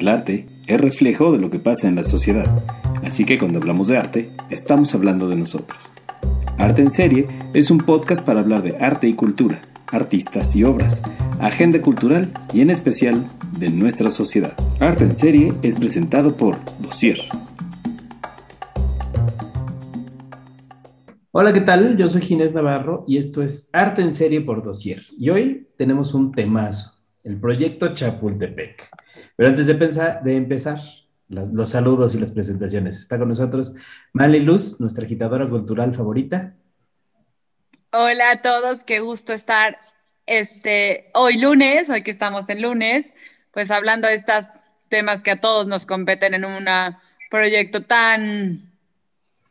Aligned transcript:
El 0.00 0.08
arte 0.08 0.46
es 0.66 0.80
reflejo 0.80 1.30
de 1.30 1.38
lo 1.38 1.50
que 1.50 1.58
pasa 1.58 1.86
en 1.86 1.94
la 1.94 2.04
sociedad, 2.04 2.46
así 3.04 3.26
que 3.26 3.38
cuando 3.38 3.58
hablamos 3.58 3.86
de 3.86 3.98
arte, 3.98 4.30
estamos 4.48 4.94
hablando 4.94 5.28
de 5.28 5.36
nosotros. 5.36 5.78
Arte 6.56 6.80
en 6.80 6.90
Serie 6.90 7.26
es 7.52 7.70
un 7.70 7.76
podcast 7.76 8.24
para 8.24 8.40
hablar 8.40 8.62
de 8.62 8.78
arte 8.78 9.08
y 9.08 9.12
cultura, 9.12 9.60
artistas 9.92 10.56
y 10.56 10.64
obras, 10.64 11.02
agenda 11.38 11.82
cultural 11.82 12.32
y 12.54 12.62
en 12.62 12.70
especial 12.70 13.22
de 13.58 13.68
nuestra 13.68 14.10
sociedad. 14.10 14.54
Arte 14.80 15.04
en 15.04 15.14
Serie 15.14 15.52
es 15.60 15.76
presentado 15.76 16.34
por 16.34 16.56
Dossier. 16.80 17.18
Hola, 21.30 21.52
¿qué 21.52 21.60
tal? 21.60 21.98
Yo 21.98 22.08
soy 22.08 22.22
Ginés 22.22 22.54
Navarro 22.54 23.04
y 23.06 23.18
esto 23.18 23.42
es 23.42 23.68
Arte 23.74 24.00
en 24.00 24.12
Serie 24.12 24.40
por 24.40 24.62
Dossier. 24.62 25.02
Y 25.18 25.28
hoy 25.28 25.68
tenemos 25.76 26.14
un 26.14 26.32
temazo, 26.32 27.02
el 27.22 27.38
proyecto 27.38 27.92
Chapultepec. 27.92 28.88
Pero 29.40 29.48
antes 29.48 29.64
de, 29.64 30.36
empezar, 30.36 30.80
los, 31.28 31.70
saludos 31.70 32.14
y 32.14 32.18
las 32.18 32.30
presentaciones, 32.30 32.98
está 32.98 33.18
con 33.18 33.30
nosotros 33.30 33.74
Mali 34.12 34.40
Luz, 34.40 34.78
nuestra 34.80 35.06
agitadora 35.06 35.48
cultural 35.48 35.94
favorita. 35.94 36.54
Hola 37.90 38.32
a 38.32 38.42
todos, 38.42 38.84
qué 38.84 39.00
gusto 39.00 39.32
estar 39.32 39.78
este, 40.26 41.10
hoy 41.14 41.38
lunes, 41.38 41.88
hoy 41.88 42.02
que 42.02 42.10
estamos 42.10 42.50
en 42.50 42.60
lunes, 42.60 43.14
pues 43.50 43.70
hablando 43.70 44.08
de 44.08 44.16
estos 44.16 44.44
temas 44.90 45.22
que 45.22 45.30
a 45.30 45.40
todos 45.40 45.66
nos 45.66 45.86
competen 45.86 46.34
en 46.34 46.44
un 46.44 46.66
proyecto 47.30 47.82
tan 47.82 48.70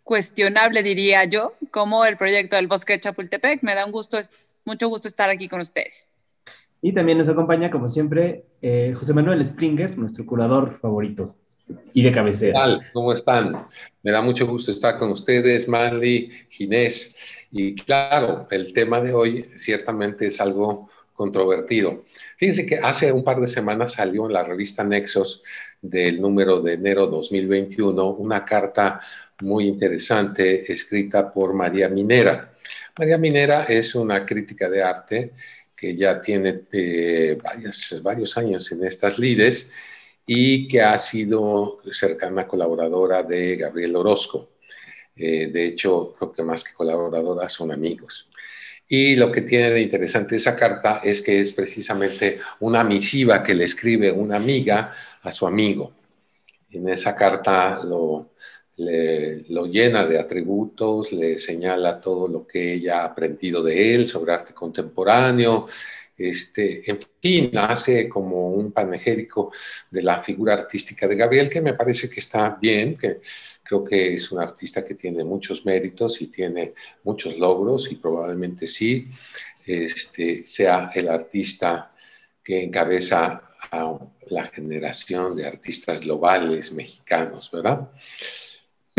cuestionable, 0.04 0.84
diría 0.84 1.24
yo, 1.24 1.56
como 1.72 2.06
el 2.06 2.16
proyecto 2.16 2.58
del 2.58 2.68
Bosque 2.68 3.00
Chapultepec. 3.00 3.64
Me 3.64 3.74
da 3.74 3.88
un 3.88 3.92
gusto, 3.92 4.20
mucho 4.66 4.88
gusto 4.88 5.08
estar 5.08 5.32
aquí 5.32 5.50
con 5.50 5.62
ustedes. 5.62 6.09
Y 6.82 6.94
también 6.94 7.18
nos 7.18 7.30
acompaña, 7.30 7.70
como 7.70 7.90
siempre, 7.90 8.44
eh, 8.62 8.94
José 8.96 9.14
Manuel 9.14 9.46
Springer, 9.46 9.98
nuestro 9.98 10.26
curador 10.26 10.80
favorito 10.80 11.36
y 11.94 12.02
de 12.02 12.12
cabecera. 12.12 12.80
¿Cómo 12.94 13.14
están? 13.14 13.68
Me 14.02 14.12
da 14.12 14.22
mucho 14.22 14.48
gusto 14.48 14.72
estar 14.72 14.98
con 14.98 15.12
ustedes, 15.12 15.68
Manly, 15.68 16.32
Ginés. 16.50 17.16
Y 17.52 17.76
claro, 17.76 18.48
el 18.52 18.74
tema 18.74 19.02
de 19.02 19.14
hoy 19.14 19.50
ciertamente 19.56 20.28
es 20.28 20.40
algo 20.40 20.90
controvertido. 21.14 22.06
Fíjense 22.38 22.66
que 22.66 22.78
hace 22.78 23.12
un 23.12 23.24
par 23.24 23.42
de 23.42 23.48
semanas 23.48 23.94
salió 23.94 24.26
en 24.28 24.34
la 24.34 24.44
revista 24.44 24.84
Nexos 24.84 25.44
del 25.82 26.22
número 26.22 26.62
de 26.62 26.74
enero 26.74 27.08
2021 27.08 28.12
una 28.12 28.46
carta 28.46 29.02
muy 29.42 29.68
interesante 29.68 30.72
escrita 30.72 31.32
por 31.32 31.54
María 31.54 31.90
Minera. 31.90 32.54
María 32.98 33.18
Minera 33.18 33.64
es 33.64 33.96
una 33.96 34.26
crítica 34.26 34.70
de 34.70 34.84
arte 34.84 35.34
que 35.80 35.96
ya 35.96 36.20
tiene 36.22 36.62
eh, 36.72 37.38
varios, 38.02 38.38
años 38.38 38.72
en 38.72 38.84
estas 38.84 39.18
lides 39.18 39.70
y 40.26 40.68
que 40.68 40.82
ha 40.82 40.98
sido 40.98 41.80
cercana 41.92 42.48
colaboradora 42.48 43.24
de 43.24 43.56
Gabriel 43.56 43.96
Orozco. 43.96 44.50
Eh, 45.16 45.48
de 45.48 45.66
hecho, 45.68 46.14
creo 46.18 46.32
que 46.32 46.44
más 46.44 46.64
que 46.64 46.74
colaboradora 46.74 47.48
son 47.50 47.72
amigos. 47.72 48.30
Y 48.88 49.16
lo 49.16 49.32
que 49.32 49.42
tiene 49.42 49.72
de 49.72 49.82
interesante 49.82 50.36
esa 50.36 50.56
carta 50.56 51.00
es 51.04 51.22
que 51.22 51.40
es 51.40 51.54
precisamente 51.54 52.40
una 52.60 52.84
misiva 52.84 53.44
que 53.44 53.54
le 53.54 53.66
escribe 53.66 54.12
una 54.12 54.38
amiga 54.38 54.94
a 55.22 55.32
su 55.32 55.46
amigo. 55.48 55.94
En 56.72 56.90
esa 56.90 57.16
carta 57.16 57.82
lo, 57.84 58.32
lo 58.80 59.66
llena 59.66 60.06
de 60.06 60.20
atributos, 60.20 61.12
le 61.12 61.38
señala 61.38 62.00
todo 62.00 62.28
lo 62.28 62.48
que 62.48 62.74
ella 62.74 63.02
ha 63.02 63.06
aprendido 63.06 63.62
de 63.62 63.96
él 63.96 64.08
sobre 64.08 64.34
arte 64.34 64.54
contemporáneo, 64.54 65.68
este, 66.20 66.90
en 66.90 67.00
fin, 67.22 67.58
hace 67.58 68.10
como 68.10 68.50
un 68.50 68.74
panegérico 68.74 69.54
de 69.90 70.02
la 70.02 70.20
figura 70.20 70.54
artística 70.54 71.08
de 71.08 71.16
Gabriel, 71.16 71.50
que 71.50 71.62
me 71.62 71.74
parece 71.74 72.10
que 72.10 72.20
está 72.20 72.58
bien, 72.62 72.98
que 72.98 73.22
creo 73.64 73.84
que 73.84 74.16
es 74.16 74.32
un 74.32 74.42
artista 74.42 74.84
que 74.84 74.96
tiene 74.96 75.24
muchos 75.24 75.66
méritos 75.66 76.22
y 76.22 76.28
tiene 76.28 76.74
muchos 77.04 77.38
logros 77.38 77.90
y 77.92 77.96
probablemente 77.96 78.68
sí 78.68 79.08
este, 79.66 80.46
sea 80.46 80.92
el 80.94 81.08
artista 81.08 81.92
que 82.44 82.64
encabeza 82.64 83.42
a 83.72 83.98
la 84.30 84.46
generación 84.48 85.36
de 85.36 85.46
artistas 85.46 86.02
globales 86.02 86.74
mexicanos, 86.74 87.50
¿verdad? 87.52 87.90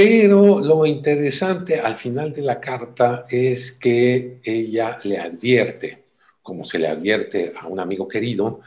Pero 0.02 0.60
lo 0.60 0.86
interesante 0.86 1.78
al 1.78 1.94
final 1.94 2.32
de 2.32 2.40
la 2.40 2.58
carta 2.58 3.26
es 3.28 3.72
que 3.72 4.40
ella 4.42 4.98
le 5.04 5.18
advierte, 5.18 6.04
como 6.42 6.64
se 6.64 6.78
le 6.78 6.88
advierte 6.88 7.52
a 7.54 7.66
un 7.66 7.80
amigo 7.80 8.08
querido, 8.08 8.62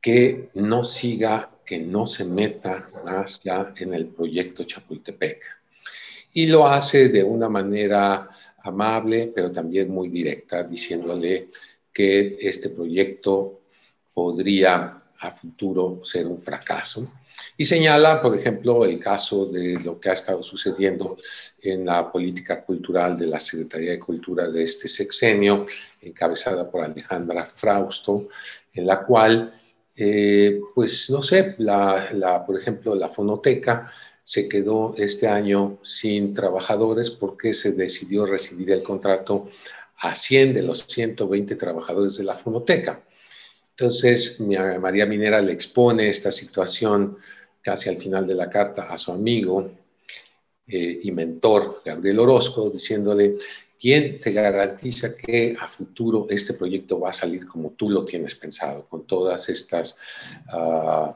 que 0.00 0.50
no 0.54 0.84
siga, 0.84 1.50
que 1.66 1.80
no 1.80 2.06
se 2.06 2.24
meta 2.24 2.86
más 3.04 3.40
ya 3.42 3.74
en 3.76 3.92
el 3.92 4.06
proyecto 4.06 4.62
Chapultepec. 4.62 5.42
Y 6.34 6.46
lo 6.46 6.68
hace 6.68 7.08
de 7.08 7.24
una 7.24 7.48
manera 7.48 8.28
amable, 8.62 9.32
pero 9.34 9.50
también 9.50 9.90
muy 9.90 10.08
directa, 10.08 10.62
diciéndole 10.62 11.48
que 11.92 12.38
este 12.40 12.68
proyecto 12.68 13.62
podría 14.14 15.02
a 15.18 15.30
futuro 15.32 16.02
ser 16.04 16.28
un 16.28 16.38
fracaso 16.38 17.10
y 17.56 17.64
señala, 17.64 18.22
por 18.22 18.38
ejemplo, 18.38 18.84
el 18.84 19.00
caso 19.00 19.46
de 19.46 19.78
lo 19.80 19.98
que 19.98 20.10
ha 20.10 20.12
estado 20.12 20.42
sucediendo 20.42 21.16
en 21.60 21.86
la 21.86 22.10
política 22.10 22.62
cultural 22.62 23.18
de 23.18 23.26
la 23.26 23.40
Secretaría 23.40 23.92
de 23.92 23.98
Cultura 23.98 24.48
de 24.48 24.62
este 24.62 24.88
sexenio, 24.88 25.66
encabezada 26.00 26.70
por 26.70 26.84
Alejandra 26.84 27.44
Frausto, 27.44 28.28
en 28.72 28.86
la 28.86 29.04
cual, 29.04 29.60
eh, 29.96 30.60
pues 30.74 31.10
no 31.10 31.22
sé, 31.22 31.56
la, 31.58 32.44
por 32.46 32.58
ejemplo, 32.58 32.94
la 32.94 33.08
fonoteca 33.08 33.90
se 34.22 34.48
quedó 34.48 34.94
este 34.96 35.26
año 35.26 35.78
sin 35.82 36.34
trabajadores 36.34 37.10
porque 37.10 37.54
se 37.54 37.72
decidió 37.72 38.26
recibir 38.26 38.70
el 38.72 38.82
contrato 38.82 39.48
a 39.96 40.14
100 40.14 40.54
de 40.54 40.62
los 40.62 40.86
120 40.86 41.56
trabajadores 41.56 42.18
de 42.18 42.24
la 42.24 42.34
fonoteca. 42.34 43.02
Entonces, 43.80 44.40
María 44.40 45.06
Minera 45.06 45.40
le 45.40 45.52
expone 45.52 46.08
esta 46.08 46.32
situación 46.32 47.16
casi 47.62 47.88
al 47.88 47.96
final 47.96 48.26
de 48.26 48.34
la 48.34 48.50
carta 48.50 48.82
a 48.92 48.98
su 48.98 49.12
amigo 49.12 49.70
eh, 50.66 50.98
y 51.00 51.12
mentor, 51.12 51.82
Gabriel 51.84 52.18
Orozco, 52.18 52.70
diciéndole, 52.70 53.36
¿quién 53.78 54.18
te 54.18 54.32
garantiza 54.32 55.16
que 55.16 55.56
a 55.56 55.68
futuro 55.68 56.26
este 56.28 56.54
proyecto 56.54 56.98
va 56.98 57.10
a 57.10 57.12
salir 57.12 57.46
como 57.46 57.70
tú 57.70 57.88
lo 57.88 58.04
tienes 58.04 58.34
pensado, 58.34 58.84
con 58.88 59.06
todas 59.06 59.48
estas 59.48 59.96
uh, 60.52 61.12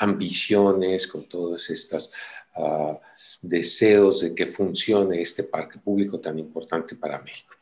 ambiciones, 0.00 1.06
con 1.06 1.28
todos 1.28 1.70
estos 1.70 2.10
uh, 2.56 2.96
deseos 3.40 4.22
de 4.22 4.34
que 4.34 4.46
funcione 4.46 5.22
este 5.22 5.44
parque 5.44 5.78
público 5.78 6.18
tan 6.18 6.36
importante 6.36 6.96
para 6.96 7.20
México? 7.20 7.54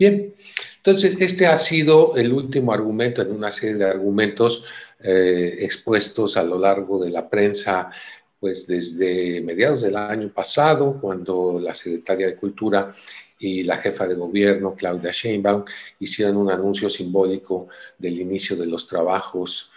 Bien, 0.00 0.34
entonces 0.78 1.20
este 1.20 1.46
ha 1.46 1.58
sido 1.58 2.16
el 2.16 2.32
último 2.32 2.72
argumento 2.72 3.20
en 3.20 3.32
una 3.32 3.52
serie 3.52 3.74
de 3.76 3.84
argumentos 3.84 4.64
eh, 4.98 5.58
expuestos 5.58 6.38
a 6.38 6.42
lo 6.42 6.58
largo 6.58 7.04
de 7.04 7.10
la 7.10 7.28
prensa, 7.28 7.90
pues 8.38 8.66
desde 8.66 9.42
mediados 9.42 9.82
del 9.82 9.96
año 9.96 10.30
pasado, 10.30 10.98
cuando 10.98 11.60
la 11.60 11.74
secretaria 11.74 12.28
de 12.28 12.36
Cultura 12.36 12.94
y 13.38 13.62
la 13.62 13.76
jefa 13.76 14.08
de 14.08 14.14
gobierno, 14.14 14.74
Claudia 14.74 15.10
Sheinbaum, 15.10 15.66
hicieron 15.98 16.38
un 16.38 16.50
anuncio 16.50 16.88
simbólico 16.88 17.68
del 17.98 18.18
inicio 18.22 18.56
de 18.56 18.64
los 18.64 18.88
trabajos 18.88 19.70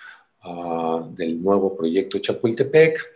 uh, 0.45 1.05
del 1.13 1.43
nuevo 1.43 1.75
proyecto 1.75 2.19
Chapultepec. 2.19 3.12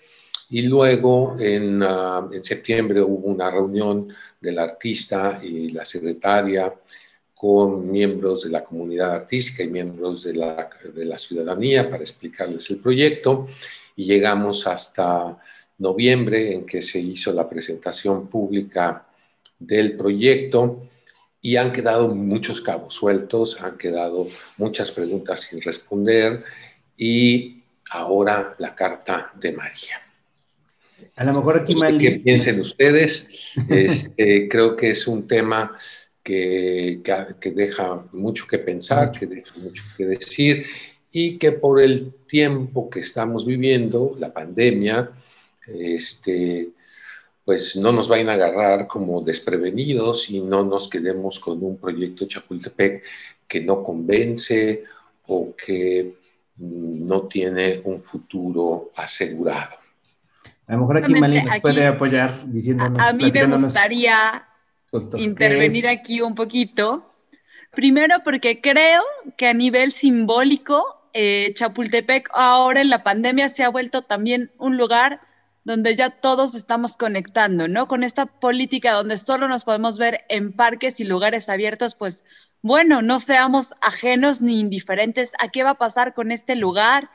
Y 0.49 0.61
luego 0.61 1.35
en, 1.39 1.81
uh, 1.83 2.31
en 2.31 2.43
septiembre 2.43 3.01
hubo 3.01 3.27
una 3.27 3.51
reunión 3.51 4.07
del 4.39 4.59
artista 4.59 5.39
y 5.43 5.71
la 5.71 5.83
secretaria 5.83 6.73
con 7.37 7.91
miembros 7.91 8.43
de 8.43 8.49
la 8.49 8.63
comunidad 8.63 9.13
artística 9.13 9.63
y 9.63 9.67
miembros 9.67 10.23
de 10.23 10.33
la, 10.33 10.69
de 10.93 11.05
la 11.05 11.17
ciudadanía 11.17 11.89
para 11.89 12.01
explicarles 12.01 12.69
el 12.71 12.77
proyecto. 12.77 13.47
Y 13.95 14.05
llegamos 14.05 14.65
hasta 14.65 15.37
noviembre 15.77 16.53
en 16.53 16.65
que 16.65 16.81
se 16.81 16.99
hizo 16.99 17.31
la 17.33 17.47
presentación 17.47 18.27
pública 18.27 19.05
del 19.59 19.95
proyecto. 19.95 20.87
Y 21.41 21.57
han 21.57 21.71
quedado 21.71 22.13
muchos 22.15 22.61
cabos 22.61 22.95
sueltos, 22.95 23.61
han 23.61 23.77
quedado 23.77 24.25
muchas 24.57 24.91
preguntas 24.91 25.41
sin 25.41 25.61
responder. 25.61 26.43
Y 26.97 27.61
ahora 27.91 28.55
la 28.57 28.73
carta 28.73 29.31
de 29.35 29.51
María. 29.51 30.06
A 31.15 31.23
lo 31.23 31.33
mejor 31.33 31.57
aquí, 31.57 31.73
sé 31.73 31.97
¿Qué 31.97 32.11
piensen 32.23 32.59
ustedes? 32.59 33.29
Este, 33.69 34.47
creo 34.47 34.75
que 34.75 34.91
es 34.91 35.07
un 35.07 35.27
tema 35.27 35.75
que, 36.23 37.01
que, 37.39 37.51
deja 37.51 38.05
mucho 38.11 38.45
que 38.47 38.59
pensar, 38.59 39.11
que 39.11 39.25
deja 39.25 39.53
mucho 39.57 39.83
que 39.95 40.05
decir 40.05 40.65
y 41.11 41.37
que 41.37 41.53
por 41.53 41.81
el 41.81 42.13
tiempo 42.27 42.89
que 42.89 42.99
estamos 42.99 43.45
viviendo, 43.45 44.15
la 44.19 44.31
pandemia, 44.31 45.11
este, 45.65 46.69
pues 47.45 47.77
no 47.77 47.91
nos 47.91 48.09
vayan 48.09 48.29
a 48.29 48.33
agarrar 48.33 48.87
como 48.87 49.21
desprevenidos 49.21 50.29
y 50.29 50.41
no 50.41 50.63
nos 50.63 50.89
quedemos 50.89 51.39
con 51.39 51.63
un 51.63 51.77
proyecto 51.77 52.27
Chapultepec 52.27 53.03
que 53.47 53.61
no 53.61 53.81
convence 53.81 54.83
o 55.27 55.55
que 55.55 56.13
mm, 56.57 57.07
no 57.07 57.21
tiene 57.23 57.81
un 57.85 58.03
futuro 58.03 58.91
asegurado. 58.95 59.86
A 60.67 60.73
lo 60.73 60.79
mejor 60.79 60.97
aquí 60.97 61.13
Mali 61.13 61.41
nos 61.41 61.59
puede 61.61 61.87
apoyar 61.87 62.43
diciéndonos. 62.51 63.01
A, 63.01 63.13
mí 63.13 63.31
me 63.31 63.45
gustaría 63.45 64.47
intervenir 65.17 65.87
aquí 65.87 66.21
un 66.21 66.35
poquito. 66.35 67.13
Primero 67.71 68.17
porque 68.23 68.59
creo 68.59 69.01
que 69.37 69.47
a 69.47 69.53
nivel 69.53 69.91
simbólico, 69.91 71.09
eh, 71.13 71.53
Chapultepec 71.53 72.29
ahora 72.33 72.81
en 72.81 72.89
la 72.89 73.03
pandemia 73.03 73.47
se 73.49 73.63
ha 73.63 73.69
vuelto 73.69 74.01
también 74.01 74.51
un 74.57 74.77
lugar 74.77 75.21
donde 75.63 75.95
ya 75.95 76.09
todos 76.09 76.55
estamos 76.55 76.95
conectando, 76.95 77.67
¿no? 77.67 77.87
Con 77.87 78.03
esta 78.03 78.25
política 78.25 78.93
donde 78.93 79.17
solo 79.17 79.47
nos 79.47 79.65
podemos 79.65 79.97
ver 79.97 80.25
en 80.29 80.53
parques 80.53 80.99
y 80.99 81.03
lugares 81.03 81.49
abiertos, 81.49 81.95
pues 81.95 82.23
bueno, 82.61 83.01
no 83.01 83.19
seamos 83.19 83.73
ajenos 83.81 84.41
ni 84.41 84.59
indiferentes 84.59 85.33
a 85.39 85.49
qué 85.49 85.63
va 85.63 85.71
a 85.71 85.77
pasar 85.77 86.13
con 86.13 86.31
este 86.31 86.55
lugar 86.55 87.09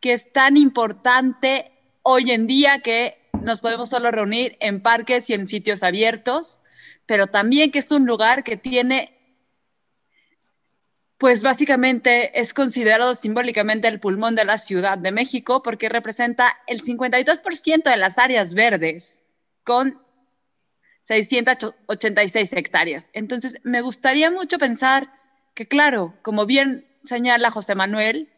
que 0.00 0.14
es 0.14 0.32
tan 0.32 0.56
importante 0.56 1.70
hoy 2.02 2.30
en 2.30 2.46
día 2.46 2.80
que 2.80 3.18
nos 3.42 3.60
podemos 3.60 3.90
solo 3.90 4.10
reunir 4.10 4.56
en 4.60 4.80
parques 4.80 5.28
y 5.30 5.34
en 5.34 5.46
sitios 5.46 5.82
abiertos, 5.82 6.60
pero 7.06 7.26
también 7.26 7.70
que 7.70 7.80
es 7.80 7.90
un 7.90 8.06
lugar 8.06 8.44
que 8.44 8.56
tiene 8.56 9.18
pues 11.22 11.44
básicamente 11.44 12.40
es 12.40 12.52
considerado 12.52 13.14
simbólicamente 13.14 13.86
el 13.86 14.00
pulmón 14.00 14.34
de 14.34 14.44
la 14.44 14.58
Ciudad 14.58 14.98
de 14.98 15.12
México 15.12 15.62
porque 15.62 15.88
representa 15.88 16.58
el 16.66 16.82
52% 16.82 17.84
de 17.84 17.96
las 17.96 18.18
áreas 18.18 18.54
verdes 18.54 19.22
con 19.62 20.02
686 21.04 22.52
hectáreas. 22.54 23.06
Entonces, 23.12 23.58
me 23.62 23.82
gustaría 23.82 24.32
mucho 24.32 24.58
pensar 24.58 25.12
que, 25.54 25.68
claro, 25.68 26.14
como 26.22 26.44
bien 26.44 26.88
señala 27.04 27.52
José 27.52 27.76
Manuel, 27.76 28.28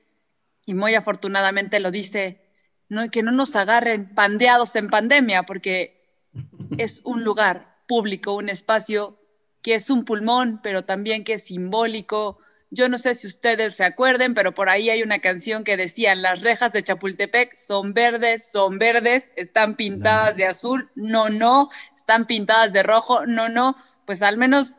y 0.67 0.75
muy 0.75 0.95
afortunadamente 0.95 1.81
lo 1.81 1.91
dice, 1.91 2.44
¿no? 2.89 3.11
que 3.11 3.23
no 3.23 3.33
nos 3.33 3.57
agarren 3.57 4.15
pandeados 4.15 4.77
en 4.77 4.89
pandemia, 4.89 5.45
porque 5.45 6.01
es 6.79 7.01
un 7.05 7.25
lugar 7.25 7.77
público, 7.87 8.35
un 8.35 8.49
espacio 8.49 9.19
que 9.63 9.75
es 9.75 9.91
un 9.91 10.05
pulmón, 10.05 10.61
pero 10.63 10.85
también 10.85 11.25
que 11.25 11.35
es 11.35 11.45
simbólico, 11.45 12.39
yo 12.75 12.89
no 12.89 12.99
sé 12.99 13.15
si 13.15 13.29
ustedes 13.29 13.77
se 13.77 13.85
acuerden, 13.85 14.35
pero 14.35 14.53
por 14.53 14.69
ahí 14.69 14.91
hay 14.91 15.03
una 15.03 15.21
canción 15.21 15.63
que 15.63 15.77
decía, 15.77 16.15
las 16.17 16.41
rejas 16.43 16.73
de 16.73 16.83
Chapultepec 16.83 17.55
son 17.57 17.95
verdes, 17.95 18.51
son 18.51 18.79
verdes, 18.79 19.31
están 19.37 19.77
pintadas 19.77 20.37
de 20.37 20.47
azul, 20.47 20.91
no, 20.97 21.31
no, 21.31 21.71
están 21.95 22.27
pintadas 22.27 22.73
de 22.73 22.83
rojo, 22.83 23.27
no, 23.27 23.49
no, 23.49 23.77
pues 24.05 24.23
al 24.23 24.39
menos 24.39 24.77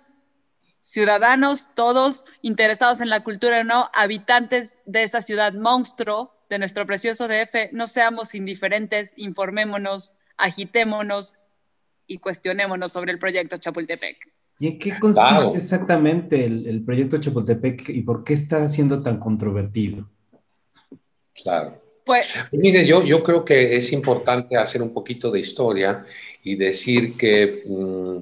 ciudadanos, 0.81 1.73
todos 1.73 2.25
interesados 2.41 2.99
en 2.99 3.09
la 3.09 3.23
cultura, 3.23 3.63
no, 3.63 3.89
habitantes 3.93 4.77
de 4.85 5.03
esta 5.03 5.21
ciudad 5.21 5.53
monstruo, 5.53 6.34
de 6.49 6.59
nuestro 6.59 6.85
precioso 6.85 7.27
DF, 7.27 7.71
no 7.71 7.87
seamos 7.87 8.35
indiferentes, 8.35 9.13
informémonos, 9.15 10.15
agitémonos 10.37 11.35
y 12.07 12.17
cuestionémonos 12.17 12.91
sobre 12.91 13.11
el 13.11 13.19
proyecto 13.19 13.57
Chapultepec. 13.57 14.31
¿Y 14.59 14.67
en 14.67 14.79
qué 14.79 14.93
consiste 14.99 15.57
exactamente 15.57 16.45
el, 16.45 16.81
proyecto 16.85 17.17
Chapultepec 17.19 17.89
y 17.89 18.01
por 18.01 18.23
qué 18.23 18.33
está 18.33 18.67
siendo 18.69 19.01
tan 19.01 19.19
controvertido? 19.19 20.09
Claro. 21.33 21.81
Pues, 22.05 22.27
Mire, 22.51 22.85
yo, 22.85 23.03
yo 23.03 23.23
creo 23.23 23.43
que 23.43 23.75
es 23.75 23.91
importante 23.91 24.55
hacer 24.55 24.81
un 24.81 24.93
poquito 24.93 25.31
de 25.31 25.39
historia 25.39 26.05
y 26.43 26.55
decir 26.55 27.17
que 27.17 27.63
mm, 27.65 28.17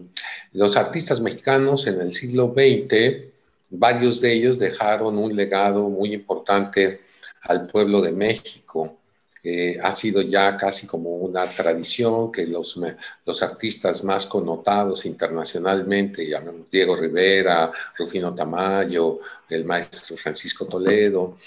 los 0.53 0.77
artistas 0.77 1.19
mexicanos 1.19 1.85
en 1.85 1.99
el 1.99 2.13
siglo 2.13 2.53
XX, 2.55 3.25
varios 3.69 4.21
de 4.21 4.33
ellos 4.33 4.57
dejaron 4.57 5.17
un 5.17 5.35
legado 5.35 5.89
muy 5.89 6.13
importante 6.13 7.01
al 7.43 7.67
pueblo 7.67 8.01
de 8.01 8.11
México. 8.11 8.99
Eh, 9.45 9.77
ha 9.83 9.93
sido 9.93 10.21
ya 10.21 10.55
casi 10.55 10.87
como 10.87 11.17
una 11.17 11.45
tradición 11.45 12.31
que 12.31 12.47
los, 12.47 12.79
los 13.25 13.43
artistas 13.43 14.01
más 14.03 14.25
connotados 14.25 15.05
internacionalmente, 15.05 16.25
llamamos 16.25 16.71
Diego 16.71 16.95
Rivera, 16.95 17.69
Rufino 17.97 18.33
Tamayo, 18.33 19.19
el 19.49 19.65
maestro 19.65 20.15
Francisco 20.15 20.65
Toledo, 20.65 21.37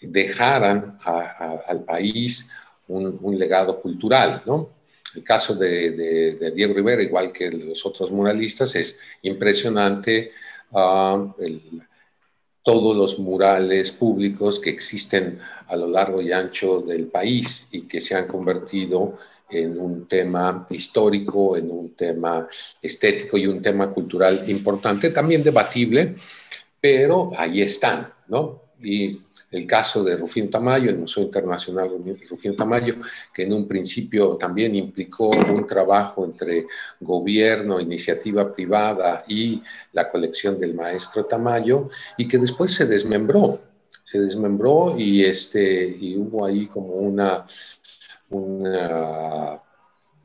dejaran 0.00 0.98
al 1.04 1.84
país 1.84 2.50
un, 2.88 3.38
legado 3.38 3.80
cultural, 3.80 4.42
¿no? 4.46 4.70
El 5.14 5.22
caso 5.22 5.54
de, 5.54 6.50
Diego 6.54 6.74
Rivera, 6.74 7.02
igual 7.02 7.32
que 7.32 7.50
los 7.50 7.86
otros 7.86 8.10
muralistas, 8.10 8.74
es 8.74 8.98
impresionante 9.22 10.32
el, 11.38 11.62
todos 12.64 12.96
los 12.96 13.18
murales 13.18 13.92
públicos 13.92 14.58
que 14.58 14.70
existen 14.70 15.38
a 15.68 15.76
lo 15.76 15.86
largo 15.86 16.22
y 16.22 16.32
ancho 16.32 16.80
del 16.80 17.06
país 17.08 17.68
y 17.70 17.82
que 17.82 18.00
se 18.00 18.16
han 18.16 18.26
convertido 18.26 19.18
en 19.50 19.78
un 19.78 20.08
tema 20.08 20.66
histórico, 20.70 21.56
en 21.56 21.70
un 21.70 21.94
tema 21.94 22.48
estético 22.80 23.36
y 23.36 23.46
un 23.46 23.60
tema 23.60 23.92
cultural 23.92 24.44
importante, 24.48 25.10
también 25.10 25.42
debatible, 25.42 26.16
pero 26.80 27.30
ahí 27.36 27.60
están, 27.60 28.10
¿no? 28.28 28.62
Y 28.82 29.20
el 29.54 29.66
caso 29.66 30.02
de 30.02 30.16
Rufino 30.16 30.48
Tamayo, 30.50 30.90
el 30.90 30.98
Museo 30.98 31.22
Internacional 31.22 31.90
Rufino 32.28 32.54
Tamayo, 32.54 32.96
que 33.32 33.44
en 33.44 33.52
un 33.52 33.68
principio 33.68 34.36
también 34.36 34.74
implicó 34.74 35.30
un 35.30 35.66
trabajo 35.66 36.24
entre 36.24 36.66
gobierno, 37.00 37.80
iniciativa 37.80 38.52
privada 38.52 39.24
y 39.28 39.62
la 39.92 40.10
colección 40.10 40.58
del 40.58 40.74
maestro 40.74 41.24
Tamayo, 41.24 41.88
y 42.16 42.26
que 42.26 42.38
después 42.38 42.72
se 42.72 42.86
desmembró, 42.86 43.60
se 44.02 44.20
desmembró 44.20 44.96
y, 44.98 45.24
este, 45.24 45.96
y 46.00 46.16
hubo 46.16 46.44
ahí 46.44 46.66
como 46.66 46.94
una, 46.94 47.44
una 48.30 49.60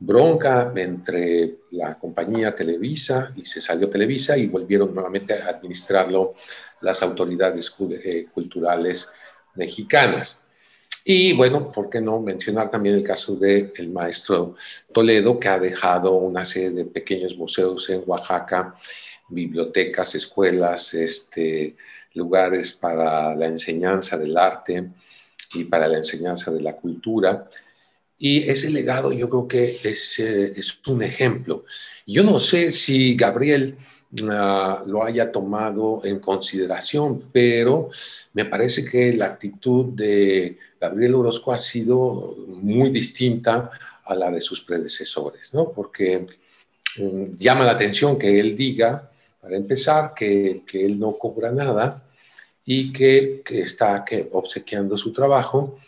bronca 0.00 0.72
entre 0.74 1.58
la 1.72 1.98
compañía 1.98 2.54
Televisa 2.54 3.32
y 3.36 3.44
se 3.44 3.60
salió 3.60 3.88
Televisa 3.90 4.36
y 4.36 4.46
volvieron 4.46 4.94
nuevamente 4.94 5.34
a 5.34 5.48
administrarlo 5.48 6.34
las 6.80 7.02
autoridades 7.02 7.74
eh, 7.90 8.26
culturales 8.32 9.08
mexicanas. 9.54 10.38
Y 11.04 11.32
bueno, 11.32 11.72
¿por 11.72 11.88
qué 11.88 12.00
no 12.00 12.20
mencionar 12.20 12.70
también 12.70 12.94
el 12.96 13.02
caso 13.02 13.34
del 13.34 13.72
el 13.76 13.90
maestro 13.90 14.56
Toledo, 14.92 15.40
que 15.40 15.48
ha 15.48 15.58
dejado 15.58 16.12
una 16.12 16.44
serie 16.44 16.70
de 16.70 16.84
pequeños 16.84 17.36
museos 17.36 17.88
en 17.90 18.02
Oaxaca, 18.06 18.74
bibliotecas, 19.28 20.14
escuelas, 20.14 20.92
este, 20.94 21.76
lugares 22.14 22.72
para 22.72 23.34
la 23.34 23.46
enseñanza 23.46 24.18
del 24.18 24.36
arte 24.36 24.90
y 25.54 25.64
para 25.64 25.88
la 25.88 25.98
enseñanza 25.98 26.50
de 26.50 26.60
la 26.60 26.76
cultura. 26.76 27.48
Y 28.18 28.48
ese 28.50 28.68
legado 28.70 29.12
yo 29.12 29.30
creo 29.30 29.48
que 29.48 29.64
es, 29.64 30.18
eh, 30.18 30.52
es 30.54 30.78
un 30.86 31.02
ejemplo. 31.02 31.64
Yo 32.06 32.22
no 32.22 32.38
sé 32.38 32.72
si 32.72 33.14
Gabriel 33.14 33.78
lo 34.12 35.04
haya 35.04 35.30
tomado 35.30 36.02
en 36.04 36.18
consideración, 36.18 37.22
pero 37.32 37.90
me 38.32 38.44
parece 38.44 38.84
que 38.84 39.12
la 39.12 39.26
actitud 39.26 39.86
de 39.94 40.58
Gabriel 40.80 41.14
Orozco 41.14 41.52
ha 41.52 41.58
sido 41.58 42.34
muy 42.48 42.90
distinta 42.90 43.70
a 44.04 44.14
la 44.14 44.30
de 44.30 44.40
sus 44.40 44.62
predecesores, 44.62 45.54
¿no? 45.54 45.70
Porque 45.70 46.24
mm, 46.96 47.36
llama 47.38 47.64
la 47.64 47.72
atención 47.72 48.18
que 48.18 48.40
él 48.40 48.56
diga, 48.56 49.10
para 49.40 49.56
empezar, 49.56 50.12
que, 50.14 50.62
que 50.66 50.84
él 50.84 50.98
no 50.98 51.16
cobra 51.16 51.52
nada 51.52 52.02
y 52.64 52.92
que, 52.92 53.42
que 53.44 53.62
está 53.62 54.04
que, 54.04 54.28
obsequiando 54.32 54.96
su 54.96 55.12
trabajo 55.12 55.78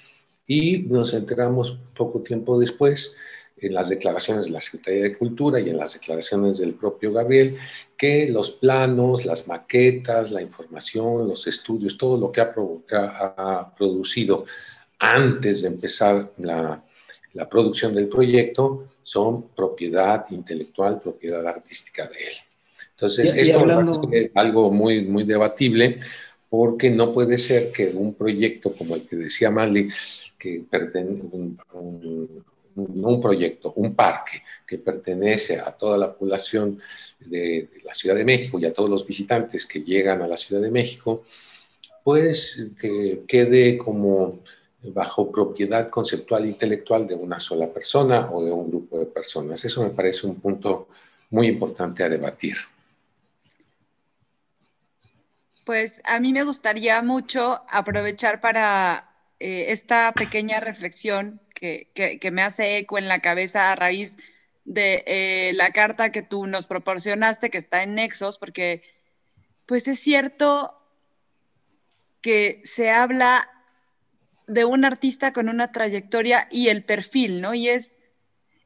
y 0.47 0.79
nos 0.83 1.13
enteramos 1.15 1.77
poco 1.97 2.21
tiempo 2.21 2.59
después 2.59 3.15
en 3.63 3.75
las 3.75 3.89
declaraciones 3.89 4.45
de 4.47 4.51
la 4.51 4.61
Secretaría 4.61 5.05
de 5.05 5.17
Cultura 5.17 5.61
y 5.61 5.71
en 5.71 5.79
las 5.79 5.95
declaraciones 5.95 6.59
del 6.59 6.75
propio 6.75 7.13
Gabriel, 7.13 7.57
que 7.97 8.29
los 8.29 8.51
planos, 8.53 9.25
las 9.25 9.47
maquetas, 9.47 10.33
la 10.33 10.43
información, 10.43 11.29
los 11.29 11.47
estudios, 11.47 11.97
todo 11.97 12.19
lo 12.19 12.33
que 12.33 12.41
ha, 12.41 12.53
ha 13.37 13.75
producido 13.75 14.45
antes 14.99 15.63
de 15.63 15.69
empezar 15.69 16.33
la, 16.39 16.83
la, 17.35 17.49
producción 17.49 17.95
del 17.95 18.09
proyecto 18.09 18.89
son 19.03 19.49
propiedad 19.49 20.27
intelectual, 20.31 21.01
propiedad 21.01 21.47
artística 21.47 22.07
de 22.07 22.19
él. 22.19 22.35
Entonces, 22.91 23.35
esto 23.35 23.65
es 24.13 24.31
algo 24.35 24.71
muy, 24.71 25.05
muy 25.05 25.25
debatible 25.25 25.99
porque 26.49 26.91
no 26.91 27.13
puede 27.13 27.39
ser 27.39 27.73
que 27.73 27.89
un 27.89 28.15
proyecto 28.15 28.73
como 28.73 28.95
el 28.95 29.03
que 29.03 29.17
decía 29.17 29.51
Mali, 29.51 29.89
que 30.39 30.63
pertenece 30.71 31.23
un, 31.33 31.59
un, 31.73 32.45
un 32.77 33.21
proyecto, 33.21 33.73
un 33.77 33.95
parque 33.95 34.43
que 34.67 34.79
pertenece 34.79 35.59
a 35.59 35.73
toda 35.73 35.99
la 35.99 36.13
población 36.15 36.81
de, 37.21 37.69
la 37.85 37.95
Ciudad 37.95 38.17
de 38.17 38.25
México 38.25 38.59
y 38.59 38.65
a 38.65 38.73
todos 38.73 38.91
los 38.91 39.07
visitantes 39.07 39.67
que 39.67 39.81
llegan 39.81 40.23
a 40.23 40.29
la 40.29 40.37
Ciudad 40.37 40.63
de 40.63 40.71
México, 40.71 41.25
pues 42.03 42.65
que 42.81 43.23
quede 43.27 43.79
como 43.79 44.41
bajo 44.83 45.31
propiedad 45.31 45.89
conceptual 45.89 46.45
e 46.45 46.49
intelectual 46.49 47.07
de 47.07 47.15
una 47.15 47.39
sola 47.39 47.69
persona 47.69 48.31
o 48.33 48.45
de 48.45 48.51
un 48.51 48.69
grupo 48.69 48.99
de 48.99 49.07
personas. 49.07 49.65
Eso 49.65 49.83
me 49.83 49.91
parece 49.91 50.27
un 50.27 50.41
punto 50.41 50.89
muy 51.31 51.47
importante 51.47 52.03
a 52.03 52.09
debatir. 52.09 52.57
Pues 55.65 56.03
a 56.05 56.19
mí 56.19 56.33
me 56.33 56.43
gustaría 56.43 57.01
mucho 57.03 57.63
aprovechar 57.69 58.41
para 58.41 59.09
eh, 59.39 59.67
esta 59.69 60.13
pequeña 60.13 60.59
reflexión 60.59 61.41
que, 61.63 62.31
me 62.33 62.43
hace 62.43 62.79
eco 62.79 62.99
en 62.99 63.07
la 63.07 63.21
cabeza 63.21 63.71
a 63.71 63.77
raíz 63.77 64.17
de 64.65 65.05
eh, 65.07 65.53
la 65.55 65.73
carta 65.73 66.11
que 66.11 66.23
tú 66.23 66.47
nos 66.47 66.67
proporcionaste, 66.67 67.51
que 67.51 67.59
está 67.59 67.85
en 67.85 67.95
Nexos, 67.95 68.39
porque 68.39 68.83
pues 69.67 69.87
es 69.87 70.01
cierto 70.01 70.77
que 72.21 72.63
se 72.65 72.91
habla 72.91 73.49
de 74.49 74.65
un 74.65 74.85
artista 74.85 75.33
con 75.33 75.49
una 75.49 75.71
trayectoria 75.71 76.49
y 76.51 76.69
el 76.69 76.85
perfil, 76.85 77.41
¿no? 77.41 77.55
Y 77.55 77.69
es, 77.69 77.99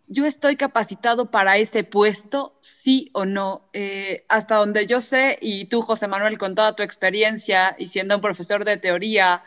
yo 0.07 0.25
estoy 0.25 0.57
capacitado 0.57 1.31
para 1.31 1.59
ese 1.59 1.85
puesto, 1.85 2.57
sí 2.62 3.11
o 3.12 3.26
no. 3.26 3.69
Eh, 3.75 4.25
hasta 4.29 4.57
donde 4.57 4.87
yo 4.87 5.03
sé, 5.03 5.38
y 5.43 5.67
tú, 5.67 5.83
José 5.83 6.09
Manuel, 6.09 6.38
con 6.38 6.55
toda 6.55 6.75
tu 6.75 6.83
experiencia 6.83 7.76
y 7.79 7.87
siendo 7.87 8.17
un 8.17 8.23
profesor 8.23 8.65
de 8.65 8.79
teoría, 8.79 9.45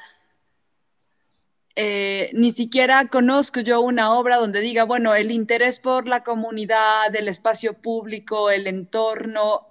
eh, 1.82 2.32
ni 2.34 2.52
siquiera 2.52 3.08
conozco 3.08 3.62
yo 3.62 3.80
una 3.80 4.12
obra 4.12 4.36
donde 4.36 4.60
diga, 4.60 4.84
bueno, 4.84 5.16
el 5.16 5.32
interés 5.32 5.80
por 5.80 6.10
la 6.10 6.26
comunidad, 6.26 7.16
el 7.16 7.30
espacio 7.30 7.74
público, 7.74 8.50
el 8.50 8.68
entorno, 8.68 9.66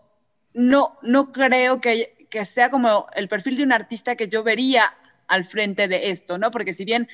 no, 0.55 0.99
no 1.03 1.33
creo 1.33 1.83
que, 1.83 2.27
que 2.31 2.47
sea 2.47 2.71
como 2.71 3.09
el 3.15 3.29
perfil 3.29 3.59
de 3.59 3.63
un 3.65 3.73
artista 3.73 4.17
que 4.17 4.27
yo 4.27 4.43
vería 4.43 4.97
al 5.27 5.45
frente 5.45 5.87
de 5.87 6.09
esto, 6.09 6.39
¿no? 6.39 6.51
Porque 6.51 6.73
si 6.73 6.87
bien 6.87 7.11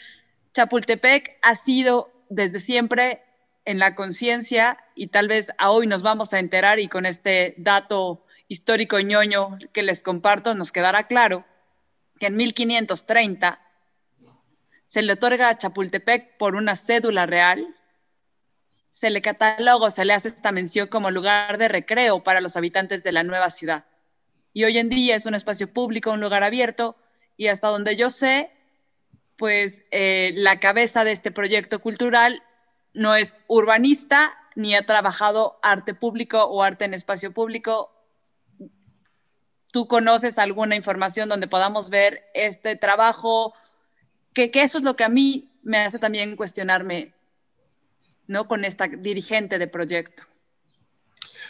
Chapultepec 0.52 1.38
ha 1.42 1.56
sido 1.56 2.12
desde 2.28 2.60
siempre 2.60 3.20
en 3.64 3.80
la 3.80 3.96
conciencia 3.96 4.78
y 4.94 5.08
tal 5.08 5.26
vez 5.26 5.50
a 5.58 5.72
hoy 5.72 5.88
nos 5.88 6.02
vamos 6.02 6.32
a 6.34 6.38
enterar 6.38 6.78
y 6.78 6.86
con 6.86 7.04
este 7.04 7.56
dato 7.58 8.24
histórico 8.46 9.00
ñoño 9.00 9.58
que 9.72 9.82
les 9.82 10.04
comparto 10.04 10.54
nos 10.54 10.70
quedará 10.70 11.08
claro 11.08 11.44
que 12.20 12.26
en 12.26 12.36
1530 12.36 13.63
se 14.86 15.02
le 15.02 15.12
otorga 15.12 15.48
a 15.48 15.58
Chapultepec 15.58 16.36
por 16.36 16.54
una 16.54 16.76
cédula 16.76 17.26
real, 17.26 17.66
se 18.90 19.10
le 19.10 19.22
cataloga, 19.22 19.90
se 19.90 20.04
le 20.04 20.12
hace 20.12 20.28
esta 20.28 20.52
mención 20.52 20.86
como 20.86 21.10
lugar 21.10 21.58
de 21.58 21.68
recreo 21.68 22.22
para 22.22 22.40
los 22.40 22.56
habitantes 22.56 23.02
de 23.02 23.12
la 23.12 23.24
nueva 23.24 23.50
ciudad. 23.50 23.86
Y 24.52 24.64
hoy 24.64 24.78
en 24.78 24.88
día 24.88 25.16
es 25.16 25.26
un 25.26 25.34
espacio 25.34 25.72
público, 25.72 26.12
un 26.12 26.20
lugar 26.20 26.44
abierto, 26.44 26.96
y 27.36 27.48
hasta 27.48 27.68
donde 27.68 27.96
yo 27.96 28.10
sé, 28.10 28.52
pues 29.36 29.84
eh, 29.90 30.32
la 30.36 30.60
cabeza 30.60 31.02
de 31.02 31.12
este 31.12 31.32
proyecto 31.32 31.80
cultural 31.80 32.42
no 32.92 33.16
es 33.16 33.42
urbanista 33.48 34.32
ni 34.54 34.76
ha 34.76 34.86
trabajado 34.86 35.58
arte 35.62 35.94
público 35.94 36.44
o 36.44 36.62
arte 36.62 36.84
en 36.84 36.94
espacio 36.94 37.32
público. 37.32 37.90
¿Tú 39.72 39.88
conoces 39.88 40.38
alguna 40.38 40.76
información 40.76 41.28
donde 41.28 41.48
podamos 41.48 41.90
ver 41.90 42.22
este 42.34 42.76
trabajo? 42.76 43.54
Que, 44.34 44.50
eso 44.54 44.78
es 44.78 44.84
lo 44.84 44.96
que 44.96 45.04
a 45.04 45.08
mí 45.08 45.48
me 45.62 45.78
hace 45.78 45.98
también 45.98 46.36
cuestionarme, 46.36 47.14
¿no? 48.26 48.48
Con 48.48 48.64
esta 48.64 48.88
dirigente 48.88 49.58
de 49.58 49.68
proyecto. 49.68 50.24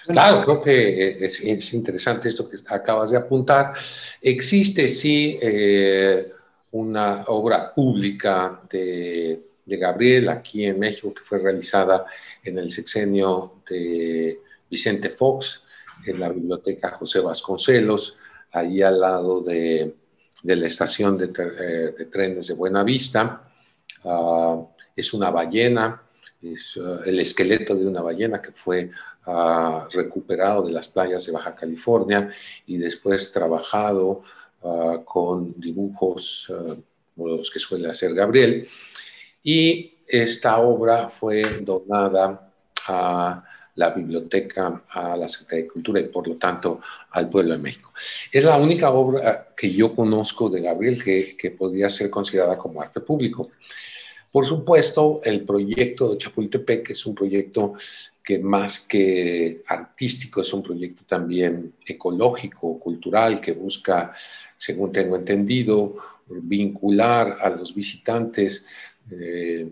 Claro, 0.07 0.45
creo 0.45 0.61
que 0.61 1.25
es, 1.25 1.73
interesante 1.73 2.29
esto 2.29 2.49
que 2.49 2.59
acabas 2.69 3.11
de 3.11 3.17
apuntar. 3.17 3.73
Existe, 4.21 4.87
sí, 4.88 5.38
eh, 5.41 6.31
una 6.73 7.25
obra 7.29 7.73
pública 7.73 8.61
de, 8.71 9.41
Gabriel 9.67 10.29
aquí 10.29 10.67
en 10.67 10.79
México 10.79 11.14
que 11.14 11.23
fue 11.23 11.38
realizada 11.38 12.05
en 12.45 12.59
el 12.59 12.71
sexenio 12.71 13.62
de 13.69 14.38
Vicente 14.71 15.09
Fox 15.09 15.62
en 16.07 16.21
la 16.21 16.29
biblioteca 16.29 16.91
José 16.91 17.21
Vasconcelos, 17.21 18.19
ahí 18.53 18.83
al 18.83 19.00
lado 19.00 19.41
de, 19.41 19.95
la 20.44 20.66
estación 20.66 21.16
de, 21.16 21.30
eh, 21.60 22.04
trenes 22.10 22.48
de 22.48 22.54
Buenavista. 22.54 23.42
Ah, 24.04 24.60
es 24.94 25.14
una 25.14 25.30
ballena, 25.30 26.02
es 26.42 26.78
ah, 26.80 27.00
el 27.04 27.20
esqueleto 27.20 27.74
de 27.74 27.86
una 27.86 28.02
ballena 28.02 28.40
que 28.40 28.52
fue 28.52 28.90
recuperado 29.92 30.66
de 30.66 30.72
las 30.72 30.88
playas 30.88 31.24
de 31.24 31.32
Baja 31.32 31.56
California 31.56 32.30
y 32.66 32.76
después 32.76 33.32
trabajado 33.32 34.22
ah, 34.62 35.00
con 35.02 35.58
dibujos 35.58 36.50
uh, 36.50 36.76
los 37.16 37.50
que 37.50 37.58
suele 37.58 37.88
hacer 37.88 38.14
Gabriel. 38.14 38.68
Y 39.42 39.94
esta 40.06 40.58
obra 40.58 41.08
fue 41.08 41.60
donada 41.62 42.52
a 42.86 43.44
la 43.76 43.90
biblioteca, 43.90 44.85
a 44.88 45.16
la 45.16 45.28
Secretaría 45.28 45.64
de 45.64 45.71
Cultura 45.71 46.00
y 46.00 46.04
por 46.04 46.26
lo 46.28 46.37
tanto 46.37 46.81
al 47.11 47.28
pueblo 47.28 47.54
de 47.54 47.59
México. 47.59 47.93
Es 48.31 48.45
la 48.45 48.57
única 48.57 48.90
obra 48.90 49.49
que 49.57 49.73
yo 49.73 49.95
conozco 49.95 50.49
de 50.49 50.61
Gabriel 50.61 51.02
que, 51.02 51.37
que 51.37 51.50
podría 51.50 51.88
ser 51.90 52.11
considerada 52.11 52.57
como 52.57 52.81
arte 52.81 53.00
público. 53.00 53.50
Por 54.31 54.47
supuesto, 54.47 55.21
el 55.25 55.45
proyecto 55.45 56.11
de 56.11 56.19
Chapultepec 56.19 56.90
es 56.90 57.07
un 57.07 57.14
proyecto 57.14 57.75
que 58.25 58.38
más 58.38 58.81
que 58.81 59.62
artístico 59.66 60.40
es 60.40 60.52
un 60.52 60.62
proyecto 60.62 61.04
también 61.07 61.75
ecológico, 61.87 62.81
cultural, 62.81 63.40
que 63.40 63.52
busca, 63.52 64.14
según 64.57 64.90
tengo 64.90 65.16
entendido, 65.16 65.97
vincular 66.26 67.37
a 67.40 67.50
los 67.50 67.75
visitantes 67.75 68.64
eh, 69.11 69.69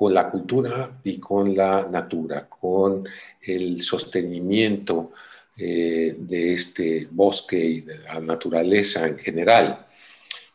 con 0.00 0.14
la 0.14 0.30
cultura 0.30 0.98
y 1.04 1.18
con 1.18 1.54
la 1.54 1.86
natura, 1.86 2.48
con 2.48 3.06
el 3.42 3.82
sostenimiento 3.82 5.12
eh, 5.54 6.16
de 6.18 6.54
este 6.54 7.06
bosque 7.10 7.58
y 7.58 7.80
de 7.82 7.98
la 7.98 8.18
naturaleza 8.18 9.06
en 9.06 9.18
general. 9.18 9.86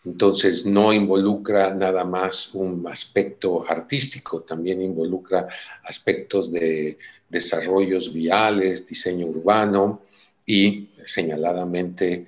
Entonces 0.04 0.66
no 0.66 0.92
involucra 0.92 1.76
nada 1.76 2.04
más 2.04 2.56
un 2.56 2.88
aspecto 2.88 3.64
artístico, 3.70 4.42
también 4.42 4.82
involucra 4.82 5.48
aspectos 5.84 6.52
de 6.52 6.98
desarrollos 7.30 8.12
viales, 8.12 8.88
diseño 8.88 9.28
urbano 9.28 10.02
y 10.44 10.90
señaladamente 11.06 12.26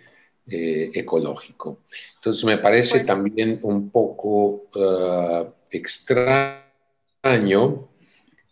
eh, 0.48 0.92
ecológico. 0.94 1.80
Entonces 2.18 2.46
me 2.46 2.60
parece 2.60 2.98
pues 3.00 3.08
también 3.08 3.60
un 3.64 3.90
poco 3.90 4.66
uh, 4.76 5.48
extraño 5.72 6.67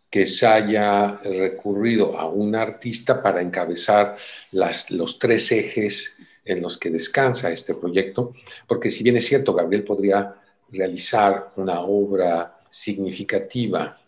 que 0.10 0.25
se 0.27 0.48
haya 0.48 1.15
recurrido 1.24 2.17
a 2.17 2.27
un 2.27 2.55
artista 2.55 3.22
para 3.22 3.41
encabezar 3.41 4.15
las, 4.51 4.89
los 4.91 5.20
tres 5.20 5.51
ejes 5.51 6.15
en 6.46 6.62
los 6.62 6.77
que 6.77 6.89
descansa 6.89 7.51
este 7.51 7.74
proyecto, 7.74 8.34
porque 8.67 8.91
si 8.91 9.03
bien 9.03 9.17
es 9.17 9.25
cierto, 9.25 9.53
Gabriel 9.53 9.84
podría 9.84 10.34
realizar 10.72 11.51
una 11.58 11.82
obra 11.82 12.60
significativa 12.70 14.00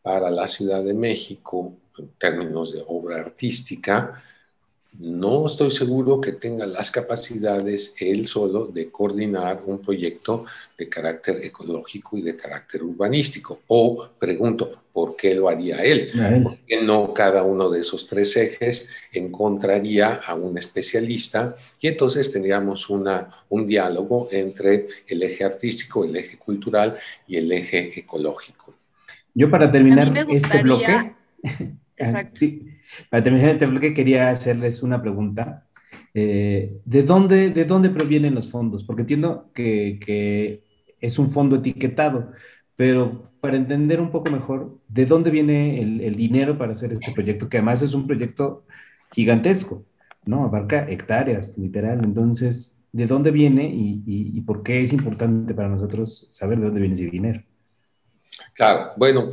para 0.00 0.30
la 0.30 0.48
Ciudad 0.48 0.82
de 0.82 0.94
México 0.94 1.76
en 1.98 2.08
términos 2.18 2.72
de 2.72 2.82
obra 2.86 3.20
artística, 3.20 4.22
no 4.98 5.46
estoy 5.46 5.70
seguro 5.70 6.20
que 6.20 6.32
tenga 6.32 6.66
las 6.66 6.90
capacidades 6.90 7.94
él 7.98 8.28
solo 8.28 8.66
de 8.66 8.90
coordinar 8.90 9.62
un 9.64 9.80
proyecto 9.80 10.44
de 10.76 10.88
carácter 10.88 11.42
ecológico 11.42 12.18
y 12.18 12.22
de 12.22 12.36
carácter 12.36 12.82
urbanístico. 12.82 13.60
O 13.68 14.06
pregunto, 14.18 14.82
¿por 14.92 15.16
qué 15.16 15.34
lo 15.34 15.48
haría 15.48 15.82
él? 15.82 16.10
¿Por 16.42 16.58
qué 16.58 16.82
no 16.82 17.14
cada 17.14 17.42
uno 17.42 17.70
de 17.70 17.80
esos 17.80 18.06
tres 18.06 18.36
ejes 18.36 18.86
encontraría 19.12 20.16
a 20.16 20.34
un 20.34 20.58
especialista 20.58 21.56
y 21.80 21.88
entonces 21.88 22.30
tendríamos 22.30 22.90
una, 22.90 23.30
un 23.48 23.66
diálogo 23.66 24.28
entre 24.30 24.88
el 25.06 25.22
eje 25.22 25.44
artístico, 25.44 26.04
el 26.04 26.16
eje 26.16 26.36
cultural 26.36 26.98
y 27.26 27.36
el 27.38 27.50
eje 27.50 27.98
ecológico? 27.98 28.74
Yo 29.34 29.50
para 29.50 29.70
terminar 29.70 30.12
este 30.28 30.62
bloque... 30.62 31.14
Exacto. 31.96 32.32
Sí 32.34 32.72
para 33.10 33.22
terminar 33.22 33.50
este 33.50 33.66
bloque, 33.66 33.94
quería 33.94 34.30
hacerles 34.30 34.82
una 34.82 35.00
pregunta. 35.00 35.66
Eh, 36.14 36.80
¿de, 36.84 37.02
dónde, 37.02 37.50
¿De 37.50 37.64
dónde 37.64 37.90
provienen 37.90 38.34
los 38.34 38.50
fondos? 38.50 38.84
Porque 38.84 39.02
entiendo 39.02 39.50
que, 39.54 39.98
que, 40.04 40.64
es 41.00 41.18
un 41.18 41.30
fondo 41.30 41.56
etiquetado, 41.56 42.30
pero 42.76 43.32
para 43.40 43.56
entender 43.56 44.00
un 44.00 44.12
poco 44.12 44.30
mejor, 44.30 44.78
¿de 44.88 45.04
dónde 45.04 45.30
viene 45.30 45.80
el, 45.80 46.00
el, 46.00 46.14
dinero 46.14 46.56
para 46.56 46.72
hacer 46.72 46.92
este 46.92 47.10
proyecto? 47.10 47.48
Que 47.48 47.58
además 47.58 47.82
es 47.82 47.92
un 47.94 48.06
proyecto 48.06 48.64
gigantesco, 49.12 49.84
¿no? 50.24 50.44
Abarca 50.44 50.88
hectáreas, 50.88 51.58
literal. 51.58 52.02
Entonces, 52.04 52.80
¿de 52.92 53.06
dónde 53.06 53.32
viene 53.32 53.64
y, 53.64 54.02
y, 54.06 54.38
y 54.38 54.40
por 54.42 54.62
qué 54.62 54.80
es 54.80 54.92
importante 54.92 55.54
para 55.54 55.68
nosotros 55.68 56.28
saber 56.30 56.58
de 56.60 56.66
dónde 56.66 56.80
viene 56.80 56.94
ese 56.94 57.10
dinero? 57.10 57.42
Claro, 58.54 58.92
bueno, 58.96 59.30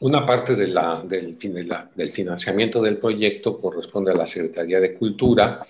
una 0.00 0.26
parte 0.26 0.54
de 0.54 0.68
la, 0.68 1.02
del, 1.06 1.38
del, 1.38 2.10
financiamiento 2.10 2.82
del 2.82 2.98
proyecto 2.98 3.60
corresponde 3.60 4.10
a 4.12 4.16
la 4.16 4.26
Secretaría 4.26 4.80
de 4.80 4.94
Cultura, 4.94 5.66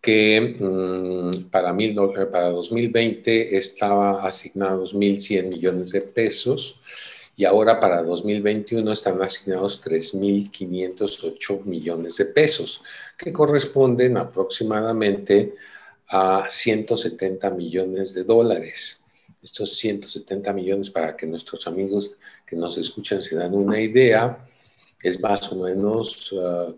que 0.00 0.56
mm, 0.58 1.50
para, 1.50 1.72
mil, 1.72 1.96
para 2.30 2.50
2020 2.50 3.56
estaba 3.56 4.26
asignados 4.26 4.94
1.100 4.94 5.48
millones 5.48 5.92
de 5.92 6.00
pesos 6.02 6.80
y 7.36 7.44
ahora 7.44 7.78
para 7.78 8.02
2021 8.02 8.90
están 8.90 9.22
asignados 9.22 9.84
3.508 9.84 11.64
millones 11.64 12.16
de 12.16 12.24
pesos, 12.26 12.82
que 13.16 13.32
corresponden 13.32 14.16
aproximadamente 14.16 15.54
a 16.08 16.46
170 16.48 17.50
millones 17.50 18.14
de 18.14 18.24
dólares. 18.24 18.97
Estos 19.42 19.76
170 19.76 20.52
millones, 20.52 20.90
para 20.90 21.16
que 21.16 21.26
nuestros 21.26 21.66
amigos 21.66 22.16
que 22.46 22.56
nos 22.56 22.76
escuchan 22.78 23.22
se 23.22 23.36
dan 23.36 23.54
una 23.54 23.80
idea, 23.80 24.46
es 25.02 25.20
más 25.20 25.52
o 25.52 25.62
menos 25.62 26.32
uh, 26.32 26.76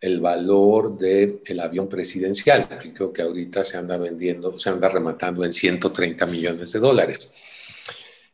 el 0.00 0.20
valor 0.20 0.96
del 0.96 1.60
avión 1.60 1.88
presidencial, 1.88 2.68
que 2.80 2.94
creo 2.94 3.12
que 3.12 3.22
ahorita 3.22 3.62
se 3.64 3.76
anda 3.76 3.98
vendiendo, 3.98 4.58
se 4.58 4.70
anda 4.70 4.88
rematando 4.88 5.44
en 5.44 5.52
130 5.52 6.24
millones 6.26 6.72
de 6.72 6.78
dólares. 6.78 7.32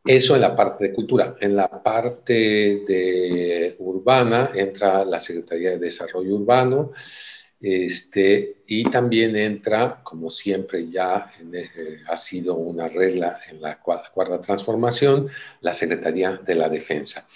Eso 0.05 0.37
en 0.37 0.41
la 0.41 0.55
parte 0.55 0.85
de 0.85 0.93
cultura. 0.93 1.35
En 1.41 1.57
la 1.57 1.83
parte 1.83 2.85
de 2.87 3.75
urbana 3.81 4.53
entra 4.55 5.05
la 5.05 5.19
Secretaría 5.19 5.71
de 5.71 5.79
Desarrollo 5.79 6.37
Urbano 6.37 6.93
este, 7.61 8.59
y 8.67 8.85
también 8.85 9.37
entra, 9.37 10.01
como 10.03 10.31
siempre 10.31 10.91
ya 10.91 11.33
eh, 11.53 12.01
ha 12.07 12.17
sido 12.17 12.55
una 12.55 12.89
regla 12.89 13.41
en 13.49 13.61
la 13.61 13.79
cuarta 13.81 14.41
transformación, 14.41 15.29
la 15.61 15.75
Secretaría 15.75 16.33
de 16.33 16.55
la 16.55 16.69
Defensa. 16.69 17.27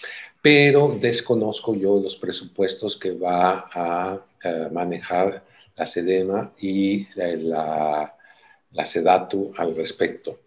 Pero 0.42 0.98
desconozco 1.00 1.74
yo 1.74 2.00
los 2.00 2.16
presupuestos 2.16 2.98
que 2.98 3.12
va 3.12 3.68
a 3.72 4.20
eh, 4.42 4.68
manejar 4.72 5.44
la 5.76 5.86
SEDEMA 5.86 6.52
y 6.60 7.06
la, 7.14 8.14
la 8.72 8.84
SEDATU 8.84 9.52
al 9.56 9.76
respecto 9.76 10.40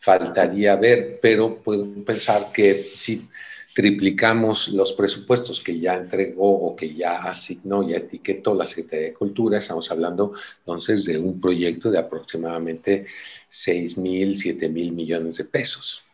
faltaría 0.00 0.76
ver, 0.76 1.18
pero 1.20 1.56
puedo 1.56 1.86
pensar 2.04 2.50
que 2.52 2.74
si 2.74 3.28
triplicamos 3.74 4.68
los 4.68 4.92
presupuestos 4.92 5.62
que 5.62 5.78
ya 5.78 5.94
entregó 5.94 6.50
o 6.50 6.74
que 6.74 6.94
ya 6.94 7.22
asignó 7.22 7.82
y 7.88 7.94
etiquetó 7.94 8.54
la 8.54 8.66
Secretaría 8.66 9.06
de 9.06 9.14
Cultura, 9.14 9.58
estamos 9.58 9.90
hablando 9.90 10.34
entonces 10.58 11.04
de 11.04 11.18
un 11.18 11.40
proyecto 11.40 11.90
de 11.90 11.98
aproximadamente 11.98 13.06
6 13.48 13.98
mil, 13.98 14.36
7 14.36 14.68
mil 14.68 14.92
millones 14.92 15.36
de 15.36 15.44
pesos. 15.44 16.04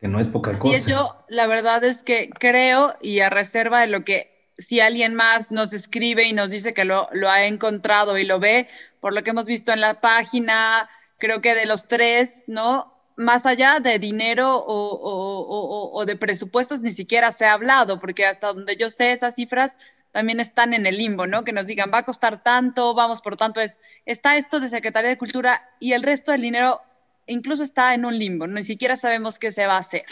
Que 0.00 0.08
no 0.08 0.20
es 0.20 0.28
poca 0.28 0.56
cosa. 0.58 0.88
yo 0.88 1.16
la 1.28 1.46
verdad 1.46 1.82
es 1.84 2.02
que 2.02 2.30
creo 2.30 2.92
y 3.00 3.20
a 3.20 3.30
reserva 3.30 3.80
de 3.80 3.88
lo 3.88 4.04
que 4.04 4.36
si 4.58 4.80
alguien 4.80 5.14
más 5.14 5.50
nos 5.50 5.72
escribe 5.72 6.24
y 6.24 6.32
nos 6.32 6.50
dice 6.50 6.74
que 6.74 6.84
lo, 6.84 7.08
lo 7.12 7.28
ha 7.28 7.46
encontrado 7.46 8.16
y 8.18 8.24
lo 8.24 8.38
ve, 8.38 8.68
por 9.00 9.12
lo 9.12 9.22
que 9.22 9.30
hemos 9.30 9.46
visto 9.46 9.72
en 9.72 9.80
la 9.80 10.00
página, 10.00 10.88
creo 11.18 11.40
que 11.40 11.54
de 11.54 11.66
los 11.66 11.88
tres, 11.88 12.44
¿no? 12.46 12.95
Más 13.16 13.46
allá 13.46 13.80
de 13.80 13.98
dinero 13.98 14.62
o, 14.66 16.04
de 16.06 16.16
presupuestos, 16.16 16.82
ni 16.82 16.92
siquiera 16.92 17.32
se 17.32 17.46
ha 17.46 17.54
hablado, 17.54 17.98
porque 17.98 18.26
hasta 18.26 18.48
donde 18.48 18.76
yo 18.76 18.90
sé, 18.90 19.12
esas 19.12 19.34
cifras 19.34 19.78
también 20.12 20.38
están 20.40 20.74
en 20.74 20.86
el 20.86 20.96
limbo, 20.96 21.26
¿no? 21.26 21.44
Que 21.44 21.52
nos 21.52 21.66
digan, 21.66 21.90
va 21.92 21.98
a 21.98 22.04
costar 22.04 22.42
tanto, 22.42 22.94
vamos, 22.94 23.22
por 23.22 23.36
tanto, 23.36 23.60
es, 23.60 23.80
está 24.04 24.36
esto 24.36 24.60
de 24.60 24.68
Secretaría 24.68 25.10
de 25.10 25.18
Cultura 25.18 25.70
y 25.80 25.92
el 25.92 26.02
resto 26.02 26.32
del 26.32 26.42
dinero 26.42 26.82
incluso 27.26 27.62
está 27.62 27.94
en 27.94 28.04
un 28.04 28.18
limbo, 28.18 28.46
ni 28.46 28.62
siquiera 28.62 28.96
sabemos 28.96 29.38
qué 29.38 29.50
se 29.50 29.66
va 29.66 29.74
a 29.74 29.80
hacer, 29.80 30.04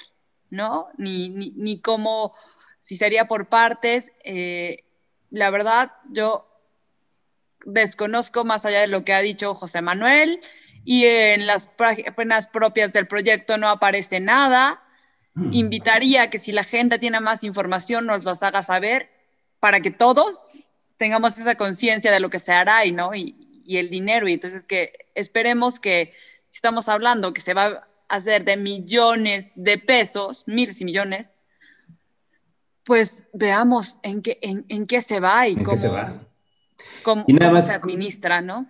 ¿no? 0.51 0.89
Ni, 0.99 1.31
ni, 1.31 1.81
cómo, 1.81 2.35
si 2.81 2.97
sería 2.97 3.29
por 3.29 3.49
partes. 3.49 4.13
Eh, 4.25 4.85
la 5.31 5.51
verdad, 5.51 5.93
yo 6.11 6.49
desconozco 7.65 8.45
más 8.45 8.65
allá 8.65 8.81
de 8.81 8.89
lo 8.89 9.05
que 9.05 9.15
ha 9.15 9.21
dicho 9.21 9.55
José 9.55 9.83
Manuel 9.83 10.41
y 10.85 11.07
en 11.07 11.47
las 11.47 11.67
páginas 11.67 12.47
propias 12.47 12.93
del 12.93 13.07
proyecto 13.07 13.59
no 13.59 13.69
aparece 13.69 14.21
nada. 14.21 14.83
Hmm. 15.35 15.53
Invitaría 15.53 16.23
a 16.23 16.31
que 16.31 16.39
si 16.39 16.53
la 16.53 16.65
gente 16.65 16.99
tiene 16.99 17.21
más 17.21 17.45
información 17.45 18.07
nos 18.07 18.25
las 18.25 18.43
haga 18.43 18.63
saber 18.63 19.11
para 19.61 19.81
que 19.81 19.91
todos 19.91 20.53
tengamos 20.97 21.39
esa 21.39 21.55
conciencia 21.55 22.13
de 22.13 22.21
lo 22.21 22.31
que 22.31 22.39
se 22.39 22.53
hará 22.53 22.85
y, 22.85 22.93
¿no? 22.93 23.15
Y, 23.15 23.63
y, 23.65 23.79
el 23.79 23.89
dinero. 23.89 24.29
Y 24.29 24.35
entonces 24.35 24.67
que 24.67 25.09
esperemos 25.15 25.81
que 25.81 26.13
si 26.49 26.59
estamos 26.59 26.89
hablando 26.89 27.33
que 27.33 27.41
se 27.41 27.55
va 27.55 27.67
a 27.67 27.89
hacer 28.09 28.45
de 28.45 28.57
millones 28.57 29.53
de 29.57 29.79
pesos, 29.79 30.45
miles 30.47 30.81
y 30.81 30.85
millones, 30.85 31.35
pues 32.85 33.25
veamos 33.33 33.99
en 34.03 34.23
qué, 34.23 34.39
en, 34.43 34.65
en 34.69 34.87
qué 34.87 35.01
se 35.01 35.19
va 35.19 35.49
y 35.49 35.57
cómo, 35.57 35.77
se, 35.77 35.89
va? 35.89 36.15
cómo, 37.03 37.25
se 37.61 37.75
administra, 37.75 38.41
¿no? 38.43 38.69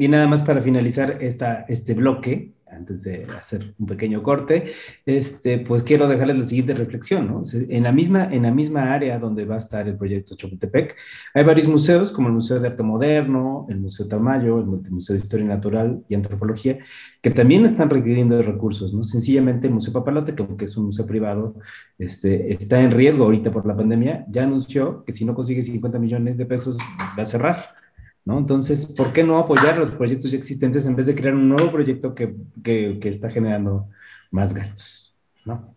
Y 0.00 0.08
nada 0.08 0.26
más 0.26 0.40
para 0.40 0.62
finalizar 0.62 1.18
esta, 1.20 1.66
este 1.68 1.92
bloque, 1.92 2.54
antes 2.66 3.02
de 3.02 3.26
hacer 3.38 3.74
un 3.78 3.86
pequeño 3.86 4.22
corte, 4.22 4.72
este, 5.04 5.58
pues 5.58 5.82
quiero 5.82 6.08
dejarles 6.08 6.38
la 6.38 6.46
siguiente 6.46 6.72
reflexión. 6.72 7.26
¿no? 7.26 7.42
En, 7.52 7.82
la 7.82 7.92
misma, 7.92 8.24
en 8.32 8.44
la 8.44 8.50
misma 8.50 8.94
área 8.94 9.18
donde 9.18 9.44
va 9.44 9.56
a 9.56 9.58
estar 9.58 9.86
el 9.86 9.98
proyecto 9.98 10.36
Chapultepec, 10.36 10.96
hay 11.34 11.44
varios 11.44 11.68
museos, 11.68 12.12
como 12.12 12.28
el 12.28 12.34
Museo 12.34 12.58
de 12.60 12.68
Arte 12.68 12.82
Moderno, 12.82 13.66
el 13.68 13.78
Museo 13.78 14.08
Tamayo, 14.08 14.60
el 14.60 14.90
Museo 14.90 15.12
de 15.12 15.20
Historia 15.20 15.44
Natural 15.44 16.02
y 16.08 16.14
Antropología, 16.14 16.78
que 17.20 17.28
también 17.28 17.66
están 17.66 17.90
requiriendo 17.90 18.42
recursos. 18.42 18.94
¿no? 18.94 19.04
Sencillamente 19.04 19.66
el 19.66 19.74
Museo 19.74 19.92
Papalote, 19.92 20.34
que 20.34 20.42
aunque 20.42 20.64
es 20.64 20.78
un 20.78 20.86
museo 20.86 21.04
privado, 21.04 21.56
este, 21.98 22.50
está 22.50 22.80
en 22.80 22.92
riesgo 22.92 23.24
ahorita 23.26 23.52
por 23.52 23.66
la 23.66 23.76
pandemia, 23.76 24.24
ya 24.30 24.44
anunció 24.44 25.04
que 25.04 25.12
si 25.12 25.26
no 25.26 25.34
consigue 25.34 25.62
50 25.62 25.98
millones 25.98 26.38
de 26.38 26.46
pesos 26.46 26.78
va 27.18 27.24
a 27.24 27.26
cerrar. 27.26 27.79
Entonces, 28.26 28.86
¿por 28.86 29.12
qué 29.12 29.24
no 29.24 29.38
apoyar 29.38 29.78
los 29.78 29.90
proyectos 29.92 30.30
ya 30.30 30.38
existentes 30.38 30.86
en 30.86 30.94
vez 30.94 31.06
de 31.06 31.14
crear 31.14 31.34
un 31.34 31.48
nuevo 31.48 31.70
proyecto 31.70 32.14
que, 32.14 32.98
está 33.02 33.30
generando 33.30 33.88
más 34.30 34.54
gastos? 34.54 35.16
¿no? 35.44 35.74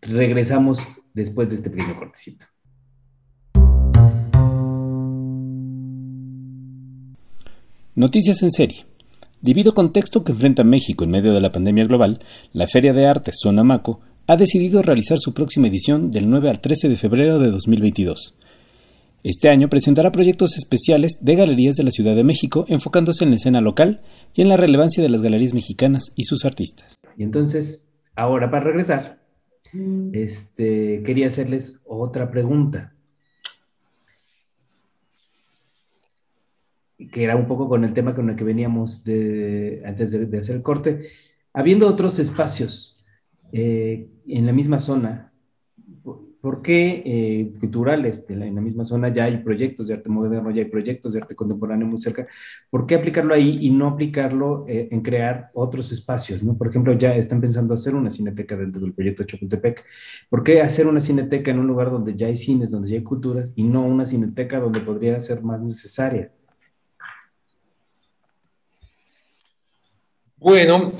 regresamos 0.00 0.80
después 1.12 1.48
de 1.48 1.56
este 1.56 1.70
pequeño 1.70 1.96
cortecito. 1.96 2.46
Noticias 7.94 8.42
en 8.42 8.50
serie. 8.52 8.86
Debido 9.40 9.70
al 9.70 9.74
contexto 9.74 10.22
que 10.22 10.32
enfrenta 10.32 10.64
México 10.64 11.04
en 11.04 11.10
medio 11.10 11.32
de 11.32 11.40
la 11.40 11.52
pandemia 11.52 11.84
global, 11.86 12.24
la 12.52 12.66
Feria 12.66 12.92
de 12.92 13.06
Arte 13.06 13.32
Sonamaco 13.34 14.00
ha 14.28 14.36
decidido 14.36 14.82
realizar 14.82 15.18
su 15.18 15.32
próxima 15.32 15.68
edición 15.68 16.10
del 16.10 16.28
9 16.28 16.50
al 16.50 16.60
13 16.60 16.88
de 16.88 16.96
febrero 16.96 17.38
de 17.38 17.50
2022. 17.50 18.34
Este 19.22 19.48
año 19.48 19.68
presentará 19.68 20.10
proyectos 20.10 20.56
especiales 20.56 21.18
de 21.20 21.36
galerías 21.36 21.76
de 21.76 21.84
la 21.84 21.90
Ciudad 21.90 22.16
de 22.16 22.24
México 22.24 22.64
enfocándose 22.68 23.24
en 23.24 23.30
la 23.30 23.36
escena 23.36 23.60
local 23.60 24.02
y 24.34 24.42
en 24.42 24.48
la 24.48 24.56
relevancia 24.56 25.02
de 25.02 25.08
las 25.08 25.22
galerías 25.22 25.54
mexicanas 25.54 26.12
y 26.16 26.24
sus 26.24 26.44
artistas. 26.44 26.96
Y 27.16 27.22
entonces, 27.22 27.92
ahora 28.16 28.50
para 28.50 28.64
regresar, 28.64 29.20
este, 30.12 31.02
quería 31.04 31.28
hacerles 31.28 31.80
otra 31.84 32.30
pregunta. 32.30 32.92
que 37.12 37.22
era 37.22 37.36
un 37.36 37.46
poco 37.46 37.68
con 37.68 37.84
el 37.84 37.92
tema 37.92 38.14
con 38.14 38.30
el 38.30 38.36
que 38.36 38.44
veníamos 38.44 39.04
de, 39.04 39.82
antes 39.84 40.12
de, 40.12 40.38
hacer 40.38 40.56
el 40.56 40.62
corte. 40.62 41.08
Habiendo 41.52 41.88
otros 41.88 42.18
espacios 42.18 42.95
eh, 43.56 44.08
en 44.26 44.46
la 44.46 44.52
misma 44.52 44.78
zona 44.78 45.32
¿Por 46.46 46.62
qué 46.62 47.02
eh, 47.04 47.58
culturales 47.58 48.24
en 48.28 48.54
la 48.54 48.60
misma 48.60 48.84
zona 48.84 49.08
ya 49.12 49.24
hay 49.24 49.38
proyectos 49.38 49.88
de 49.88 49.94
arte 49.94 50.08
moderno, 50.08 50.48
ya 50.52 50.62
hay 50.62 50.70
proyectos 50.70 51.12
de 51.12 51.20
arte 51.20 51.34
contemporáneo 51.34 51.88
muy 51.88 51.98
cerca? 51.98 52.28
¿Por 52.70 52.86
qué 52.86 52.94
aplicarlo 52.94 53.34
ahí 53.34 53.58
y 53.62 53.70
no 53.70 53.88
aplicarlo 53.88 54.64
eh, 54.68 54.86
en 54.92 55.00
crear 55.00 55.50
otros 55.54 55.90
espacios? 55.90 56.44
¿no? 56.44 56.56
Por 56.56 56.68
ejemplo, 56.68 56.92
ya 56.92 57.16
están 57.16 57.40
pensando 57.40 57.74
hacer 57.74 57.96
una 57.96 58.12
cineteca 58.12 58.56
dentro 58.56 58.80
del 58.80 58.94
proyecto 58.94 59.24
Chapultepec. 59.24 59.84
¿Por 60.30 60.44
qué 60.44 60.60
hacer 60.60 60.86
una 60.86 61.00
cineteca 61.00 61.50
en 61.50 61.58
un 61.58 61.66
lugar 61.66 61.90
donde 61.90 62.14
ya 62.14 62.28
hay 62.28 62.36
cines, 62.36 62.70
donde 62.70 62.90
ya 62.90 62.94
hay 62.94 63.02
culturas 63.02 63.50
y 63.56 63.64
no 63.64 63.84
una 63.84 64.04
cineteca 64.04 64.60
donde 64.60 64.82
podría 64.82 65.18
ser 65.18 65.42
más 65.42 65.60
necesaria? 65.60 66.30
Bueno, 70.36 70.92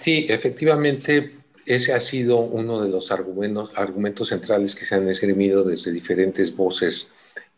sí, 0.00 0.26
efectivamente 0.28 1.35
ese 1.66 1.92
ha 1.92 2.00
sido 2.00 2.38
uno 2.38 2.80
de 2.80 2.88
los 2.88 3.10
argumentos, 3.10 4.28
centrales 4.28 4.74
que 4.76 4.86
se 4.86 4.94
han 4.94 5.08
esgrimido 5.08 5.64
desde 5.64 5.90
diferentes 5.90 6.54
voces, 6.54 7.10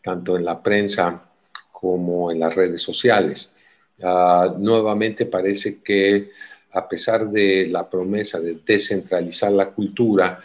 tanto 0.03 0.35
en 0.35 0.45
la 0.45 0.63
prensa 0.63 1.29
como 1.71 2.31
en 2.31 2.39
las 2.39 2.55
redes 2.55 2.81
sociales. 2.81 3.51
Ah, 4.01 4.55
nuevamente 4.57 5.27
parece 5.27 5.81
que 5.81 6.31
a 6.71 6.89
pesar 6.89 7.29
de 7.29 7.67
la 7.67 7.87
promesa 7.87 8.39
de 8.39 8.59
descentralizar 8.65 9.51
la 9.51 9.69
cultura, 9.69 10.41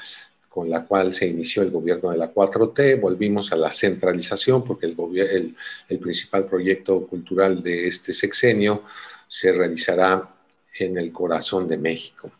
con 0.49 0.69
la 0.69 0.85
cual 0.85 1.15
se 1.15 1.27
inició 1.27 1.63
el 1.63 1.71
gobierno 1.71 2.11
de 2.11 2.19
la 2.19 2.33
4T, 2.33 3.01
volvimos 3.01 3.51
a 3.53 3.57
la 3.57 3.73
centralización 3.73 4.63
porque 4.63 4.87
el, 4.87 5.57
el 5.89 5.99
principal 5.99 6.47
proyecto 6.47 7.07
cultural 7.07 7.63
de 7.63 7.89
este 7.89 8.13
sexenio 8.13 8.85
se 9.27 9.53
realizará 9.53 10.29
en 10.79 10.99
el 10.99 11.11
corazón 11.13 11.67
de 11.67 11.79
México. 11.79 12.31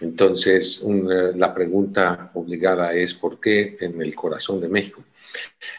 Entonces, 0.00 0.82
la 1.34 1.52
pregunta 1.54 2.30
obligada 2.34 2.94
es, 2.94 3.14
¿por 3.14 3.38
qué 3.40 3.76
en 3.80 4.00
el 4.00 4.14
corazón 4.14 4.60
de 4.60 4.68
México? 4.68 5.02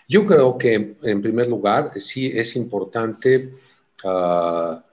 Yo 0.08 0.26
creo 0.26 0.58
que, 0.58 0.96
en 1.02 1.22
primer 1.22 1.48
lugar, 1.48 1.92
sí 2.00 2.32
es 2.34 2.56
importante 2.56 3.50
ah, 4.04 4.84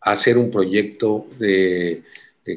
hacer 0.00 0.38
un 0.38 0.50
proyecto 0.50 1.26
de, 1.38 2.02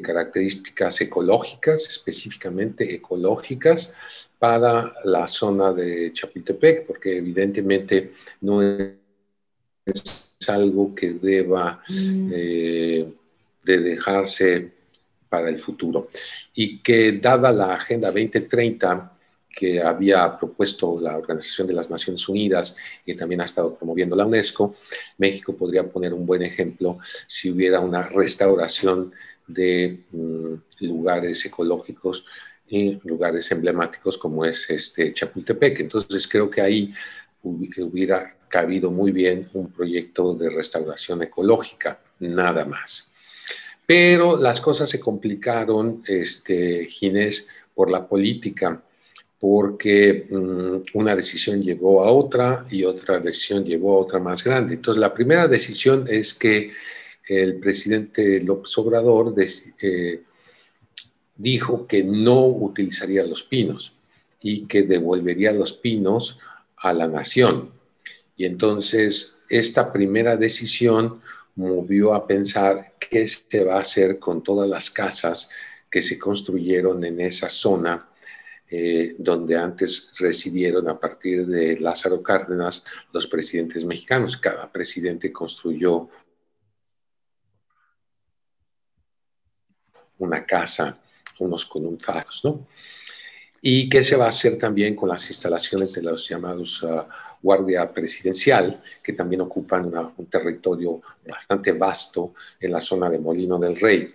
características 0.02 1.00
ecológicas, 1.00 1.88
específicamente 1.88 2.94
ecológicas, 2.94 3.90
para 4.38 4.92
la 5.04 5.26
zona 5.26 5.72
de 5.72 6.12
Chapultepec, 6.12 6.86
porque 6.86 7.18
evidentemente 7.18 8.12
no 8.40 8.62
es 8.62 8.94
algo 10.48 10.94
que 10.94 11.14
deba 11.14 11.82
mm. 11.88 12.30
eh, 12.32 13.12
de 13.64 13.78
dejarse 13.80 14.70
para 15.30 15.48
el 15.48 15.58
futuro. 15.58 16.10
Y 16.54 16.80
que 16.80 17.12
dada 17.12 17.50
la 17.52 17.74
Agenda 17.74 18.08
2030 18.08 19.16
que 19.50 19.82
había 19.82 20.38
propuesto 20.38 21.00
la 21.00 21.16
Organización 21.16 21.66
de 21.66 21.74
las 21.74 21.90
Naciones 21.90 22.28
Unidas 22.28 22.76
y 23.04 23.14
también 23.14 23.40
ha 23.40 23.44
estado 23.44 23.74
promoviendo 23.74 24.14
la 24.14 24.24
UNESCO, 24.24 24.76
México 25.18 25.56
podría 25.56 25.88
poner 25.88 26.14
un 26.14 26.24
buen 26.24 26.42
ejemplo 26.42 26.98
si 27.26 27.50
hubiera 27.50 27.80
una 27.80 28.02
restauración 28.02 29.12
de 29.46 30.04
mm, 30.12 30.54
lugares 30.86 31.44
ecológicos 31.44 32.24
y 32.68 33.00
lugares 33.02 33.50
emblemáticos 33.50 34.16
como 34.16 34.44
es 34.44 34.70
este 34.70 35.12
Chapultepec. 35.12 35.80
Entonces 35.80 36.28
creo 36.28 36.48
que 36.48 36.60
ahí 36.60 36.94
hubiera 37.42 38.36
cabido 38.48 38.90
muy 38.90 39.10
bien 39.10 39.48
un 39.54 39.72
proyecto 39.72 40.34
de 40.34 40.50
restauración 40.50 41.22
ecológica, 41.22 42.00
nada 42.20 42.64
más. 42.64 43.09
Pero 43.90 44.36
las 44.36 44.60
cosas 44.60 44.88
se 44.88 45.00
complicaron, 45.00 46.04
este, 46.06 46.86
Ginés, 46.86 47.48
por 47.74 47.90
la 47.90 48.06
política, 48.06 48.80
porque 49.36 50.28
mm, 50.30 50.96
una 50.96 51.16
decisión 51.16 51.60
llevó 51.60 52.04
a 52.04 52.12
otra 52.12 52.66
y 52.70 52.84
otra 52.84 53.18
decisión 53.18 53.64
llevó 53.64 53.94
a 53.94 54.02
otra 54.02 54.20
más 54.20 54.44
grande. 54.44 54.74
Entonces, 54.74 55.00
la 55.00 55.12
primera 55.12 55.48
decisión 55.48 56.06
es 56.08 56.34
que 56.34 56.70
el 57.28 57.56
presidente 57.56 58.38
López 58.38 58.78
Obrador 58.78 59.34
eh, 59.82 60.22
dijo 61.34 61.88
que 61.88 62.04
no 62.04 62.46
utilizaría 62.46 63.24
los 63.24 63.42
pinos 63.42 63.94
y 64.40 64.66
que 64.66 64.84
devolvería 64.84 65.50
los 65.50 65.72
pinos 65.72 66.38
a 66.76 66.92
la 66.92 67.08
nación. 67.08 67.70
Y 68.36 68.44
entonces 68.44 69.40
esta 69.48 69.92
primera 69.92 70.36
decisión 70.36 71.20
movió 71.56 72.14
a 72.14 72.26
pensar 72.26 72.94
qué 72.98 73.26
se 73.26 73.64
va 73.64 73.76
a 73.76 73.80
hacer 73.80 74.18
con 74.18 74.42
todas 74.42 74.68
las 74.68 74.90
casas 74.90 75.48
que 75.90 76.02
se 76.02 76.18
construyeron 76.18 77.04
en 77.04 77.20
esa 77.20 77.48
zona 77.48 78.08
eh, 78.72 79.16
donde 79.18 79.56
antes 79.56 80.12
residieron 80.20 80.88
a 80.88 80.98
partir 80.98 81.44
de 81.44 81.76
Lázaro 81.80 82.22
Cárdenas 82.22 82.84
los 83.12 83.26
presidentes 83.26 83.84
mexicanos. 83.84 84.36
Cada 84.36 84.70
presidente 84.70 85.32
construyó 85.32 86.08
una 90.18 90.46
casa, 90.46 91.00
unos 91.40 91.64
con 91.66 91.84
un 91.84 91.98
¿no? 92.44 92.68
¿Y 93.62 93.88
qué 93.88 94.02
se 94.02 94.16
va 94.16 94.26
a 94.26 94.30
hacer 94.30 94.58
también 94.58 94.94
con 94.94 95.08
las 95.08 95.28
instalaciones 95.28 95.92
de 95.92 96.02
los 96.02 96.28
llamados 96.28 96.82
uh, 96.82 97.02
Guardia 97.42 97.92
Presidencial, 97.92 98.82
que 99.02 99.12
también 99.12 99.42
ocupan 99.42 99.92
un 100.16 100.26
territorio 100.26 101.02
bastante 101.26 101.72
vasto 101.72 102.34
en 102.58 102.72
la 102.72 102.80
zona 102.80 103.10
de 103.10 103.18
Molino 103.18 103.58
del 103.58 103.76
Rey? 103.76 104.14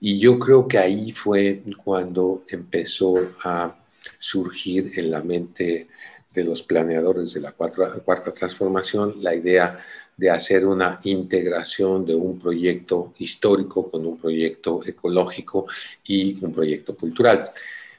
Y 0.00 0.18
yo 0.18 0.38
creo 0.38 0.68
que 0.68 0.78
ahí 0.78 1.12
fue 1.12 1.62
cuando 1.82 2.44
empezó 2.48 3.14
a 3.42 3.74
surgir 4.18 4.92
en 4.96 5.10
la 5.10 5.22
mente 5.22 5.88
de 6.32 6.44
los 6.44 6.62
planeadores 6.62 7.34
de 7.34 7.40
la 7.40 7.52
cuarta 7.52 8.32
transformación 8.32 9.14
la 9.20 9.34
idea 9.34 9.78
de 10.16 10.30
hacer 10.30 10.66
una 10.66 11.00
integración 11.04 12.04
de 12.04 12.14
un 12.14 12.38
proyecto 12.38 13.14
histórico 13.18 13.88
con 13.90 14.04
un 14.04 14.18
proyecto 14.18 14.80
ecológico 14.84 15.66
y 16.04 16.44
un 16.44 16.52
proyecto 16.52 16.96
cultural. 16.96 17.52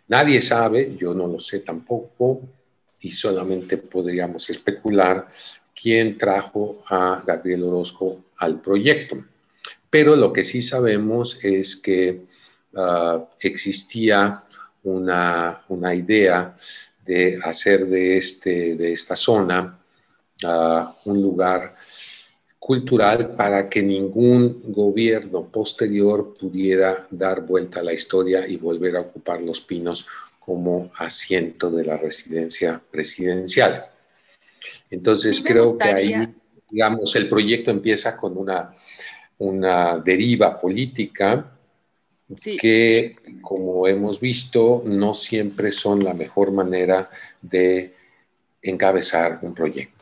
Nadie 0.10 0.42
sabe, 0.42 0.96
yo 0.98 1.14
no 1.14 1.28
lo 1.28 1.40
sé 1.40 1.60
tampoco, 1.60 2.42
y 3.00 3.12
solamente 3.12 3.78
podríamos 3.78 4.50
especular 4.50 5.28
quién 5.80 6.18
trajo 6.18 6.84
a 6.90 7.24
Gabriel 7.26 7.64
Orozco 7.64 8.26
al 8.38 8.60
proyecto. 8.60 9.24
Pero 9.90 10.16
lo 10.16 10.34
que 10.34 10.46
sí 10.46 10.62
sabemos 10.62 11.40
es 11.42 11.76
que 11.76 12.22
ah, 12.76 13.24
existía 13.40 14.44
una, 14.84 15.64
idea 15.94 16.56
de 17.06 17.40
hacer 17.44 17.86
de, 17.88 18.18
este, 18.18 18.76
de 18.76 18.94
esta 18.94 19.16
zona 19.16 19.80
ah, 20.44 20.96
un 21.06 21.22
lugar 21.22 21.76
cultural 22.70 23.32
para 23.32 23.68
que 23.68 23.82
ningún 23.82 24.62
gobierno 24.68 25.44
posterior 25.48 26.38
pudiera 26.40 27.08
dar 27.10 27.42
vuelta 27.42 27.80
a 27.80 27.84
la 27.84 27.94
historia 27.94 28.48
y 28.48 28.58
volver 28.58 28.96
a 28.96 29.02
ocupar 29.02 29.42
los 29.42 29.62
pinos 29.62 30.06
como 30.40 30.92
asiento 30.96 31.72
de 31.72 31.84
la 31.84 31.98
residencia 31.98 32.80
presidencial. 32.92 33.88
Entonces 34.88 35.42
creo 35.44 35.80
que 35.80 35.90
ahí, 35.90 36.14
digamos, 36.70 37.16
el 37.16 37.28
proyecto 37.28 37.72
empieza 37.72 38.16
con 38.16 38.38
una, 38.38 38.76
una 39.40 39.98
deriva 39.98 40.62
política 40.62 41.52
que, 42.62 43.16
como 43.42 43.88
hemos 43.88 44.20
visto, 44.20 44.84
no 44.86 45.16
siempre 45.16 45.72
son 45.72 46.04
la 46.04 46.14
mejor 46.14 46.52
manera 46.52 47.10
de 47.42 47.96
encabezar 48.62 49.40
un 49.42 49.56
proyecto 49.56 49.99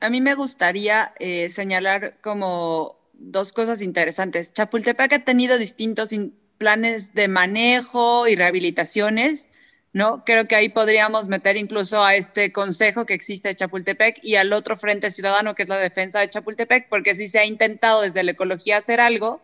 a 0.00 0.10
mí 0.10 0.20
me 0.20 0.34
gustaría 0.34 1.12
eh, 1.18 1.50
señalar 1.50 2.16
como 2.22 2.96
dos 3.12 3.52
cosas 3.52 3.82
interesantes. 3.82 4.52
Chapultepec 4.52 5.12
ha 5.12 5.24
tenido 5.24 5.58
distintos 5.58 6.10
planes 6.56 7.14
de 7.14 7.28
manejo 7.28 8.26
y 8.26 8.34
rehabilitaciones, 8.34 9.50
¿no? 9.92 10.24
Creo 10.24 10.48
que 10.48 10.56
ahí 10.56 10.70
podríamos 10.70 11.28
meter 11.28 11.56
incluso 11.56 12.02
a 12.02 12.14
este 12.14 12.50
consejo 12.50 13.04
que 13.04 13.14
existe 13.14 13.48
de 13.48 13.54
Chapultepec 13.54 14.18
y 14.22 14.36
al 14.36 14.52
otro 14.52 14.76
frente 14.76 15.10
ciudadano 15.10 15.54
que 15.54 15.62
es 15.62 15.68
la 15.68 15.78
defensa 15.78 16.20
de 16.20 16.30
Chapultepec, 16.30 16.88
porque 16.88 17.14
si 17.14 17.28
se 17.28 17.38
ha 17.38 17.44
intentado 17.44 18.00
desde 18.02 18.22
la 18.22 18.30
ecología 18.30 18.78
hacer 18.78 19.00
algo, 19.00 19.42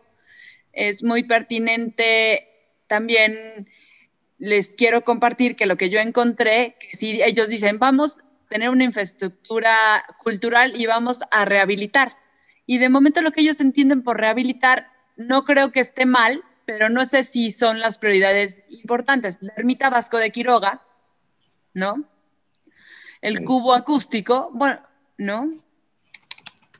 es 0.73 1.03
muy 1.03 1.23
pertinente 1.23 2.47
también 2.87 3.67
les 4.39 4.69
quiero 4.69 5.03
compartir 5.03 5.55
que 5.55 5.65
lo 5.65 5.77
que 5.77 5.89
yo 5.89 5.99
encontré, 5.99 6.75
que 6.79 6.95
si 6.95 7.21
ellos 7.21 7.49
dicen, 7.49 7.79
vamos 7.79 8.21
tener 8.49 8.69
una 8.69 8.83
infraestructura 8.83 9.75
cultural 10.17 10.79
y 10.79 10.85
vamos 10.85 11.21
a 11.31 11.45
rehabilitar. 11.45 12.17
Y 12.65 12.77
de 12.77 12.89
momento 12.89 13.21
lo 13.21 13.31
que 13.31 13.41
ellos 13.41 13.59
entienden 13.59 14.03
por 14.03 14.19
rehabilitar 14.19 14.91
no 15.15 15.43
creo 15.45 15.71
que 15.71 15.79
esté 15.79 16.05
mal, 16.05 16.43
pero 16.65 16.89
no 16.89 17.05
sé 17.05 17.23
si 17.23 17.51
son 17.51 17.79
las 17.79 17.97
prioridades 17.97 18.63
importantes. 18.69 19.37
La 19.41 19.53
ermita 19.55 19.89
Vasco 19.89 20.17
de 20.17 20.31
Quiroga, 20.31 20.83
¿no? 21.73 22.03
El 23.21 23.43
cubo 23.43 23.73
acústico, 23.73 24.51
bueno, 24.53 24.81
¿no? 25.17 25.63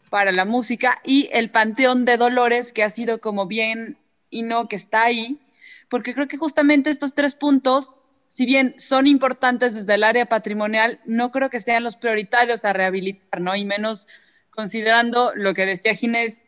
Para 0.09 0.31
la 0.31 0.45
música 0.45 1.01
y 1.03 1.29
el 1.31 1.49
Panteón 1.49 2.05
de 2.05 2.17
Dolores, 2.17 2.73
que 2.73 2.83
ha 2.83 2.89
sido 2.89 3.19
como 3.19 3.47
bien 3.47 3.97
y 4.29 4.43
no 4.43 4.67
que 4.67 4.75
está 4.75 5.03
ahí, 5.03 5.39
porque 5.89 6.13
creo 6.13 6.27
que 6.27 6.37
justamente 6.37 6.89
estos 6.89 7.13
tres 7.13 7.35
puntos 7.35 7.95
si 8.27 8.45
bien 8.45 8.75
son 8.77 9.07
importantes 9.07 9.75
desde 9.75 9.95
el 9.95 10.03
área 10.03 10.25
patrimonial, 10.27 10.99
no 11.05 11.31
creo 11.31 11.49
que 11.49 11.61
sean 11.61 11.83
los 11.83 11.97
prioritarios 11.97 12.65
a 12.65 12.73
rehabilitar, 12.73 13.41
¿no? 13.41 13.55
Y 13.55 13.65
menos 13.65 14.07
considerando 14.49 15.33
lo 15.35 15.53
que 15.53 15.65
decía 15.65 15.95
Ginés, 15.95 16.41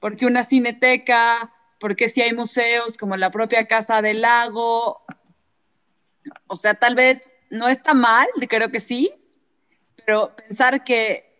porque 0.00 0.26
una 0.26 0.42
cineteca, 0.42 1.52
porque 1.78 2.08
si 2.08 2.20
hay 2.20 2.32
museos 2.32 2.98
como 2.98 3.16
la 3.16 3.30
propia 3.30 3.66
Casa 3.66 4.02
del 4.02 4.20
Lago, 4.22 5.04
o 6.46 6.56
sea, 6.56 6.74
tal 6.74 6.94
vez 6.94 7.34
no 7.50 7.68
está 7.68 7.94
mal, 7.94 8.26
creo 8.48 8.70
que 8.70 8.80
sí, 8.80 9.12
pero 10.04 10.34
pensar 10.34 10.84
que 10.84 11.32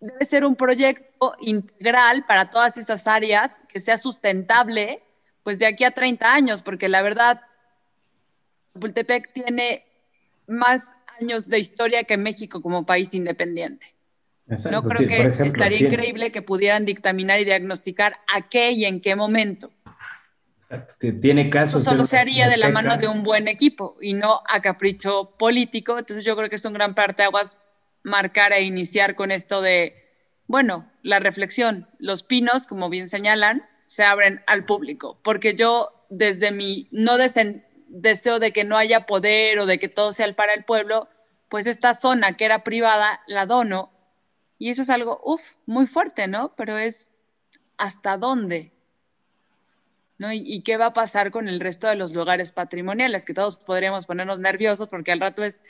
debe 0.00 0.24
ser 0.24 0.44
un 0.44 0.56
proyecto 0.56 1.34
integral 1.40 2.24
para 2.26 2.50
todas 2.50 2.76
estas 2.76 3.06
áreas, 3.06 3.56
que 3.68 3.80
sea 3.80 3.96
sustentable, 3.96 5.02
pues 5.42 5.58
de 5.58 5.66
aquí 5.66 5.84
a 5.84 5.90
30 5.90 6.32
años, 6.32 6.62
porque 6.62 6.88
la 6.88 7.02
verdad, 7.02 7.42
Chapultepec 8.74 9.32
tiene 9.32 9.84
más 10.46 10.94
años 11.20 11.48
de 11.48 11.58
historia 11.58 12.04
que 12.04 12.16
México 12.16 12.62
como 12.62 12.86
país 12.86 13.14
independiente. 13.14 13.94
No 14.70 14.82
creo 14.82 15.08
que 15.08 15.46
estaría 15.46 15.78
increíble 15.78 16.32
que 16.32 16.42
pudieran 16.42 16.84
dictaminar 16.84 17.40
y 17.40 17.44
diagnosticar 17.44 18.18
a 18.32 18.48
qué 18.48 18.72
y 18.72 18.84
en 18.84 19.00
qué 19.00 19.14
momento. 19.16 19.70
Tiene 21.20 21.50
caso. 21.50 21.76
Eso 21.76 21.90
solo 21.90 22.04
se 22.04 22.18
haría 22.18 22.48
de 22.48 22.56
la 22.56 22.70
mano 22.70 22.96
de 22.96 23.08
un 23.08 23.22
buen 23.22 23.46
equipo 23.46 23.96
y 24.00 24.14
no 24.14 24.40
a 24.48 24.60
capricho 24.60 25.34
político. 25.38 25.98
Entonces 25.98 26.24
yo 26.24 26.36
creo 26.36 26.48
que 26.48 26.56
es 26.56 26.64
un 26.64 26.72
gran 26.72 26.94
parte 26.94 27.22
aguas 27.22 27.58
marcar 28.02 28.52
e 28.52 28.62
iniciar 28.62 29.14
con 29.14 29.30
esto 29.30 29.60
de, 29.60 29.94
bueno, 30.46 30.90
la 31.02 31.20
reflexión. 31.20 31.88
Los 31.98 32.22
pinos, 32.22 32.66
como 32.66 32.88
bien 32.88 33.08
señalan, 33.08 33.64
se 33.86 34.02
abren 34.02 34.42
al 34.46 34.64
público, 34.64 35.18
porque 35.22 35.54
yo 35.54 36.06
desde 36.08 36.50
mi 36.50 36.88
no 36.90 37.16
desde 37.18 37.64
deseo 37.92 38.38
de 38.38 38.52
que 38.52 38.64
no 38.64 38.76
haya 38.76 39.06
poder 39.06 39.58
o 39.58 39.66
de 39.66 39.78
que 39.78 39.88
todo 39.88 40.12
sea 40.12 40.34
para 40.34 40.54
el 40.54 40.64
pueblo, 40.64 41.08
pues 41.48 41.66
esta 41.66 41.94
zona 41.94 42.36
que 42.36 42.46
era 42.46 42.64
privada 42.64 43.20
la 43.26 43.46
dono. 43.46 43.92
Y 44.58 44.70
eso 44.70 44.82
es 44.82 44.90
algo, 44.90 45.20
uff, 45.24 45.56
muy 45.66 45.86
fuerte, 45.86 46.26
¿no? 46.26 46.54
Pero 46.56 46.78
es 46.78 47.14
hasta 47.76 48.16
dónde. 48.16 48.72
¿no? 50.18 50.32
¿Y, 50.32 50.62
qué 50.62 50.76
va 50.76 50.86
a 50.86 50.92
pasar 50.92 51.30
con 51.30 51.48
el 51.48 51.60
resto 51.60 51.88
de 51.88 51.96
los 51.96 52.12
lugares 52.12 52.52
patrimoniales? 52.52 53.24
Que 53.24 53.34
todos 53.34 53.56
podríamos 53.56 54.06
ponernos 54.06 54.40
nerviosos 54.40 54.88
porque 54.88 55.12
al 55.12 55.20
rato 55.20 55.42
es, 55.42 55.62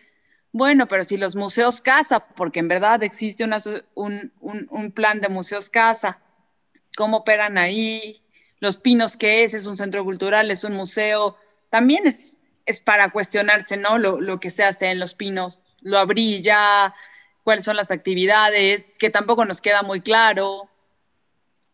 bueno, 0.52 0.86
pero 0.86 1.04
si 1.04 1.16
los 1.16 1.34
museos 1.34 1.80
casa, 1.80 2.20
porque 2.20 2.60
en 2.60 2.68
verdad 2.68 3.02
existe 3.02 3.44
un, 3.44 4.32
un, 4.40 4.92
plan 4.92 5.20
de 5.20 5.30
museos 5.30 5.70
casa, 5.70 6.20
¿cómo 6.96 7.18
operan 7.18 7.56
ahí? 7.56 8.22
Los 8.60 8.76
Pinos, 8.76 9.16
¿qué 9.16 9.42
es? 9.42 9.54
¿Es 9.54 9.66
un 9.66 9.78
centro 9.78 10.04
cultural? 10.04 10.50
¿Es 10.50 10.64
un 10.64 10.74
museo? 10.74 11.36
También 11.72 12.06
es, 12.06 12.36
es 12.66 12.80
para 12.80 13.08
cuestionarse, 13.08 13.78
¿no? 13.78 13.96
Lo, 13.96 14.20
lo 14.20 14.38
que 14.40 14.50
se 14.50 14.62
hace 14.62 14.90
en 14.90 14.98
Los 15.00 15.14
Pinos. 15.14 15.64
Lo 15.80 15.98
abrí 15.98 16.42
ya, 16.42 16.94
cuáles 17.44 17.64
son 17.64 17.76
las 17.76 17.90
actividades, 17.90 18.92
que 18.98 19.08
tampoco 19.08 19.46
nos 19.46 19.62
queda 19.62 19.82
muy 19.82 20.02
claro. 20.02 20.68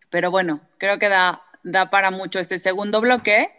Pero 0.09 0.31
bueno, 0.31 0.61
creo 0.79 1.01
que 1.01 1.09
da, 1.09 1.43
da 1.65 1.91
para 1.91 2.13
mucho 2.13 2.39
este 2.39 2.61
segundo 2.61 3.01
bloque. 3.01 3.53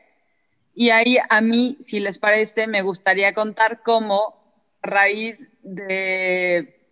Y 0.73 0.91
ahí 0.91 1.17
a 1.29 1.41
mí, 1.41 1.77
si 1.81 1.99
les 1.99 2.19
parece, 2.19 2.67
me 2.67 2.83
gustaría 2.83 3.33
contar 3.33 3.83
cómo 3.83 4.41
raíz 4.81 5.45
de, 5.61 6.87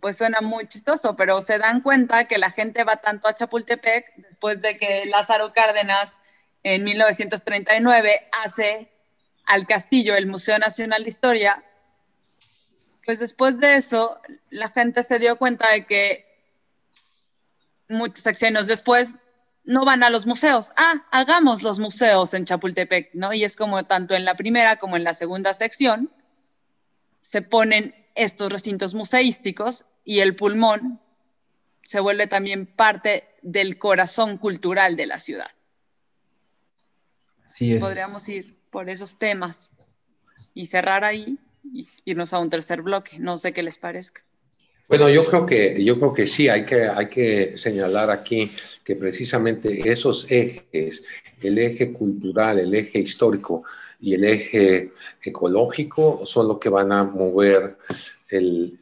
pues 0.00 0.18
suena 0.18 0.40
muy 0.40 0.68
chistoso, 0.68 1.16
pero 1.16 1.42
se 1.42 1.58
dan 1.58 1.80
cuenta 1.80 2.26
que 2.28 2.38
la 2.38 2.52
gente 2.52 2.84
va 2.84 2.94
tanto 2.94 3.26
a 3.26 3.34
Chapultepec 3.34 4.14
después 4.18 4.62
de 4.62 4.78
que 4.78 5.04
Lázaro 5.06 5.52
Cárdenas 5.52 6.14
en 6.68 6.82
1939 6.82 8.28
hace 8.44 8.90
al 9.44 9.68
castillo 9.68 10.16
el 10.16 10.26
Museo 10.26 10.58
Nacional 10.58 11.04
de 11.04 11.10
Historia, 11.10 11.64
pues 13.04 13.20
después 13.20 13.60
de 13.60 13.76
eso 13.76 14.20
la 14.50 14.68
gente 14.68 15.04
se 15.04 15.20
dio 15.20 15.38
cuenta 15.38 15.70
de 15.70 15.86
que 15.86 16.26
muchos 17.88 18.26
años 18.42 18.66
después 18.66 19.14
no 19.62 19.84
van 19.84 20.02
a 20.02 20.10
los 20.10 20.26
museos. 20.26 20.72
Ah, 20.76 21.06
hagamos 21.12 21.62
los 21.62 21.78
museos 21.78 22.34
en 22.34 22.46
Chapultepec, 22.46 23.10
¿no? 23.14 23.32
Y 23.32 23.44
es 23.44 23.54
como 23.54 23.84
tanto 23.84 24.16
en 24.16 24.24
la 24.24 24.34
primera 24.34 24.74
como 24.74 24.96
en 24.96 25.04
la 25.04 25.14
segunda 25.14 25.54
sección 25.54 26.10
se 27.20 27.42
ponen 27.42 27.94
estos 28.16 28.50
recintos 28.50 28.92
museísticos 28.92 29.84
y 30.04 30.18
el 30.18 30.34
pulmón 30.34 31.00
se 31.84 32.00
vuelve 32.00 32.26
también 32.26 32.66
parte 32.66 33.28
del 33.42 33.78
corazón 33.78 34.36
cultural 34.36 34.96
de 34.96 35.06
la 35.06 35.20
ciudad. 35.20 35.50
Así 37.46 37.72
es. 37.72 37.78
Podríamos 37.78 38.28
ir 38.28 38.54
por 38.70 38.90
esos 38.90 39.18
temas 39.18 39.70
y 40.52 40.66
cerrar 40.66 41.04
ahí 41.04 41.38
y 41.72 41.86
irnos 42.04 42.32
a 42.32 42.40
un 42.40 42.50
tercer 42.50 42.82
bloque. 42.82 43.18
No 43.18 43.38
sé 43.38 43.52
qué 43.52 43.62
les 43.62 43.78
parezca. 43.78 44.22
Bueno, 44.88 45.08
yo 45.08 45.24
creo 45.24 45.46
que, 45.46 45.82
yo 45.82 45.98
creo 45.98 46.12
que 46.12 46.26
sí, 46.26 46.48
hay 46.48 46.64
que, 46.64 46.88
hay 46.88 47.08
que 47.08 47.58
señalar 47.58 48.10
aquí 48.10 48.50
que 48.84 48.94
precisamente 48.94 49.90
esos 49.90 50.30
ejes, 50.30 51.02
el 51.40 51.58
eje 51.58 51.92
cultural, 51.92 52.60
el 52.60 52.72
eje 52.72 53.00
histórico 53.00 53.64
y 54.00 54.14
el 54.14 54.24
eje 54.24 54.92
ecológico, 55.22 56.24
son 56.24 56.46
lo 56.46 56.60
que 56.60 56.68
van 56.68 56.92
a 56.92 57.02
mover 57.02 57.78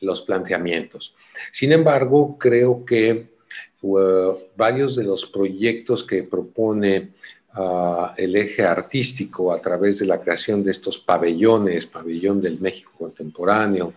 los 0.01 0.23
planteamientos. 0.23 1.15
Sin 1.53 1.73
embargo, 1.73 2.37
creo 2.39 2.85
que 2.85 3.35
uh, 3.81 4.35
varios 4.57 4.97
de 4.97 5.05
los 5.05 5.27
proyectos 5.27 6.05
que 6.05 6.23
propone 6.23 7.13
uh, 7.57 8.09
el 8.17 8.37
eje 8.37 8.63
artístico 8.63 9.53
a 9.53 9.61
través 9.61 9.99
de 9.99 10.07
la 10.07 10.21
creación 10.21 10.63
de 10.63 10.71
estos 10.71 10.99
pabellones, 10.99 11.87
pabellón 11.87 12.41
del 12.41 12.61
México 12.61 12.93
contemporáneo, 12.99 13.95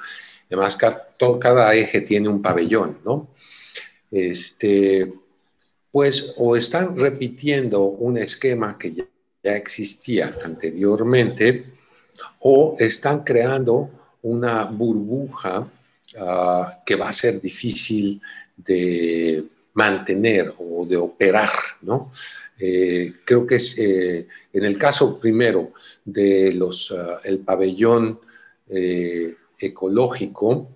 Además, 0.50 0.78
cada, 0.78 1.76
eje 1.76 2.02
tiene 2.02 2.30
un 2.30 2.42
pabellón, 2.42 3.00
¿no? 3.04 3.28
Este, 4.10 5.12
pues 5.92 6.34
o 6.38 6.56
están 6.56 6.98
repitiendo 6.98 7.84
un 7.84 8.18
esquema 8.18 8.78
que 8.78 8.94
ya, 8.94 9.04
existía 9.44 10.36
anteriormente 10.44 11.66
o 12.40 12.76
están 12.78 13.24
creando 13.24 13.90
una 14.24 14.66
burbuja 14.66 15.70
ah, 16.20 16.84
que 16.86 16.96
va 16.98 17.08
a 17.08 17.14
ser 17.14 17.40
difícil 17.40 18.22
de 18.58 19.46
mantener 19.78 20.56
o 20.58 20.88
de 20.88 20.98
operar, 20.98 21.52
¿no? 21.84 22.12
Eh, 22.60 23.14
creo 23.24 23.46
que 23.46 23.56
es 23.56 23.78
eh, 23.78 24.28
en 24.52 24.66
el 24.66 24.76
caso 24.76 25.20
primero 25.20 25.74
de 26.04 26.52
los, 26.52 26.92
ah, 26.92 27.22
el 27.24 27.38
pabellón 27.40 28.20
eh, 28.70 29.36
ecológico, 29.60 30.68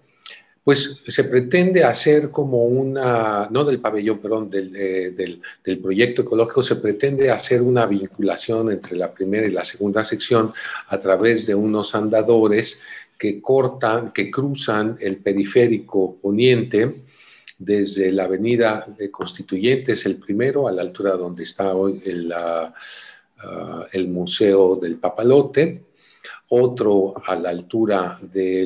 pues 0.63 1.03
se 1.07 1.23
pretende 1.23 1.83
hacer 1.83 2.29
como 2.29 2.65
una, 2.65 3.47
no 3.49 3.63
del 3.63 3.81
pabellón, 3.81 4.19
perdón, 4.19 4.51
del, 4.51 4.71
del, 4.71 5.79
proyecto 5.79 6.21
ecológico, 6.21 6.61
se 6.61 6.75
pretende 6.75 7.31
hacer 7.31 7.63
una 7.63 7.87
vinculación 7.87 8.71
entre 8.71 8.95
la 8.95 9.11
primera 9.11 9.47
y 9.47 9.51
la 9.51 9.65
segunda 9.65 10.03
sección 10.03 10.53
a 10.89 11.01
través 11.01 11.47
de 11.47 11.55
unos 11.55 11.95
andadores 11.95 12.79
que 13.17 13.41
cortan, 13.41 14.13
que 14.13 14.29
cruzan 14.29 14.97
el 14.99 15.17
periférico 15.17 16.17
poniente 16.21 17.01
desde 17.63 18.11
la 18.11 18.23
avenida 18.23 18.87
de 18.97 19.11
Constituyentes, 19.11 20.07
el 20.07 20.15
primero, 20.15 20.67
a 20.67 20.71
la 20.71 20.81
altura 20.81 21.15
donde 21.15 21.43
está 21.43 21.75
hoy 21.75 22.01
el, 22.03 22.33
ah, 22.33 22.73
Museo 24.07 24.77
del 24.77 24.95
Papalote, 24.95 25.83
otro 26.49 27.13
a 27.23 27.35
la 27.35 27.49
altura 27.49 28.19
de, 28.19 28.65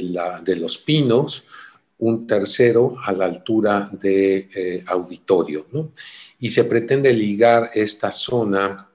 los 0.57 0.77
pinos, 0.77 1.45
un 1.99 2.25
tercero 2.25 2.95
a 3.03 3.11
la 3.11 3.25
altura 3.25 3.89
de 3.91 4.49
eh, 4.55 4.83
auditorio. 4.87 5.67
¿no? 5.73 5.91
Y 6.39 6.49
se 6.49 6.63
pretende 6.63 7.11
ligar 7.11 7.71
esta 7.73 8.11
zona 8.11 8.87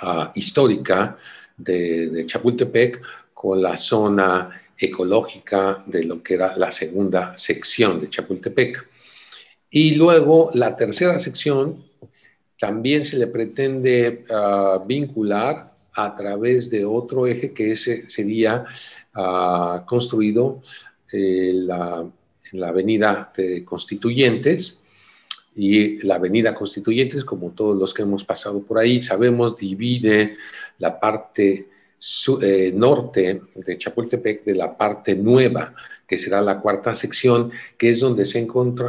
ah, 0.00 0.32
histórica 0.34 1.18
de, 1.58 2.24
Chapultepec 2.26 3.02
con 3.34 3.60
la 3.60 3.76
zona 3.76 4.62
ecológica 4.78 5.84
de 5.86 6.04
lo 6.04 6.22
que 6.22 6.34
era 6.34 6.56
la 6.56 6.70
segunda 6.70 7.36
sección 7.36 8.00
de 8.00 8.08
Chapultepec. 8.08 8.89
Y 9.70 9.94
luego 9.94 10.50
la 10.54 10.74
tercera 10.74 11.18
sección 11.18 11.84
también 12.58 13.04
se 13.04 13.16
le 13.16 13.28
pretende 13.28 14.24
ah, 14.30 14.82
vincular 14.86 15.72
a 15.92 16.14
través 16.14 16.70
de 16.70 16.84
otro 16.84 17.26
eje 17.26 17.52
que 17.52 17.72
ese 17.72 18.08
sería 18.10 18.64
ah, 19.14 19.84
construido 19.86 20.62
eh, 21.12 21.52
la, 21.54 22.04
en 22.52 22.60
la 22.60 22.68
avenida 22.68 23.32
de 23.36 23.64
Constituyentes. 23.64 24.78
Y 25.56 25.98
la 26.06 26.16
avenida 26.16 26.54
Constituyentes, 26.54 27.24
como 27.24 27.50
todos 27.50 27.76
los 27.76 27.92
que 27.92 28.02
hemos 28.02 28.24
pasado 28.24 28.62
por 28.62 28.78
ahí, 28.78 29.02
sabemos, 29.02 29.56
divide 29.56 30.36
la 30.78 30.98
parte 30.98 31.69
eh, 32.40 32.72
norte 32.74 33.42
de 33.54 33.78
Chapultepec 33.78 34.44
de 34.44 34.54
la 34.54 34.76
parte 34.76 35.14
nueva, 35.14 35.74
que 36.06 36.16
será 36.16 36.40
la 36.40 36.58
cuarta 36.58 36.94
sección, 36.94 37.50
que 37.76 37.90
es 37.90 38.00
donde 38.00 38.24
se, 38.24 38.46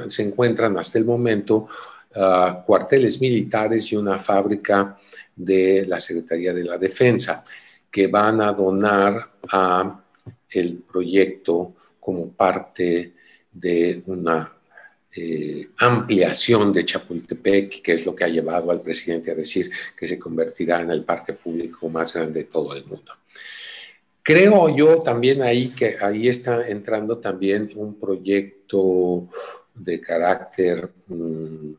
se 0.08 0.24
encuentran 0.24 0.78
hasta 0.78 0.98
el 0.98 1.06
momento 1.06 1.68
ah, 2.16 2.64
cuarteles 2.66 3.20
militares 3.20 3.92
y 3.92 3.96
una 3.96 4.18
fábrica 4.18 4.98
de 5.36 5.86
la 5.88 6.00
Secretaría 6.00 6.54
de 6.54 6.64
la 6.64 6.78
Defensa, 6.78 7.44
que 7.92 8.08
van 8.08 8.42
a 8.42 8.54
donar 8.54 9.32
a 9.52 10.02
el 10.50 10.78
proyecto 10.78 11.76
como 12.00 12.32
parte 12.32 13.14
de 13.52 14.04
una 14.08 14.52
eh, 15.14 15.68
ampliación 15.78 16.72
de 16.72 16.86
Chapultepec, 16.86 17.82
que 17.82 17.94
es 17.94 18.06
lo 18.06 18.16
que 18.16 18.24
ha 18.24 18.30
llevado 18.30 18.72
al 18.72 18.82
presidente 18.82 19.32
a 19.32 19.36
decir 19.36 19.70
que 19.98 20.08
se 20.08 20.18
convertirá 20.18 20.82
en 20.82 20.92
el 20.92 21.04
parque 21.04 21.34
público 21.34 21.90
más 21.90 22.14
grande 22.14 22.42
de 22.42 22.46
todo 22.46 22.76
el 22.76 22.86
mundo. 22.86 23.12
Creo 24.24 24.76
yo 24.76 25.00
también 25.00 25.42
ahí 25.42 25.70
que 25.70 25.98
ahí 26.00 26.28
está 26.28 26.68
entrando 26.68 27.18
también 27.18 27.72
un 27.76 28.00
proyecto 28.00 29.28
de 29.74 30.00
carácter 30.00 30.90
mm, 31.08 31.72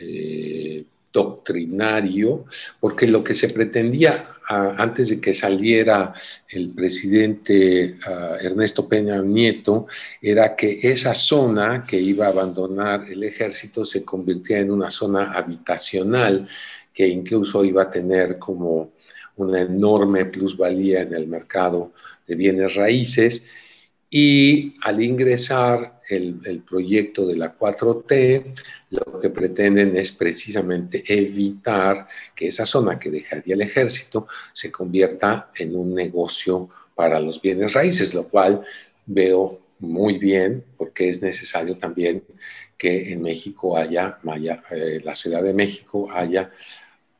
eh, 0.00 0.84
doctrinario, 1.12 2.44
porque 2.80 3.06
lo 3.06 3.24
que 3.24 3.34
se 3.34 3.48
pretendía 3.48 4.34
antes 4.48 5.10
de 5.10 5.20
que 5.20 5.34
saliera 5.34 6.14
el 6.48 6.70
presidente 6.70 7.98
Ernesto 8.40 8.88
Peña 8.88 9.20
Nieto 9.20 9.86
era 10.22 10.56
que 10.56 10.80
esa 10.82 11.12
zona 11.12 11.84
que 11.86 12.00
iba 12.00 12.26
a 12.26 12.30
abandonar 12.30 13.04
el 13.10 13.24
ejército 13.24 13.84
se 13.84 14.04
convirtiera 14.04 14.62
en 14.62 14.70
una 14.70 14.90
zona 14.90 15.32
habitacional 15.32 16.48
que 16.94 17.06
incluso 17.06 17.64
iba 17.64 17.82
a 17.82 17.90
tener 17.90 18.38
como 18.38 18.92
una 19.36 19.60
enorme 19.60 20.24
plusvalía 20.24 21.02
en 21.02 21.14
el 21.14 21.26
mercado 21.26 21.92
de 22.26 22.34
bienes 22.34 22.74
raíces. 22.74 23.44
Y 24.10 24.76
al 24.80 25.02
ingresar 25.02 25.97
el, 26.08 26.62
proyecto 26.68 27.26
de 27.26 27.36
la 27.36 27.56
4T, 27.56 28.54
lo 28.90 29.20
que 29.20 29.30
pretenden 29.30 29.96
es 29.96 30.12
precisamente 30.12 31.04
evitar 31.06 32.08
que 32.34 32.48
esa 32.48 32.64
zona 32.64 32.98
que 32.98 33.10
dejaría 33.10 33.54
el 33.54 33.62
ejército 33.62 34.26
se 34.52 34.70
convierta 34.70 35.50
en 35.56 35.76
un 35.76 35.94
negocio 35.94 36.68
para 36.94 37.20
los 37.20 37.40
bienes 37.40 37.72
raíces, 37.74 38.14
lo 38.14 38.28
cual 38.28 38.62
veo 39.06 39.60
muy 39.80 40.18
bien 40.18 40.64
porque 40.76 41.08
es 41.08 41.22
necesario 41.22 41.76
también 41.76 42.24
que 42.76 43.12
en 43.12 43.22
México 43.22 43.76
haya, 43.76 44.18
eh, 44.70 45.00
la 45.04 45.14
Ciudad 45.14 45.42
de 45.42 45.52
México 45.52 46.08
haya 46.10 46.50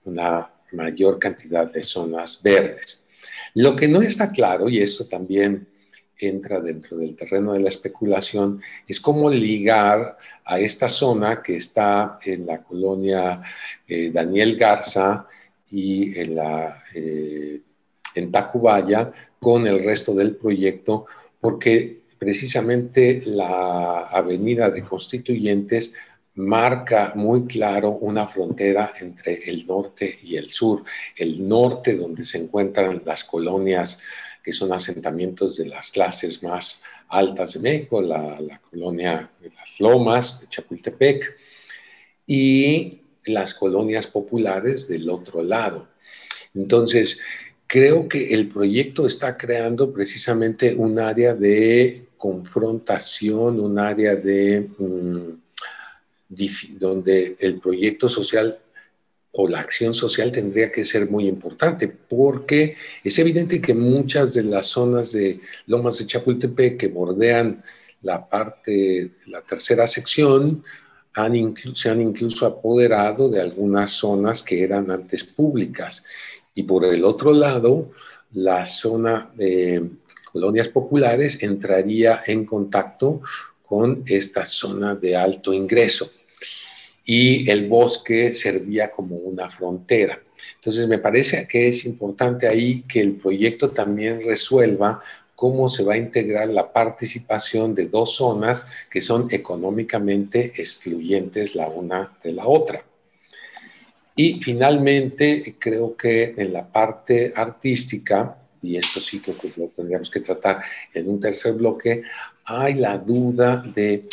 una 0.05 0.51
mayor 0.73 1.19
cantidad 1.19 1.71
de 1.71 1.83
zonas 1.83 2.41
verdes. 2.43 3.05
Lo 3.55 3.75
que 3.75 3.89
no 3.89 4.03
está 4.03 4.31
claro, 4.31 4.69
y 4.69 4.81
eso 4.81 5.07
también 5.07 5.67
entra 6.19 6.61
dentro 6.61 6.97
del 6.97 7.15
terreno 7.15 7.53
de 7.53 7.61
la 7.61 7.69
especulación, 7.69 8.61
es 8.87 9.01
cómo 9.01 9.31
ligar 9.31 10.17
a 10.45 10.59
esta 10.59 10.89
zona 10.89 11.43
que 11.43 11.57
está 11.57 12.19
en 12.25 12.47
la 12.47 12.63
colonia 12.63 13.43
eh, 13.87 14.11
Daniel 14.13 14.57
Garza 14.57 15.27
y 15.71 16.19
en, 16.19 16.35
la, 16.35 16.85
eh, 16.95 17.61
en 18.15 18.33
Tacubaya 18.33 19.13
con 19.39 19.67
el 19.67 19.85
resto 19.85 20.15
del 20.15 20.37
proyecto, 20.37 21.07
porque 21.41 22.01
precisamente 22.19 23.23
la 23.25 24.09
avenida 24.09 24.71
de 24.71 24.83
constituyentes 24.83 25.93
marca 26.39 27.13
muy 27.17 27.47
claro 27.47 27.91
una 27.91 28.27
frontera 28.27 28.93
entre 29.01 29.51
el 29.51 29.67
norte 29.67 30.19
y 30.23 30.37
el 30.37 30.51
sur. 30.51 30.85
El 31.17 31.47
norte, 31.49 31.97
donde 31.97 32.25
se 32.25 32.39
encuentran 32.39 33.03
las 33.05 33.25
colonias 33.25 33.99
que 34.43 34.53
son 34.53 34.73
asentamientos 34.73 35.57
de 35.57 35.67
las 35.67 35.91
clases 35.91 36.43
más 36.43 36.83
altas 37.09 37.55
de 37.55 37.61
México, 37.61 38.01
la, 38.01 38.61
colonia 38.71 39.31
de 39.41 39.51
las 39.51 39.81
Lomas, 39.81 40.41
de 40.41 40.49
Chapultepec, 40.49 41.37
y 42.27 43.01
las 43.27 43.55
colonias 43.55 44.07
populares 44.07 44.89
del 44.89 45.09
otro 45.09 45.43
lado. 45.43 45.89
Entonces, 46.55 47.21
creo 47.67 48.09
que 48.09 48.35
el 48.35 48.49
proyecto 48.49 49.07
está 49.07 49.37
creando 49.37 49.93
precisamente 49.93 50.75
un 50.75 50.99
área 50.99 51.35
de 51.35 52.09
confrontación, 52.17 53.61
un 53.61 53.79
área 53.79 54.17
de... 54.17 54.69
Mm, 54.79 55.49
donde 56.79 57.37
el 57.39 57.59
proyecto 57.59 58.09
social 58.09 58.59
o 59.33 59.47
la 59.47 59.61
acción 59.61 59.95
social 59.95 60.33
tendría 60.33 60.73
que 60.73 60.85
ser 60.85 61.11
muy 61.11 61.29
importante, 61.29 61.89
porque 61.89 62.77
es 63.05 63.19
evidente 63.19 63.61
que 63.61 63.75
muchas 63.75 64.35
de 64.35 64.43
las 64.43 64.67
zonas 64.67 65.13
de 65.13 65.41
Lomas 65.67 65.99
de 65.99 66.07
Chapultepec 66.07 66.79
que 66.79 66.89
bordean 66.89 67.63
la 68.03 68.29
parte, 68.29 69.11
la 69.27 69.43
tercera 69.43 69.87
sección, 69.87 70.65
se 71.75 71.91
han 71.91 72.01
incluso 72.01 72.47
apoderado 72.47 73.29
de 73.29 73.41
algunas 73.41 73.91
zonas 73.91 74.43
que 74.43 74.63
eran 74.63 74.91
antes 74.91 75.25
públicas. 75.25 76.05
Y 76.55 76.63
por 76.63 76.85
el 76.85 77.05
otro 77.05 77.33
lado, 77.33 77.91
la 78.33 78.65
zona 78.67 79.31
de 79.35 79.83
colonias 80.33 80.69
populares 80.69 81.43
entraría 81.43 82.23
en 82.27 82.45
contacto 82.45 83.21
con 83.67 84.05
esta 84.07 84.45
zona 84.45 84.95
de 84.95 85.17
alto 85.17 85.53
ingreso 85.53 86.13
y 87.11 87.51
el 87.51 87.67
bosque 87.69 88.35
servía 88.35 88.91
como 88.91 89.17
una 89.17 89.49
frontera. 89.49 90.21
Entonces, 90.57 90.87
me 90.87 90.99
parece 90.99 91.49
que 91.49 91.69
es 91.69 91.87
importante 91.87 92.47
ahí 92.47 92.83
que 92.83 93.01
el 93.01 93.15
proyecto 93.15 93.71
también 93.71 94.21
resuelva 94.23 95.01
cómo 95.35 95.71
se 95.71 95.85
va 95.85 95.95
a 95.95 95.97
integrar 95.97 96.49
la 96.49 96.71
participación 96.71 97.75
de 97.75 97.87
dos 97.87 98.17
zonas 98.17 98.67
que 98.91 99.01
son 99.01 99.29
económicamente 99.31 100.53
excluyentes 100.55 101.55
la 101.55 101.69
una 101.69 102.13
de 102.23 102.33
la 102.35 102.47
otra. 102.47 102.85
Y 104.15 104.43
finalmente, 104.43 105.57
creo 105.59 105.97
que 105.97 106.35
en 106.37 106.53
la 106.53 106.71
parte 106.71 107.33
artística, 107.35 108.37
y 108.61 108.77
esto 108.77 109.01
sí 109.01 109.21
que 109.21 109.33
lo 109.57 109.69
tendríamos 109.69 110.11
que 110.11 110.21
tratar 110.21 110.63
en 110.93 111.09
un 111.09 111.19
tercer 111.19 111.55
bloque, 111.55 112.03
hay 112.45 112.75
la 112.75 112.99
duda 112.99 113.65
de 113.75 114.05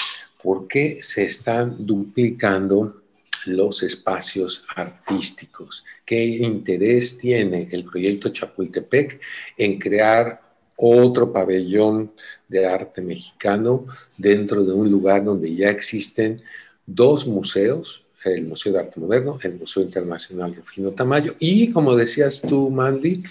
¿por 0.45 0.67
qué 0.67 0.99
se 1.01 1.25
están 1.25 1.88
duplicando 1.88 3.01
los 3.47 3.81
espacios 3.81 4.63
artísticos? 4.75 5.84
¿Qué 6.05 6.23
interés 6.23 7.17
tiene 7.17 7.67
el 7.71 7.84
proyecto 7.84 8.29
Chapultepec 8.29 9.19
en 9.58 9.79
crear 9.79 10.39
otro 10.75 11.34
pabellón 11.34 12.12
de 12.47 12.67
arte 12.67 13.01
mexicano 13.01 13.88
dentro 14.15 14.63
de 14.63 14.71
un 14.71 14.91
lugar 14.91 15.23
donde 15.23 15.55
ya 15.55 15.71
existen 15.71 16.43
dos 16.86 17.25
museos, 17.25 18.05
el 18.23 18.43
Museo 18.43 18.73
de 18.73 18.79
Arte 18.81 18.99
Moderno, 18.99 19.39
el 19.41 19.55
Museo 19.55 19.81
Internacional 19.81 20.53
Rufino 20.53 20.91
Tamayo 20.91 21.34
y, 21.39 21.71
como 21.71 21.95
decías 21.95 22.43
tú, 22.43 22.69
Mandy, 22.69 23.23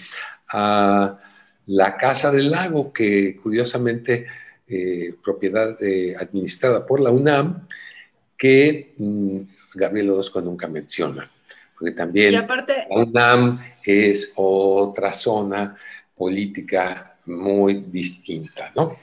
a 0.48 1.16
la 1.66 1.96
Casa 1.96 2.32
del 2.32 2.50
Lago, 2.50 2.92
que 2.92 3.36
curiosamente 3.36 4.26
eh, 4.66 5.14
propiedad 5.22 5.76
eh, 5.82 6.16
administrada 6.16 6.86
por 6.86 7.00
la 7.00 7.10
UNAM, 7.10 7.66
que 8.36 8.94
mm, 8.96 9.40
Gabriel 9.74 10.10
Orozco 10.10 10.40
nunca 10.40 10.66
menciona. 10.68 11.30
Porque 11.78 11.92
también 11.92 12.32
la 12.32 12.46
UNAM 12.88 13.60
es 13.82 14.32
otra 14.36 15.12
zona 15.12 15.76
política 16.16 17.16
muy 17.26 17.84
distinta, 17.88 18.72
¿no? 18.74 18.96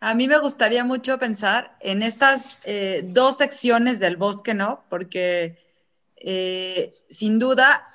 A 0.00 0.14
mí 0.14 0.28
me 0.28 0.38
gustaría 0.38 0.84
mucho 0.84 1.18
pensar 1.18 1.76
en 1.80 2.02
estas 2.02 2.58
eh, 2.64 3.02
dos 3.04 3.36
secciones 3.36 4.00
del 4.00 4.16
bosque, 4.16 4.54
¿no? 4.54 4.84
Porque 4.88 5.58
sin 7.08 7.38
duda 7.38 7.86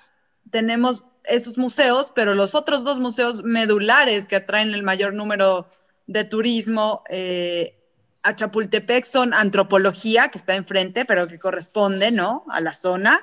tenemos 0.50 1.06
esos 1.26 1.58
museos, 1.58 2.12
pero 2.14 2.36
los 2.36 2.56
otros 2.56 2.84
dos 2.84 3.00
museos 3.00 3.44
medulares 3.44 4.26
que 4.26 4.38
atraen 4.38 4.74
el 4.74 4.84
mayor 4.84 5.14
número 5.14 5.68
de 6.08 6.24
turismo 6.24 7.04
eh, 7.10 7.80
a 8.24 8.36
Chapultepec 8.36 9.06
son 9.06 9.34
antropología, 9.34 10.30
que 10.30 10.38
está 10.38 10.56
enfrente, 10.56 11.06
pero 11.06 11.28
que 11.28 11.40
corresponde, 11.40 12.12
¿no? 12.12 12.46
A 12.50 12.62
la 12.62 12.74
zona. 12.74 13.20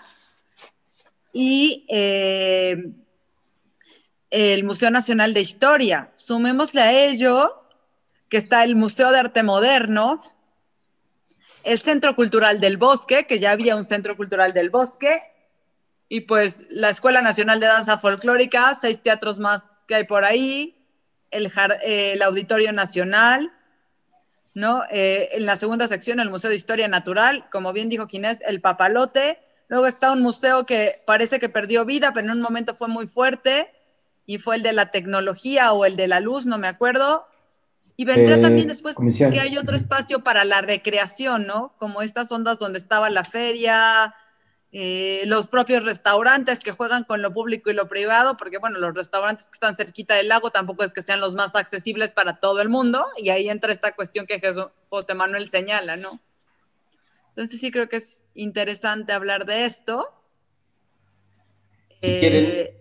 Y 1.33 1.87
eh, 1.89 2.93
el 4.31 4.65
Museo 4.65 4.91
Nacional 4.91 5.35
de 5.35 5.41
Historia. 5.41 6.13
Sumémosle 6.17 6.81
a 6.81 6.93
ello 6.93 7.57
que 8.29 8.37
está 8.37 8.63
el 8.63 8.77
Museo 8.77 9.11
de 9.11 9.19
Arte 9.19 9.43
Moderno, 9.43 10.23
el 11.65 11.79
Centro 11.79 12.15
Cultural 12.15 12.61
del 12.61 12.77
Bosque, 12.77 13.27
que 13.27 13.41
ya 13.41 13.51
había 13.51 13.77
un 13.77 13.85
Centro 13.85 14.17
Cultural 14.17 14.53
del 14.53 14.71
Bosque, 14.71 15.23
y 16.09 16.21
pues 16.23 16.65
la 16.71 16.91
Escuela 16.91 17.23
Nacional 17.23 17.61
de 17.61 17.67
Danza 17.67 17.99
Folclórica, 17.99 18.77
seis 18.81 19.01
teatros 19.01 19.39
más 19.39 19.67
que 19.87 19.97
hay 19.97 20.05
por 20.05 20.25
ahí, 20.25 20.80
eh, 21.31 22.13
el, 22.13 22.23
Auditorio 22.23 22.73
Nacional, 22.73 23.53
¿no? 24.55 24.83
Eh, 24.91 25.31
en 25.33 25.47
la 25.47 25.57
segunda 25.57 25.87
sección, 25.89 26.21
el 26.21 26.31
Museo 26.31 26.51
de 26.51 26.57
Historia 26.57 26.89
Natural, 26.89 27.49
como 27.51 27.73
bien 27.73 27.89
dijo 27.89 28.09
Ginés, 28.09 28.41
el 28.47 28.61
Papalote. 28.61 29.39
Luego 29.69 29.87
está 29.87 30.13
un 30.13 30.23
museo 30.23 30.67
que 30.67 31.03
parece 31.07 31.39
que 31.39 31.49
perdió 31.49 31.85
vida, 31.85 32.13
pero 32.13 32.27
en 32.27 32.33
un 32.33 32.41
momento 32.41 32.75
fue 32.75 32.89
muy 32.89 33.07
fuerte, 33.07 33.71
y 34.27 34.39
fue 34.39 34.57
el 34.57 34.63
de 34.63 34.73
la 34.73 34.93
tecnología 34.93 35.73
o 35.73 35.85
el 35.85 35.97
de 35.97 36.07
la 36.07 36.21
luz, 36.21 36.47
no 36.47 36.57
me 36.57 36.69
acuerdo. 36.69 37.27
Y 37.97 38.05
vendrá 38.05 38.37
eh, 38.37 38.39
también 38.39 38.69
después 38.69 38.97
que 38.97 39.41
hay 39.41 39.59
otro 39.59 39.75
espacio 39.77 40.23
para 40.23 40.45
la 40.45 40.61
recreación, 40.61 41.47
¿no? 41.47 41.75
Como 41.79 42.01
estas 42.01 42.31
ondas 42.31 42.59
donde 42.59 42.79
estaba 42.79 43.11
la 43.11 43.25
feria, 43.25 44.15
eh, 44.73 45.23
los 45.27 45.49
propios 45.49 45.85
restaurantes 45.85 46.61
que 46.61 46.71
juegan 46.71 47.03
con 47.03 47.23
lo 47.23 47.33
público 47.33 47.71
y 47.71 47.75
lo 47.75 47.89
privado, 47.89 48.37
porque 48.37 48.59
bueno, 48.59 48.79
los 48.79 48.95
restaurantes 48.95 49.47
que 49.47 49.55
están 49.55 49.75
cerquita 49.75 50.15
del 50.15 50.29
lago 50.29 50.51
tampoco 50.51 50.85
es 50.85 50.93
que 50.93 51.03
sean 51.03 51.21
los 51.21 51.35
más 51.35 51.55
accesibles 51.57 52.13
para 52.13 52.39
todo 52.39 52.61
el 52.61 52.69
mundo, 52.69 53.05
y 53.17 53.31
ahí 53.31 53.49
entra 53.49 53.73
esta 53.73 53.93
cuestión 53.93 54.27
que 54.27 54.41
José 54.89 55.15
Manuel 55.15 55.49
señala, 55.49 55.97
¿no? 55.97 56.21
Entonces 57.31 57.61
sí 57.61 57.71
creo 57.71 57.89
que 57.89 57.97
es 57.97 58.27
interesante 58.35 59.13
hablar 59.13 59.47
de 59.47 59.65
esto. 59.65 60.09
Si 62.01 62.19
quieren, 62.19 62.45
eh, 62.45 62.77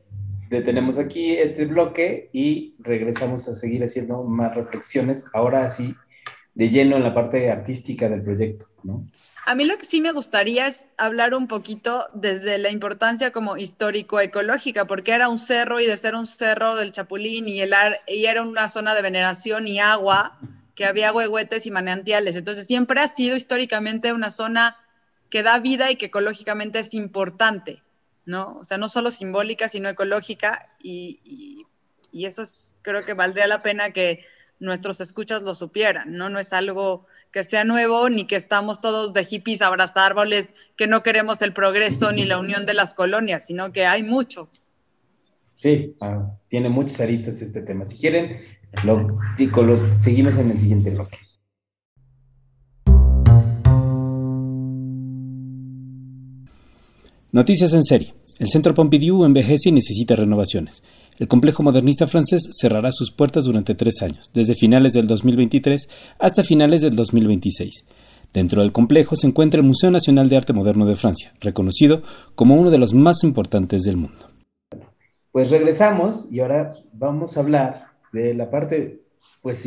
detenemos 0.49 0.97
aquí 0.99 1.34
este 1.34 1.65
bloque 1.65 2.30
y 2.34 2.75
regresamos 2.80 3.47
a 3.47 3.56
seguir 3.56 3.84
haciendo 3.84 4.23
más 4.23 4.56
reflexiones, 4.56 5.25
ahora 5.34 5.69
sí, 5.69 5.95
de 6.54 6.69
lleno 6.69 6.97
en 6.97 7.04
la 7.04 7.13
parte 7.13 7.50
artística 7.50 8.10
del 8.10 8.21
proyecto, 8.21 8.67
¿no? 8.83 9.08
A 9.50 9.56
mí 9.56 9.65
lo 9.65 9.79
que 9.79 9.85
sí 9.85 10.00
me 10.00 10.12
gustaría 10.12 10.67
es 10.67 10.89
hablar 10.95 11.33
un 11.33 11.47
poquito 11.47 12.06
desde 12.13 12.60
la 12.60 12.69
importancia 12.69 13.31
como 13.31 13.58
histórico-ecológica, 13.58 14.85
porque 14.85 15.12
era 15.12 15.27
un 15.27 15.39
cerro 15.39 15.79
y 15.79 15.87
de 15.87 15.97
ser 15.97 16.13
un 16.13 16.27
cerro 16.27 16.75
del 16.75 16.91
Chapulín 16.91 17.47
y, 17.47 17.60
el 17.60 17.73
y 18.06 18.27
era 18.27 18.43
una 18.43 18.69
zona 18.69 18.93
de 18.93 19.02
veneración 19.02 19.67
y 19.67 19.79
agua, 19.79 20.37
que 20.75 20.85
había 20.85 21.12
huehuetes 21.12 21.65
y 21.65 21.71
manantiales. 21.71 22.35
Entonces 22.35 22.67
siempre 22.67 23.02
ha 23.02 23.08
sido 23.08 23.35
históricamente 23.35 24.13
una 24.13 24.29
zona 24.29 24.77
que 25.31 25.41
da 25.41 25.58
vida 25.58 25.89
y 25.89 25.95
que 25.95 26.06
ecológicamente 26.06 26.77
es 26.77 26.93
importante, 26.93 27.81
¿no? 28.27 28.58
O 28.58 28.63
sea, 28.63 28.77
no 28.77 28.87
solo 28.87 29.10
simbólica, 29.10 29.67
sino 29.67 29.89
ecológica 29.89 30.69
y, 30.83 31.65
eso 32.13 32.43
es, 32.43 32.77
creo 32.83 33.04
que 33.04 33.15
valdría 33.15 33.47
la 33.47 33.63
pena 33.63 33.93
que 33.93 34.23
nuestros 34.60 35.02
escuchas 35.02 35.41
lo 35.41 35.56
supieran, 35.56 36.13
¿no? 36.13 36.29
No 36.29 36.37
es 36.37 36.54
algo 36.54 37.08
que 37.32 37.44
sea 37.44 37.63
nuevo, 37.63 38.10
ni 38.10 38.25
que 38.25 38.36
estamos 38.36 38.82
todos 38.82 39.13
de 39.13 39.23
hippies 39.23 39.62
abrazar 39.62 40.12
árboles, 40.12 40.56
que 40.75 40.88
no 40.88 41.04
queremos 41.04 41.42
el 41.42 41.54
progreso 41.54 42.12
ni 42.12 42.25
la 42.25 42.40
unión 42.40 42.65
de 42.65 42.73
las 42.73 42.94
colonias, 42.94 43.46
sino 43.46 43.71
que 43.71 43.86
hay 43.86 44.04
mucho. 44.04 44.50
Sí, 45.56 45.96
ah, 46.00 46.38
tiene 46.48 46.69
muchas 46.69 47.02
aristas 47.02 47.42
este 47.42 47.62
tema. 47.62 47.86
Si 47.86 47.98
quieren, 47.98 48.38
lo, 48.84 49.19
seguimos 49.94 50.38
en 50.38 50.52
el 50.52 50.60
siguiente 50.60 50.90
bloque. 50.90 51.17
Noticias 57.32 57.73
en 57.73 57.84
serie. 57.84 58.13
El 58.40 58.50
Centro 58.50 58.73
Pompidou 58.73 59.25
envejece 59.25 59.69
y 59.69 59.73
necesita 59.73 60.15
renovaciones. 60.15 60.82
El 61.20 61.28
complejo 61.28 61.63
modernista 61.63 62.08
francés 62.08 62.50
cerrará 62.58 62.94
sus 62.94 63.12
puertas 63.12 63.44
durante 63.44 63.76
tres 63.76 64.02
años, 64.02 64.32
desde 64.34 64.56
finales 64.56 64.94
del 64.94 65.06
2023 65.06 65.90
hasta 66.17 66.46
finales 66.46 66.80
del 66.80 66.96
2026. 66.96 67.84
Dentro 68.34 68.62
del 68.62 68.72
complejo 68.72 69.17
se 69.17 69.28
encuentra 69.28 69.60
el 69.60 69.67
Museo 69.67 69.92
Nacional 69.92 70.30
de 70.30 70.38
Arte 70.38 70.54
Moderno 70.54 70.86
de 70.86 70.96
Francia, 70.96 71.34
reconocido 71.42 72.04
como 72.36 72.56
uno 72.56 72.70
de 72.70 72.78
los 72.78 72.94
más 72.94 73.26
importantes 73.26 73.84
del 73.84 73.98
mundo. 73.98 74.30
Pues 75.34 75.52
regresamos 75.52 76.32
y 76.32 76.40
ahora 76.40 76.76
vamos 76.94 77.36
a 77.36 77.42
hablar 77.42 77.88
de 78.13 78.34
la 78.34 78.50
parte 78.50 79.02
pues 79.42 79.65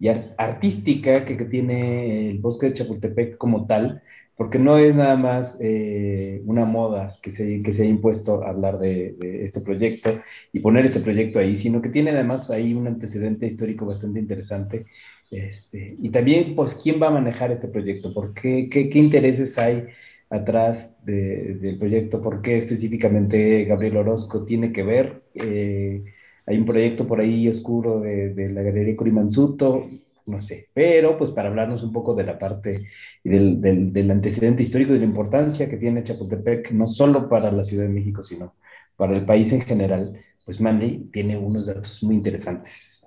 y 0.00 0.08
artística 0.36 1.24
que, 1.24 1.36
tiene 1.44 2.30
el 2.30 2.38
bosque 2.38 2.66
de 2.66 2.74
Chapultepec 2.74 3.38
como 3.38 3.66
tal, 3.66 4.02
porque 4.42 4.58
no 4.58 4.76
es 4.76 4.96
nada 4.96 5.14
más 5.14 5.56
eh, 5.60 6.42
una 6.46 6.64
moda 6.64 7.16
que 7.22 7.30
se, 7.30 7.60
que 7.60 7.72
se 7.72 7.84
ha 7.84 7.86
impuesto 7.86 8.44
hablar 8.44 8.80
de, 8.80 9.14
este 9.44 9.60
proyecto 9.60 10.20
y 10.52 10.58
poner 10.58 10.84
este 10.84 10.98
proyecto 10.98 11.38
ahí, 11.38 11.54
sino 11.54 11.80
que 11.80 11.90
tiene 11.90 12.10
además 12.10 12.50
ahí 12.50 12.74
un 12.74 12.88
antecedente 12.88 13.46
histórico 13.46 13.86
bastante 13.86 14.18
interesante. 14.18 14.86
Este, 15.30 15.94
y 15.96 16.10
también, 16.10 16.56
pues, 16.56 16.74
¿quién 16.74 17.00
va 17.00 17.06
a 17.06 17.10
manejar 17.12 17.52
este 17.52 17.68
proyecto? 17.68 18.12
¿Por 18.12 18.34
qué, 18.34 18.66
qué, 18.68 18.98
intereses 18.98 19.56
hay 19.58 19.84
atrás 20.28 20.98
del 21.04 21.78
proyecto? 21.78 22.20
¿Por 22.20 22.42
qué 22.42 22.56
específicamente 22.56 23.64
Gabriel 23.66 23.98
Orozco 23.98 24.44
tiene 24.44 24.72
que 24.72 24.82
ver? 24.82 25.22
Eh, 25.34 26.02
hay 26.46 26.58
un 26.58 26.66
proyecto 26.66 27.06
por 27.06 27.20
ahí 27.20 27.46
oscuro 27.46 28.00
de, 28.00 28.30
de 28.34 28.50
la 28.50 28.62
Galería 28.62 28.96
Curimansuto, 28.96 29.86
no 30.32 30.40
sé, 30.40 30.68
pero 30.72 31.16
pues 31.18 31.30
para 31.30 31.48
hablarnos 31.48 31.82
un 31.82 31.92
poco 31.92 32.14
de 32.14 32.24
la 32.24 32.38
parte 32.38 32.88
y 33.22 33.28
del, 33.28 34.10
antecedente 34.10 34.62
histórico, 34.62 34.92
de 34.92 35.00
la 35.00 35.04
importancia 35.04 35.68
que 35.68 35.76
tiene 35.76 36.02
Chapultepec, 36.02 36.72
no 36.72 36.86
solo 36.86 37.28
para 37.28 37.52
la 37.52 37.62
Ciudad 37.62 37.84
de 37.84 37.90
México, 37.90 38.22
sino 38.22 38.54
para 38.96 39.14
el 39.14 39.24
país 39.24 39.52
en 39.52 39.60
general, 39.60 40.18
pues 40.44 40.60
Manly 40.60 41.10
tiene 41.12 41.36
unos 41.36 41.66
datos 41.66 42.02
muy 42.02 42.14
interesantes. 42.14 43.06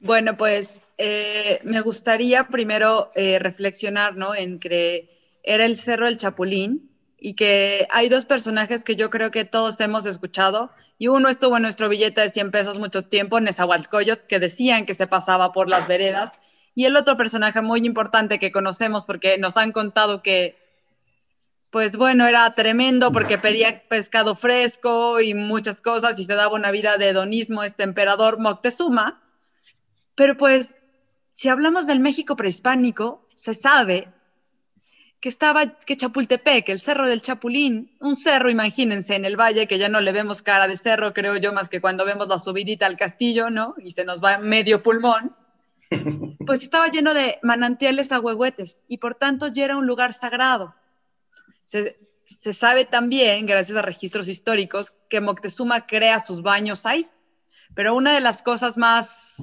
Bueno, 0.00 0.36
pues 0.36 0.80
eh, 0.98 1.60
me 1.64 1.80
gustaría 1.82 2.48
primero 2.48 3.10
eh, 3.14 3.38
reflexionar, 3.38 4.16
¿no? 4.16 4.34
En 4.34 4.58
que 4.58 5.10
era 5.42 5.66
el 5.66 5.76
Cerro 5.76 6.06
del 6.06 6.16
Chapulín 6.16 6.90
y 7.18 7.34
que 7.34 7.86
hay 7.90 8.08
dos 8.08 8.24
personajes 8.24 8.84
que 8.84 8.96
yo 8.96 9.10
creo 9.10 9.30
que 9.30 9.44
todos 9.44 9.78
hemos 9.80 10.06
escuchado 10.06 10.70
y 10.98 11.08
uno 11.08 11.28
estuvo 11.28 11.56
en 11.56 11.62
nuestro 11.62 11.88
billete 11.88 12.22
de 12.22 12.30
100 12.30 12.50
pesos 12.50 12.78
mucho 12.78 13.02
tiempo, 13.02 13.40
Nezahualcóyotl, 13.40 14.26
que 14.26 14.38
decían 14.38 14.86
que 14.86 14.94
se 14.94 15.06
pasaba 15.06 15.52
por 15.52 15.68
las 15.68 15.86
veredas, 15.86 16.32
y 16.74 16.84
el 16.84 16.96
otro 16.96 17.16
personaje 17.16 17.62
muy 17.62 17.80
importante 17.86 18.38
que 18.38 18.52
conocemos 18.52 19.04
porque 19.04 19.38
nos 19.38 19.56
han 19.56 19.72
contado 19.72 20.22
que, 20.22 20.58
pues 21.70 21.96
bueno, 21.96 22.26
era 22.26 22.54
tremendo 22.54 23.12
porque 23.12 23.38
pedía 23.38 23.82
pescado 23.88 24.36
fresco 24.36 25.20
y 25.20 25.32
muchas 25.32 25.80
cosas 25.80 26.18
y 26.18 26.24
se 26.24 26.34
daba 26.34 26.54
una 26.54 26.70
vida 26.70 26.98
de 26.98 27.08
hedonismo 27.08 27.62
este 27.62 27.82
emperador 27.82 28.38
Moctezuma. 28.38 29.22
Pero 30.14 30.36
pues, 30.36 30.76
si 31.32 31.48
hablamos 31.48 31.86
del 31.86 32.00
México 32.00 32.36
prehispánico, 32.36 33.26
se 33.34 33.54
sabe 33.54 34.12
que 35.26 35.30
estaba, 35.30 35.66
que 35.66 35.96
Chapultepec, 35.96 36.68
el 36.68 36.78
cerro 36.78 37.08
del 37.08 37.20
Chapulín, 37.20 37.90
un 37.98 38.14
cerro, 38.14 38.48
imagínense, 38.48 39.16
en 39.16 39.24
el 39.24 39.34
valle, 39.34 39.66
que 39.66 39.76
ya 39.76 39.88
no 39.88 40.00
le 40.00 40.12
vemos 40.12 40.40
cara 40.44 40.68
de 40.68 40.76
cerro, 40.76 41.12
creo 41.12 41.36
yo, 41.36 41.52
más 41.52 41.68
que 41.68 41.80
cuando 41.80 42.04
vemos 42.04 42.28
la 42.28 42.38
subidita 42.38 42.86
al 42.86 42.96
castillo, 42.96 43.50
¿no? 43.50 43.74
Y 43.78 43.90
se 43.90 44.04
nos 44.04 44.22
va 44.22 44.38
medio 44.38 44.84
pulmón. 44.84 45.34
Pues 46.46 46.62
estaba 46.62 46.86
lleno 46.86 47.12
de 47.12 47.40
manantiales 47.42 48.12
agüehuetes 48.12 48.84
y 48.86 48.98
por 48.98 49.16
tanto 49.16 49.48
ya 49.48 49.64
era 49.64 49.76
un 49.76 49.84
lugar 49.88 50.12
sagrado. 50.12 50.76
Se, 51.64 51.98
se 52.24 52.54
sabe 52.54 52.84
también, 52.84 53.46
gracias 53.46 53.76
a 53.76 53.82
registros 53.82 54.28
históricos, 54.28 54.94
que 55.10 55.20
Moctezuma 55.20 55.88
crea 55.88 56.20
sus 56.20 56.42
baños 56.42 56.86
ahí. 56.86 57.10
Pero 57.74 57.96
una 57.96 58.14
de 58.14 58.20
las 58.20 58.44
cosas 58.44 58.76
más 58.76 59.38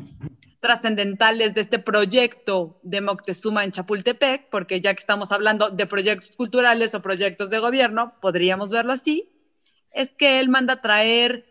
trascendentales 0.63 1.53
de 1.53 1.59
este 1.59 1.77
proyecto 1.77 2.79
de 2.83 3.01
Moctezuma 3.01 3.65
en 3.65 3.71
Chapultepec, 3.71 4.49
porque 4.49 4.79
ya 4.79 4.93
que 4.93 5.01
estamos 5.01 5.33
hablando 5.33 5.69
de 5.69 5.85
proyectos 5.85 6.31
culturales 6.37 6.95
o 6.95 7.01
proyectos 7.01 7.49
de 7.49 7.59
gobierno, 7.59 8.15
podríamos 8.21 8.71
verlo 8.71 8.93
así, 8.93 9.29
es 9.91 10.15
que 10.15 10.39
él 10.39 10.47
manda 10.47 10.81
traer 10.81 11.45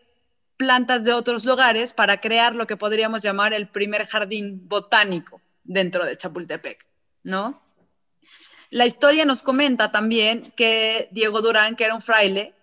plantas 0.57 1.03
de 1.03 1.13
otros 1.13 1.45
lugares 1.45 1.93
para 1.93 2.19
crear 2.21 2.55
lo 2.55 2.65
que 2.65 2.75
podríamos 2.75 3.21
llamar 3.21 3.53
el 3.53 3.67
primer 3.67 4.07
jardín 4.07 4.67
botánico 4.67 5.41
dentro 5.63 6.07
de 6.07 6.17
Chapultepec, 6.17 6.83
¿no? 7.21 7.61
La 8.71 8.87
historia 8.87 9.25
nos 9.25 9.43
comenta 9.43 9.91
también 9.91 10.41
que 10.55 11.07
Diego 11.11 11.43
Durán, 11.43 11.75
que 11.75 11.85
era 11.85 11.93
un 11.93 12.01
fraile, 12.01 12.55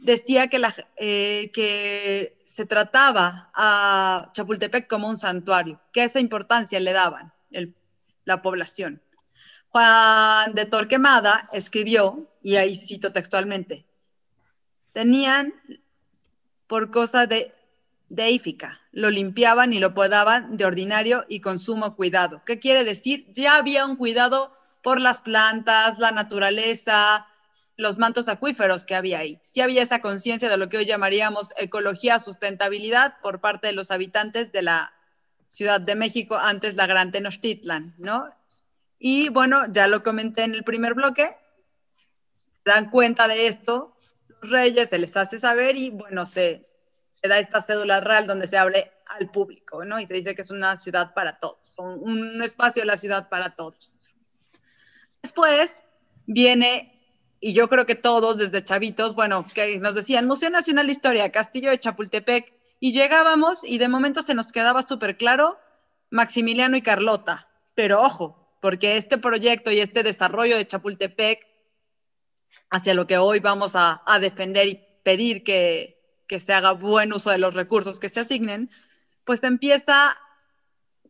decía 0.00 0.48
eh, 0.96 1.50
que 1.52 2.42
se 2.44 2.66
trataba 2.66 3.50
a 3.54 4.26
Chapultepec 4.32 4.88
como 4.88 5.08
un 5.08 5.16
santuario, 5.16 5.80
que 5.92 6.04
esa 6.04 6.20
importancia 6.20 6.80
le 6.80 6.92
daban 6.92 7.32
la 8.24 8.42
población. 8.42 9.02
Juan 9.68 10.54
de 10.54 10.66
Torquemada 10.66 11.48
escribió, 11.52 12.30
y 12.42 12.56
ahí 12.56 12.76
cito 12.76 13.12
textualmente, 13.12 13.84
tenían 14.92 15.52
por 16.66 16.90
cosa 16.90 17.26
de 17.26 17.52
deífica, 18.08 18.80
lo 18.92 19.10
limpiaban 19.10 19.72
y 19.72 19.80
lo 19.80 19.94
podaban 19.94 20.56
de 20.56 20.64
ordinario 20.64 21.24
y 21.28 21.40
con 21.40 21.58
sumo 21.58 21.96
cuidado. 21.96 22.42
¿Qué 22.46 22.58
quiere 22.58 22.84
decir? 22.84 23.26
Ya 23.32 23.56
había 23.56 23.86
un 23.86 23.96
cuidado 23.96 24.56
por 24.82 25.00
las 25.00 25.20
plantas, 25.20 25.98
la 25.98 26.12
naturaleza, 26.12 27.26
los 27.76 27.98
mantos 27.98 28.28
acuíferos 28.28 28.86
que 28.86 28.94
había 28.94 29.18
ahí. 29.18 29.40
Sí 29.42 29.60
había 29.60 29.82
esa 29.82 30.00
conciencia 30.00 30.48
de 30.48 30.56
lo 30.56 30.68
que 30.68 30.78
hoy 30.78 30.84
llamaríamos 30.84 31.52
ecología, 31.56 32.20
sustentabilidad 32.20 33.20
por 33.20 33.40
parte 33.40 33.68
de 33.68 33.72
los 33.72 33.90
habitantes 33.90 34.52
de 34.52 34.62
la 34.62 34.94
Ciudad 35.48 35.80
de 35.80 35.94
México, 35.94 36.36
antes 36.36 36.74
la 36.74 36.86
Gran 36.86 37.12
Tenochtitlan, 37.12 37.94
¿no? 37.98 38.28
Y 38.98 39.28
bueno, 39.28 39.70
ya 39.70 39.86
lo 39.86 40.02
comenté 40.02 40.42
en 40.42 40.54
el 40.54 40.64
primer 40.64 40.94
bloque, 40.94 41.36
dan 42.64 42.90
cuenta 42.90 43.28
de 43.28 43.46
esto, 43.46 43.94
los 44.28 44.50
reyes 44.50 44.88
se 44.88 44.98
les 44.98 45.16
hace 45.16 45.38
saber 45.38 45.76
y 45.76 45.90
bueno, 45.90 46.26
se, 46.26 46.62
se 46.64 47.28
da 47.28 47.38
esta 47.38 47.62
cédula 47.62 48.00
real 48.00 48.26
donde 48.26 48.48
se 48.48 48.56
hable 48.56 48.90
al 49.06 49.30
público, 49.30 49.84
¿no? 49.84 50.00
Y 50.00 50.06
se 50.06 50.14
dice 50.14 50.34
que 50.34 50.42
es 50.42 50.50
una 50.50 50.78
ciudad 50.78 51.12
para 51.14 51.38
todos, 51.38 51.58
un 51.76 52.42
espacio 52.42 52.82
de 52.82 52.86
la 52.86 52.96
ciudad 52.96 53.28
para 53.28 53.54
todos. 53.54 54.00
Después 55.22 55.82
viene 56.26 56.93
y 57.44 57.52
yo 57.52 57.68
creo 57.68 57.84
que 57.84 57.94
todos 57.94 58.38
desde 58.38 58.64
chavitos, 58.64 59.14
bueno, 59.14 59.44
que 59.52 59.78
nos 59.78 59.94
decían 59.94 60.26
Museo 60.26 60.48
Nacional 60.48 60.86
de 60.86 60.94
Historia, 60.94 61.30
Castillo 61.30 61.68
de 61.68 61.78
Chapultepec, 61.78 62.50
y 62.80 62.92
llegábamos 62.92 63.64
y 63.64 63.76
de 63.76 63.90
momento 63.90 64.22
se 64.22 64.34
nos 64.34 64.50
quedaba 64.50 64.82
súper 64.82 65.18
claro 65.18 65.58
Maximiliano 66.08 66.74
y 66.78 66.80
Carlota, 66.80 67.50
pero 67.74 68.00
ojo, 68.00 68.56
porque 68.62 68.96
este 68.96 69.18
proyecto 69.18 69.70
y 69.70 69.80
este 69.80 70.02
desarrollo 70.02 70.56
de 70.56 70.66
Chapultepec, 70.66 71.46
hacia 72.70 72.94
lo 72.94 73.06
que 73.06 73.18
hoy 73.18 73.40
vamos 73.40 73.76
a, 73.76 74.02
a 74.06 74.18
defender 74.18 74.66
y 74.66 74.82
pedir 75.02 75.44
que, 75.44 76.22
que 76.26 76.40
se 76.40 76.54
haga 76.54 76.72
buen 76.72 77.12
uso 77.12 77.28
de 77.30 77.36
los 77.36 77.52
recursos 77.52 77.98
que 78.00 78.08
se 78.08 78.20
asignen, 78.20 78.70
pues 79.24 79.44
empieza 79.44 80.16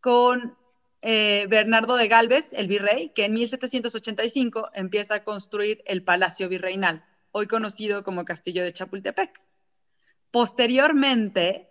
con 0.01 0.59
eh, 1.07 1.47
Bernardo 1.51 1.97
de 1.97 2.09
Galvez, 2.09 2.55
el 2.55 2.67
virrey, 2.67 3.11
que 3.11 3.27
en 3.27 3.35
1785 3.35 4.71
empieza 4.73 5.17
a 5.17 5.25
construir 5.25 5.83
el 5.85 6.03
Palacio 6.03 6.49
Virreinal, 6.49 7.05
hoy 7.31 7.47
conocido 7.47 8.03
como 8.05 8.25
Castillo 8.25 8.63
de 8.63 8.73
Chapultepec. 8.73 9.39
Posteriormente, 10.31 11.69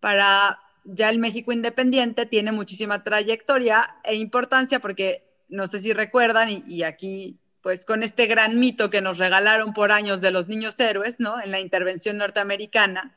para 0.00 0.58
ya 0.82 1.08
el 1.08 1.20
México 1.20 1.52
independiente, 1.52 2.26
tiene 2.26 2.50
muchísima 2.50 3.04
trayectoria 3.04 3.86
e 4.02 4.16
importancia 4.16 4.80
porque 4.80 5.22
no 5.48 5.68
sé 5.68 5.78
si 5.78 5.92
recuerdan, 5.92 6.50
y, 6.50 6.64
y 6.66 6.82
aquí 6.82 7.38
pues 7.62 7.84
con 7.84 8.02
este 8.02 8.26
gran 8.26 8.58
mito 8.58 8.90
que 8.90 9.02
nos 9.02 9.18
regalaron 9.18 9.72
por 9.72 9.92
años 9.92 10.20
de 10.20 10.32
los 10.32 10.48
niños 10.48 10.80
héroes, 10.80 11.20
¿no? 11.20 11.40
En 11.40 11.52
la 11.52 11.60
intervención 11.60 12.18
norteamericana 12.18 13.16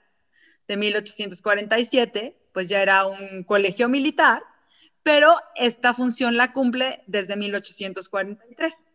de 0.68 0.78
1847, 0.78 2.38
pues 2.54 2.70
ya 2.70 2.84
era 2.84 3.08
un 3.08 3.44
colegio 3.44 3.90
militar 3.90 4.44
pero 5.08 5.34
esta 5.56 5.94
función 5.94 6.36
la 6.36 6.52
cumple 6.52 7.02
desde 7.08 7.38
1843. 7.38 8.92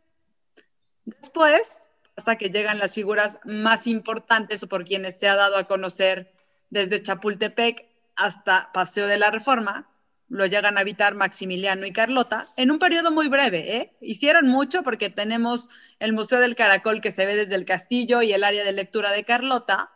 Después, 1.06 1.88
hasta 2.18 2.36
que 2.36 2.50
llegan 2.50 2.78
las 2.78 2.92
figuras 2.92 3.38
más 3.44 3.86
importantes 3.86 4.62
o 4.62 4.68
por 4.68 4.84
quienes 4.84 5.18
se 5.18 5.26
ha 5.26 5.36
dado 5.36 5.56
a 5.56 5.66
conocer 5.66 6.30
desde 6.68 7.02
Chapultepec 7.02 7.86
hasta 8.14 8.70
Paseo 8.74 9.06
de 9.06 9.16
la 9.16 9.30
Reforma, 9.30 9.88
lo 10.28 10.44
llegan 10.44 10.76
a 10.76 10.82
habitar 10.82 11.14
Maximiliano 11.14 11.86
y 11.86 11.94
Carlota 11.94 12.52
en 12.58 12.70
un 12.70 12.78
periodo 12.78 13.10
muy 13.10 13.28
breve. 13.28 13.76
¿eh? 13.76 13.96
Hicieron 14.02 14.48
mucho 14.48 14.82
porque 14.82 15.08
tenemos 15.08 15.70
el 15.98 16.12
Museo 16.12 16.40
del 16.40 16.56
Caracol 16.56 17.00
que 17.00 17.10
se 17.10 17.24
ve 17.24 17.36
desde 17.36 17.54
el 17.54 17.64
castillo 17.64 18.20
y 18.20 18.34
el 18.34 18.44
área 18.44 18.64
de 18.64 18.72
lectura 18.72 19.12
de 19.12 19.24
Carlota, 19.24 19.90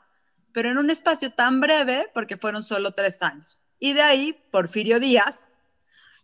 pero 0.52 0.70
en 0.70 0.78
un 0.78 0.88
espacio 0.88 1.30
tan 1.30 1.60
breve 1.60 2.10
porque 2.14 2.38
fueron 2.38 2.62
solo 2.62 2.92
tres 2.92 3.22
años. 3.22 3.66
Y 3.78 3.92
de 3.92 4.00
ahí, 4.00 4.32
Porfirio 4.50 4.98
Díaz, 4.98 5.45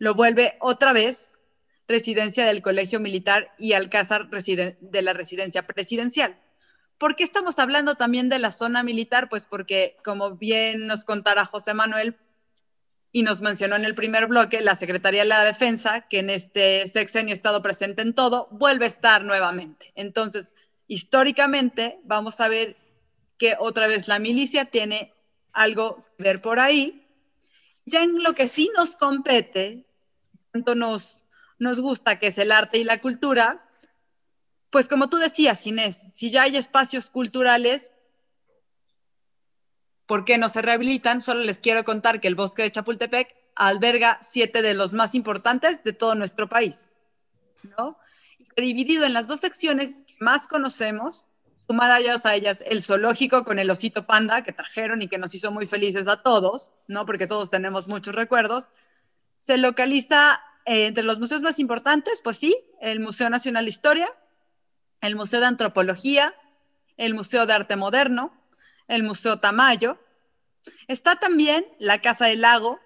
lo 0.03 0.17
vuelve 0.17 0.57
otra 0.59 0.93
vez 0.93 1.39
residencia 1.87 2.45
del 2.45 2.61
Colegio 2.61 2.99
Militar 2.99 3.55
y 3.57 3.75
Alcázar 3.75 4.29
de 4.29 5.01
la 5.01 5.13
residencia 5.13 5.65
presidencial. 5.65 6.37
¿Por 6.99 7.15
qué 7.15 7.23
estamos 7.23 7.61
hablando 7.61 7.95
también 7.95 8.29
de 8.29 8.41
la 8.41 8.51
zona 8.51 8.83
militar? 8.83 9.29
Pues 9.29 9.47
porque, 9.47 9.97
como 10.03 10.33
bien 10.33 10.89
nos 10.89 11.05
contará 11.05 11.45
José 11.45 11.73
Manuel 11.73 12.17
y 13.13 13.23
nos 13.23 13.43
mencionó 13.43 13.77
en 13.77 13.85
el 13.85 13.95
primer 13.95 14.27
bloque, 14.27 14.61
la 14.61 14.75
Secretaría 14.75 15.23
de 15.23 15.29
la 15.29 15.45
Defensa, 15.45 16.01
que 16.01 16.19
en 16.19 16.31
este 16.31 16.89
sexenio 16.89 17.33
ha 17.33 17.35
estado 17.35 17.63
presente 17.63 18.03
en 18.03 18.13
todo, 18.13 18.49
vuelve 18.51 18.87
a 18.87 18.89
estar 18.89 19.23
nuevamente. 19.23 19.93
Entonces, 19.95 20.57
históricamente, 20.89 22.01
vamos 22.03 22.41
a 22.41 22.49
ver 22.49 22.77
que 23.39 23.55
otra 23.61 23.87
vez 23.87 24.09
la 24.09 24.19
milicia 24.19 24.65
tiene 24.65 25.15
algo 25.53 26.05
que 26.19 26.25
ver 26.25 26.43
por 26.43 26.59
ahí. 26.59 27.07
Ya 27.85 28.03
en 28.03 28.21
lo 28.25 28.35
que 28.35 28.49
sí 28.49 28.69
nos 28.77 28.97
compete, 28.97 29.87
tanto 30.53 30.75
nos, 30.75 31.25
nos 31.59 31.81
gusta, 31.81 32.19
que 32.19 32.29
es 32.29 32.39
el 32.39 32.53
arte 32.53 32.79
y 32.79 32.85
la 32.85 33.01
cultura, 33.01 33.65
pues 34.71 34.89
como 34.89 35.09
tú 35.09 35.17
decías, 35.17 35.63
Ginés, 35.63 35.97
si 36.15 36.31
ya 36.31 36.43
hay 36.43 36.57
espacios 36.57 37.11
culturales, 37.11 37.91
¿por 40.07 40.25
qué 40.25 40.39
no 40.39 40.49
se 40.49 40.63
rehabilitan? 40.63 41.21
Solo 41.21 41.43
les 41.43 41.59
quiero 41.59 41.85
contar 41.85 42.21
que 42.21 42.29
el 42.29 42.35
bosque 42.35 42.63
de 42.63 42.73
Chapultepec 42.73 43.35
alberga 43.55 44.19
siete 44.23 44.63
de 44.63 44.75
los 44.75 44.95
más 44.95 45.15
importantes 45.15 45.83
de 45.85 45.93
todo 45.93 46.15
nuestro 46.15 46.49
país, 46.49 46.91
¿no? 47.79 47.99
dividido 48.57 49.07
en 49.07 49.15
las 49.15 49.29
dos 49.29 49.41
secciones 49.41 49.95
que 50.07 50.15
más 50.21 50.47
conocemos, 50.47 51.29
sumadas 51.67 52.27
a 52.27 52.35
ellas 52.35 52.63
el 52.67 52.83
zoológico 52.83 53.45
con 53.45 53.59
el 53.59 53.71
osito 53.71 54.07
panda 54.07 54.43
que 54.43 54.53
trajeron 54.53 55.01
y 55.01 55.09
que 55.09 55.17
nos 55.17 55.35
hizo 55.35 55.51
muy 55.51 55.67
felices 55.67 56.07
a 56.09 56.23
todos, 56.23 56.73
¿no? 56.87 57.07
Porque 57.07 57.27
todos 57.27 57.51
tenemos 57.51 57.89
muchos 57.89 58.15
recuerdos. 58.15 58.71
Se 59.43 59.59
localiza 59.59 60.41
eh, 60.67 60.87
entre 60.87 61.03
los 61.03 61.19
museos 61.19 61.43
más 61.43 61.59
importantes, 61.59 62.21
pues 62.23 62.37
sí, 62.37 62.57
el 62.81 63.01
Museo 63.01 63.29
Nacional 63.29 63.65
de 63.65 63.71
Historia, 63.71 64.09
el 65.01 65.17
Museo 65.17 65.41
de 65.41 65.47
Antropología, 65.47 66.33
el 66.97 67.15
Museo 67.15 67.45
de 67.45 67.53
Arte 67.53 67.75
Moderno, 67.75 68.33
el 68.87 69.03
Museo 69.03 69.41
Tamayo. 69.41 69.99
Está 70.87 71.17
también 71.17 71.67
la 71.81 72.01
Casa 72.01 72.27
del 72.27 72.43
Lago, 72.43 72.79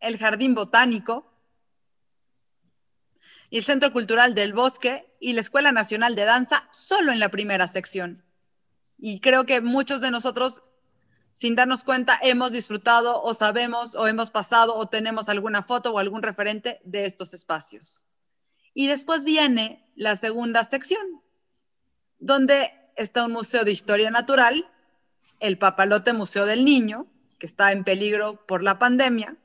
el 0.00 0.16
Jardín 0.16 0.54
Botánico, 0.54 1.30
el 3.50 3.62
Centro 3.62 3.92
Cultural 3.92 4.34
del 4.34 4.54
Bosque 4.54 5.14
y 5.20 5.34
la 5.34 5.42
Escuela 5.42 5.72
Nacional 5.72 6.14
de 6.14 6.24
Danza 6.24 6.66
solo 6.70 7.12
en 7.12 7.18
la 7.18 7.28
primera 7.28 7.68
sección. 7.68 8.24
Y 8.96 9.20
creo 9.20 9.44
que 9.44 9.60
muchos 9.60 10.00
de 10.00 10.10
nosotros, 10.10 10.62
sin 11.38 11.54
darnos 11.54 11.84
cuenta, 11.84 12.18
hemos 12.20 12.50
disfrutado 12.50 13.22
o 13.22 13.32
sabemos 13.32 13.94
o 13.94 14.08
hemos 14.08 14.32
pasado 14.32 14.74
o 14.74 14.86
tenemos 14.86 15.28
alguna 15.28 15.62
foto 15.62 15.92
o 15.92 16.00
algún 16.00 16.20
referente 16.20 16.80
de 16.82 17.04
estos 17.06 17.32
espacios. 17.32 18.02
Y 18.74 18.88
después 18.88 19.22
viene 19.22 19.88
la 19.94 20.16
segunda 20.16 20.64
sección, 20.64 21.22
donde 22.18 22.72
está 22.96 23.24
un 23.24 23.30
museo 23.30 23.62
de 23.62 23.70
historia 23.70 24.10
natural, 24.10 24.68
el 25.38 25.58
Papalote 25.58 26.12
Museo 26.12 26.44
del 26.44 26.64
Niño, 26.64 27.06
que 27.38 27.46
está 27.46 27.70
en 27.70 27.84
peligro 27.84 28.44
por 28.44 28.64
la 28.64 28.80
pandemia, 28.80 29.36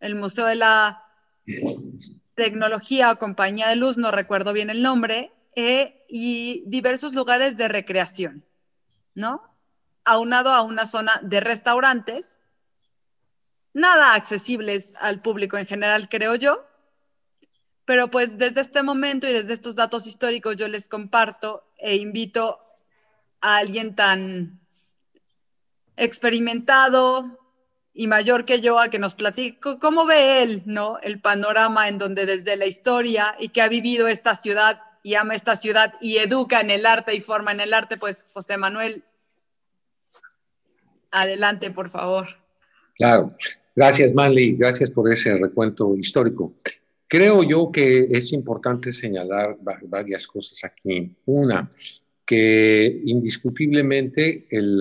el 0.00 0.16
Museo 0.16 0.44
de 0.44 0.56
la 0.56 1.06
Tecnología 2.34 3.10
o 3.10 3.18
Compañía 3.18 3.68
de 3.68 3.76
Luz, 3.76 3.96
no 3.96 4.10
recuerdo 4.10 4.52
bien 4.52 4.68
el 4.68 4.82
nombre, 4.82 5.32
eh, 5.56 6.04
y 6.10 6.62
diversos 6.66 7.14
lugares 7.14 7.56
de 7.56 7.68
recreación, 7.68 8.44
¿no? 9.14 9.51
Aunado 10.04 10.50
a 10.50 10.62
una 10.62 10.86
zona 10.86 11.12
de 11.22 11.40
restaurantes, 11.40 12.40
nada 13.72 14.14
accesibles 14.14 14.92
al 14.98 15.22
público 15.22 15.58
en 15.58 15.66
general, 15.66 16.08
creo 16.08 16.34
yo, 16.34 16.66
pero 17.84 18.10
pues 18.10 18.38
desde 18.38 18.60
este 18.60 18.82
momento 18.82 19.26
y 19.26 19.32
desde 19.32 19.52
estos 19.52 19.76
datos 19.76 20.06
históricos 20.06 20.56
yo 20.56 20.68
les 20.68 20.88
comparto 20.88 21.64
e 21.78 21.96
invito 21.96 22.60
a 23.40 23.56
alguien 23.56 23.94
tan 23.94 24.60
experimentado 25.96 27.38
y 27.94 28.06
mayor 28.06 28.44
que 28.44 28.60
yo 28.60 28.78
a 28.78 28.88
que 28.88 28.98
nos 28.98 29.14
platique 29.14 29.78
cómo 29.78 30.06
ve 30.06 30.42
él, 30.42 30.62
¿no? 30.64 30.98
El 31.00 31.20
panorama 31.20 31.88
en 31.88 31.98
donde 31.98 32.24
desde 32.24 32.56
la 32.56 32.66
historia 32.66 33.36
y 33.38 33.50
que 33.50 33.62
ha 33.62 33.68
vivido 33.68 34.08
esta 34.08 34.34
ciudad 34.34 34.82
y 35.02 35.14
ama 35.16 35.34
esta 35.34 35.56
ciudad 35.56 35.94
y 36.00 36.18
educa 36.18 36.60
en 36.60 36.70
el 36.70 36.86
arte 36.86 37.14
y 37.14 37.20
forma 37.20 37.52
en 37.52 37.60
el 37.60 37.74
arte, 37.74 37.96
pues 37.96 38.24
José 38.32 38.56
Manuel, 38.56 39.04
adelante, 41.12 41.70
por 41.70 41.90
favor. 41.90 42.26
Claro. 42.96 43.36
Gracias, 43.74 44.12
Manly. 44.12 44.56
Gracias 44.56 44.90
por 44.90 45.10
ese 45.10 45.36
recuento 45.36 45.96
histórico. 45.96 46.54
Creo 47.08 47.42
yo 47.42 47.70
que 47.70 48.08
es 48.10 48.32
importante 48.32 48.92
señalar 48.92 49.56
varias 49.84 50.26
cosas 50.26 50.62
aquí. 50.64 51.14
Una, 51.26 51.70
que 52.24 53.02
indiscutiblemente 53.04 54.46
el, 54.50 54.80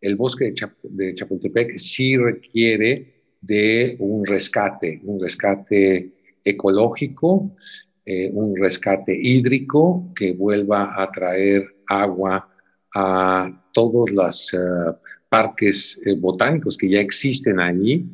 el 0.00 0.16
bosque 0.16 0.52
de, 0.82 1.14
Chapultepec 1.14 1.78
sí 1.78 2.16
requiere 2.16 3.14
de 3.40 3.96
un 3.98 4.24
rescate, 4.24 5.00
un 5.04 5.20
rescate 5.20 6.12
ecológico, 6.44 7.56
eh, 8.04 8.30
un 8.32 8.56
rescate 8.56 9.18
hídrico 9.18 10.12
que 10.14 10.32
vuelva 10.32 11.00
a 11.02 11.10
traer 11.10 11.66
agua 11.86 12.50
a 12.94 13.64
todos 13.72 14.10
los 14.10 14.54
ah, 14.54 14.98
parques 15.34 16.00
eh, 16.04 16.14
botánicos 16.14 16.78
que 16.78 16.88
ya 16.88 17.00
existen 17.00 17.58
allí. 17.58 18.06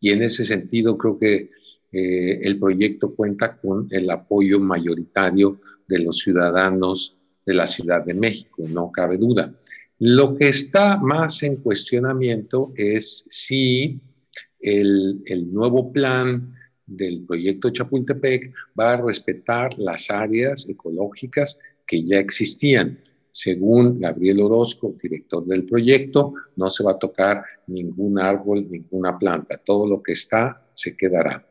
Y 0.00 0.10
en 0.10 0.22
ese 0.22 0.44
sentido 0.44 0.98
creo 0.98 1.16
que 1.20 1.50
eh, 1.92 2.40
el 2.42 2.58
proyecto 2.58 3.14
cuenta 3.14 3.56
con 3.56 3.86
el 3.90 4.10
apoyo 4.10 4.58
mayoritario 4.58 5.60
de 5.86 6.00
los 6.00 6.18
ciudadanos 6.18 7.16
de 7.46 7.54
la 7.54 7.68
Ciudad 7.68 8.04
de 8.04 8.14
México, 8.14 8.64
no 8.68 8.90
cabe 8.90 9.18
duda. 9.18 9.54
Lo 10.00 10.34
que 10.36 10.48
está 10.48 10.96
más 10.96 11.44
en 11.44 11.56
cuestionamiento 11.56 12.72
es 12.74 13.24
si 13.30 14.00
el, 14.58 15.22
el 15.26 15.54
nuevo 15.54 15.92
plan 15.92 16.56
del 16.86 17.24
proyecto 17.24 17.70
Chapultepec 17.70 18.52
va 18.76 18.94
a 18.94 19.00
respetar 19.00 19.78
las 19.78 20.10
áreas 20.10 20.66
ecológicas 20.68 21.56
que 21.86 22.04
ya 22.04 22.18
existían. 22.18 22.98
Según 23.36 23.98
Gabriel 23.98 24.42
Orozco, 24.42 24.94
director 25.02 25.44
del 25.44 25.66
proyecto, 25.66 26.34
no 26.54 26.70
se 26.70 26.84
va 26.84 26.92
a 26.92 26.98
tocar 27.00 27.44
ningún 27.66 28.20
árbol, 28.20 28.70
ninguna 28.70 29.18
planta. 29.18 29.58
Todo 29.58 29.88
lo 29.88 30.00
que 30.00 30.12
está 30.12 30.70
se 30.72 30.96
quedará. 30.96 31.44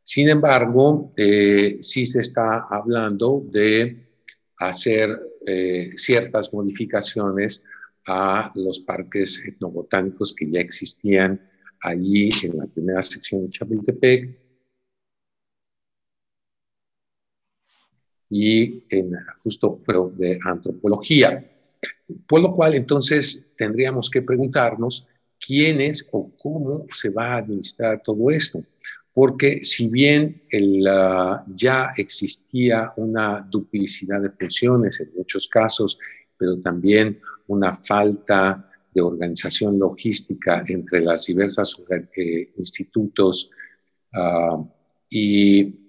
Sin 0.00 0.28
embargo, 0.28 1.12
eh, 1.16 1.78
sí 1.80 2.06
se 2.06 2.20
está 2.20 2.68
hablando 2.70 3.44
de 3.50 4.06
hacer 4.58 5.18
eh, 5.44 5.94
ciertas 5.96 6.54
modificaciones 6.54 7.64
a 8.06 8.52
los 8.54 8.78
parques 8.78 9.42
etnobotánicos 9.44 10.36
que 10.36 10.48
ya 10.48 10.60
existían 10.60 11.40
allí 11.80 12.28
en 12.44 12.58
la 12.58 12.66
primera 12.66 13.02
sección 13.02 13.42
de 13.46 13.50
Chapultepec 13.50 14.43
y 18.30 18.84
en 18.88 19.12
justo 19.42 19.80
de 20.16 20.38
antropología. 20.44 21.44
Por 22.26 22.40
lo 22.40 22.54
cual, 22.54 22.74
entonces, 22.74 23.44
tendríamos 23.56 24.10
que 24.10 24.22
preguntarnos 24.22 25.06
quiénes 25.38 26.08
o 26.12 26.30
cómo 26.36 26.86
se 26.92 27.10
va 27.10 27.34
a 27.34 27.36
administrar 27.38 28.02
todo 28.02 28.30
esto 28.30 28.64
porque 29.14 29.62
si 29.62 29.86
bien 29.86 30.42
ya 31.54 31.94
existía 31.96 32.92
una 32.96 33.46
duplicidad 33.48 34.20
de 34.20 34.30
funciones 34.30 34.98
en 35.00 35.12
muchos 35.16 35.48
casos, 35.48 35.98
pero 36.36 36.60
también 36.60 37.20
una 37.46 37.76
falta 37.76 38.68
de 38.92 39.00
organización 39.00 39.78
logística 39.78 40.64
entre 40.66 41.00
las 41.00 41.26
diversas 41.26 41.76
eh, 42.16 42.50
institutos 42.56 43.50
ah, 44.12 44.62
y 45.08 45.83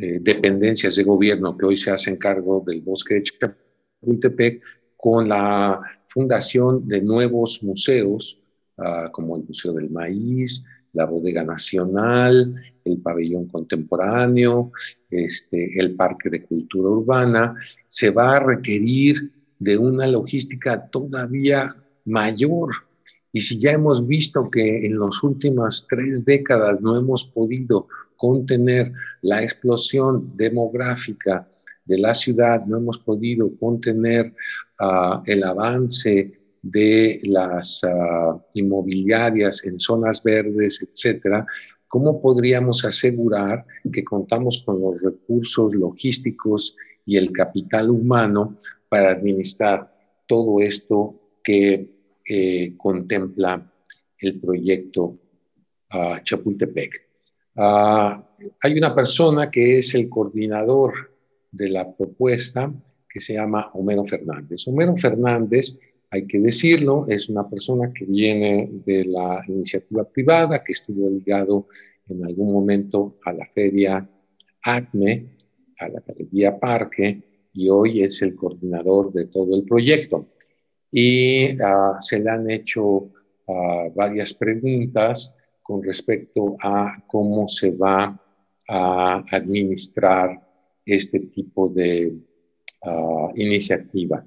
eh, 0.00 0.20
dependencias 0.22 0.94
de 0.94 1.02
gobierno 1.02 1.56
que 1.56 1.66
hoy 1.66 1.76
se 1.76 1.90
hacen 1.90 2.16
cargo 2.16 2.62
del 2.64 2.80
bosque 2.82 3.14
de 3.14 3.22
Chapultepec, 3.24 4.62
con 4.96 5.28
la 5.28 5.80
fundación 6.06 6.86
de 6.86 7.02
nuevos 7.02 7.62
museos, 7.64 8.40
ah, 8.76 9.10
como 9.10 9.36
el 9.36 9.42
Museo 9.42 9.72
del 9.72 9.90
Maíz, 9.90 10.64
la 10.92 11.04
Bodega 11.04 11.42
Nacional, 11.42 12.54
el 12.84 12.98
Pabellón 12.98 13.48
Contemporáneo, 13.48 14.70
este, 15.10 15.78
el 15.78 15.96
Parque 15.96 16.30
de 16.30 16.44
Cultura 16.44 16.90
Urbana, 16.90 17.56
se 17.88 18.10
va 18.10 18.36
a 18.36 18.40
requerir 18.40 19.32
de 19.58 19.76
una 19.78 20.06
logística 20.06 20.88
todavía 20.90 21.66
mayor. 22.04 22.70
Y 23.32 23.40
si 23.40 23.58
ya 23.58 23.72
hemos 23.72 24.06
visto 24.06 24.44
que 24.50 24.86
en 24.86 24.98
las 24.98 25.22
últimas 25.24 25.86
tres 25.88 26.24
décadas 26.24 26.80
no 26.80 26.96
hemos 26.96 27.26
podido 27.28 27.88
contener 28.18 28.92
la 29.22 29.42
explosión 29.42 30.36
demográfica 30.36 31.48
de 31.86 31.98
la 31.98 32.12
ciudad, 32.12 32.66
no 32.66 32.76
hemos 32.76 32.98
podido 32.98 33.50
contener 33.58 34.34
ah, 34.78 35.22
el 35.24 35.42
avance 35.42 36.38
de 36.60 37.20
las 37.24 37.80
ah, 37.84 38.38
inmobiliarias 38.52 39.64
en 39.64 39.80
zonas 39.80 40.22
verdes, 40.22 40.82
etcétera, 40.82 41.46
¿cómo 41.86 42.20
podríamos 42.20 42.84
asegurar 42.84 43.64
que 43.90 44.04
contamos 44.04 44.62
con 44.66 44.82
los 44.82 45.02
recursos 45.02 45.74
logísticos 45.74 46.76
y 47.06 47.16
el 47.16 47.32
capital 47.32 47.88
humano 47.88 48.58
para 48.90 49.12
administrar 49.12 49.90
todo 50.26 50.60
esto 50.60 51.18
que 51.42 51.88
eh, 52.28 52.74
contempla 52.76 53.72
el 54.18 54.38
proyecto 54.40 55.18
uh, 55.94 56.22
Chapultepec. 56.22 57.07
Ah, 57.60 58.24
hay 58.60 58.78
una 58.78 58.94
persona 58.94 59.50
que 59.50 59.80
es 59.80 59.92
el 59.96 60.08
coordinador 60.08 61.10
de 61.50 61.68
la 61.68 61.92
propuesta 61.92 62.72
que 63.08 63.18
se 63.18 63.34
llama 63.34 63.70
Homero 63.74 64.04
Fernández. 64.04 64.68
Homero 64.68 64.96
Fernández, 64.96 65.76
hay 66.08 66.24
que 66.24 66.38
decirlo, 66.38 67.06
es 67.08 67.28
una 67.28 67.50
persona 67.50 67.92
que 67.92 68.04
viene 68.04 68.70
de 68.86 69.06
la 69.06 69.42
iniciativa 69.48 70.04
privada, 70.04 70.62
que 70.62 70.72
estuvo 70.72 71.10
ligado 71.10 71.66
en 72.08 72.24
algún 72.24 72.52
momento 72.52 73.16
a 73.24 73.32
la 73.32 73.46
feria 73.46 74.08
ACME, 74.62 75.26
a 75.80 75.88
la 75.88 76.00
Galería 76.06 76.56
Parque, 76.60 77.22
y 77.54 77.68
hoy 77.68 78.04
es 78.04 78.22
el 78.22 78.36
coordinador 78.36 79.12
de 79.12 79.26
todo 79.26 79.56
el 79.56 79.64
proyecto. 79.64 80.28
Y 80.92 81.60
ah, 81.60 81.98
se 82.00 82.20
le 82.20 82.30
han 82.30 82.48
hecho 82.48 83.10
ah, 83.48 83.88
varias 83.96 84.32
preguntas 84.32 85.34
con 85.68 85.82
respecto 85.82 86.56
a 86.62 86.96
cómo 87.06 87.46
se 87.46 87.72
va 87.72 88.18
a 88.66 89.24
administrar 89.30 90.40
este 90.86 91.20
tipo 91.20 91.68
de 91.68 92.10
uh, 92.86 93.28
iniciativa. 93.36 94.24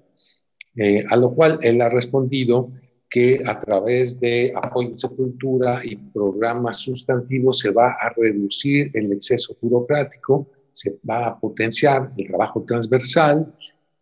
Eh, 0.76 1.04
a 1.10 1.16
lo 1.16 1.34
cual 1.34 1.58
él 1.64 1.82
ha 1.82 1.90
respondido 1.90 2.70
que 3.10 3.42
a 3.44 3.60
través 3.60 4.20
de 4.20 4.54
apoyo 4.56 4.90
en 4.90 5.00
sepultura 5.00 5.82
y 5.84 5.96
programas 5.96 6.78
sustantivos 6.78 7.58
se 7.58 7.72
va 7.72 7.94
a 8.00 8.14
reducir 8.16 8.92
el 8.94 9.12
exceso 9.12 9.58
burocrático, 9.60 10.48
se 10.72 11.00
va 11.10 11.26
a 11.26 11.40
potenciar 11.40 12.12
el 12.18 12.28
trabajo 12.28 12.64
transversal 12.68 13.52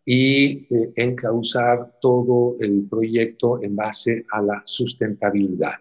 y 0.04 0.66
eh, 0.68 0.92
encauzar 0.94 1.96
todo 2.02 2.58
el 2.60 2.86
proyecto 2.86 3.62
en 3.62 3.76
base 3.76 4.26
a 4.30 4.42
la 4.42 4.62
sustentabilidad. 4.66 5.76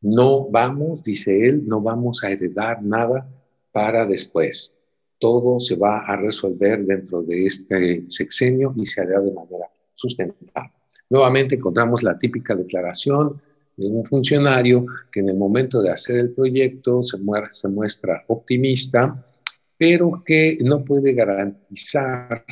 No 0.00 0.48
vamos, 0.50 1.02
dice 1.02 1.48
él, 1.48 1.66
no 1.66 1.80
vamos 1.80 2.22
a 2.22 2.30
heredar 2.30 2.82
nada 2.82 3.28
para 3.72 4.06
después. 4.06 4.74
Todo 5.18 5.58
se 5.60 5.76
va 5.76 6.00
a 6.00 6.16
resolver 6.16 6.84
dentro 6.84 7.22
de 7.22 7.46
este 7.46 8.04
sexenio 8.08 8.74
y 8.76 8.86
se 8.86 9.00
hará 9.00 9.20
de 9.20 9.32
manera 9.32 9.70
sustentable. 9.94 10.72
Nuevamente 11.08 11.54
encontramos 11.54 12.02
la 12.02 12.18
típica 12.18 12.54
declaración 12.54 13.40
de 13.76 13.86
un 13.86 14.04
funcionario 14.04 14.86
que 15.12 15.20
en 15.20 15.28
el 15.28 15.36
momento 15.36 15.82
de 15.82 15.90
hacer 15.90 16.16
el 16.16 16.30
proyecto 16.30 17.02
se, 17.02 17.18
muestra 17.18 18.24
optimista, 18.28 19.24
pero 19.76 20.22
que 20.24 20.58
no 20.62 20.84
puede 20.84 21.12
garantizar 21.12 22.44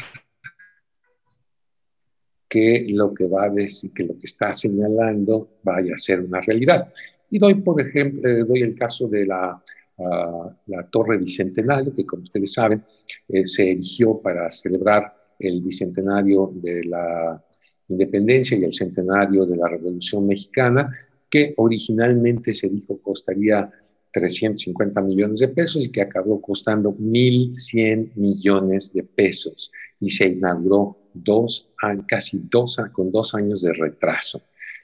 que 2.49 2.87
lo 2.91 3.13
que 3.13 3.27
va 3.27 3.45
a 3.45 3.51
decir, 3.51 3.93
que 3.93 4.05
lo 4.05 4.19
que 4.19 4.27
está 4.27 4.53
señalando 4.53 5.59
vaya 5.63 5.95
a 5.95 5.99
ser 5.99 6.21
una 6.21 6.41
realidad. 6.41 6.93
Y 7.35 7.39
doy, 7.41 7.55
por 7.55 7.81
ejemplo, 7.81 8.45
doy 8.47 8.63
el 8.63 8.77
caso 8.77 9.09
de 9.09 9.27
la, 9.27 9.61
ah, 9.99 10.57
la 10.67 10.87
Torre 10.87 11.19
Bicentenario, 11.19 11.93
que 11.93 12.07
como 12.07 12.23
ustedes 12.23 12.53
saben, 12.53 12.85
eh, 13.29 13.45
se 13.45 13.73
erigió 13.73 14.21
para 14.23 14.53
celebrar 14.53 15.13
el 15.41 15.61
bicentenario 15.61 16.53
de 16.55 16.85
la 16.85 17.45
independencia 17.89 18.57
y 18.57 18.63
el 18.63 18.73
centenario 18.73 19.45
de 19.47 19.57
la 19.57 19.69
Revolución 19.69 20.29
Mexicana, 20.29 20.97
que 21.29 21.55
originalmente 21.57 22.55
se 22.55 22.69
dijo 22.69 23.01
costaría 23.03 23.69
350 24.13 25.01
millones 25.01 25.41
de 25.41 25.49
pesos 25.49 25.87
y 25.87 25.91
que 25.91 26.03
acabó 26.03 26.41
costando 26.41 26.95
1.100 26.95 28.13
millones 28.15 28.93
de 28.93 29.03
pesos 29.03 29.73
y 29.99 30.09
se 30.09 30.27
inauguró 30.29 30.99
dos, 31.13 31.69
casi 32.07 32.43
dos, 32.49 32.81
con 32.93 33.11
dos 33.11 33.35
años 33.35 33.63
de 33.63 33.73
retraso. 33.73 34.41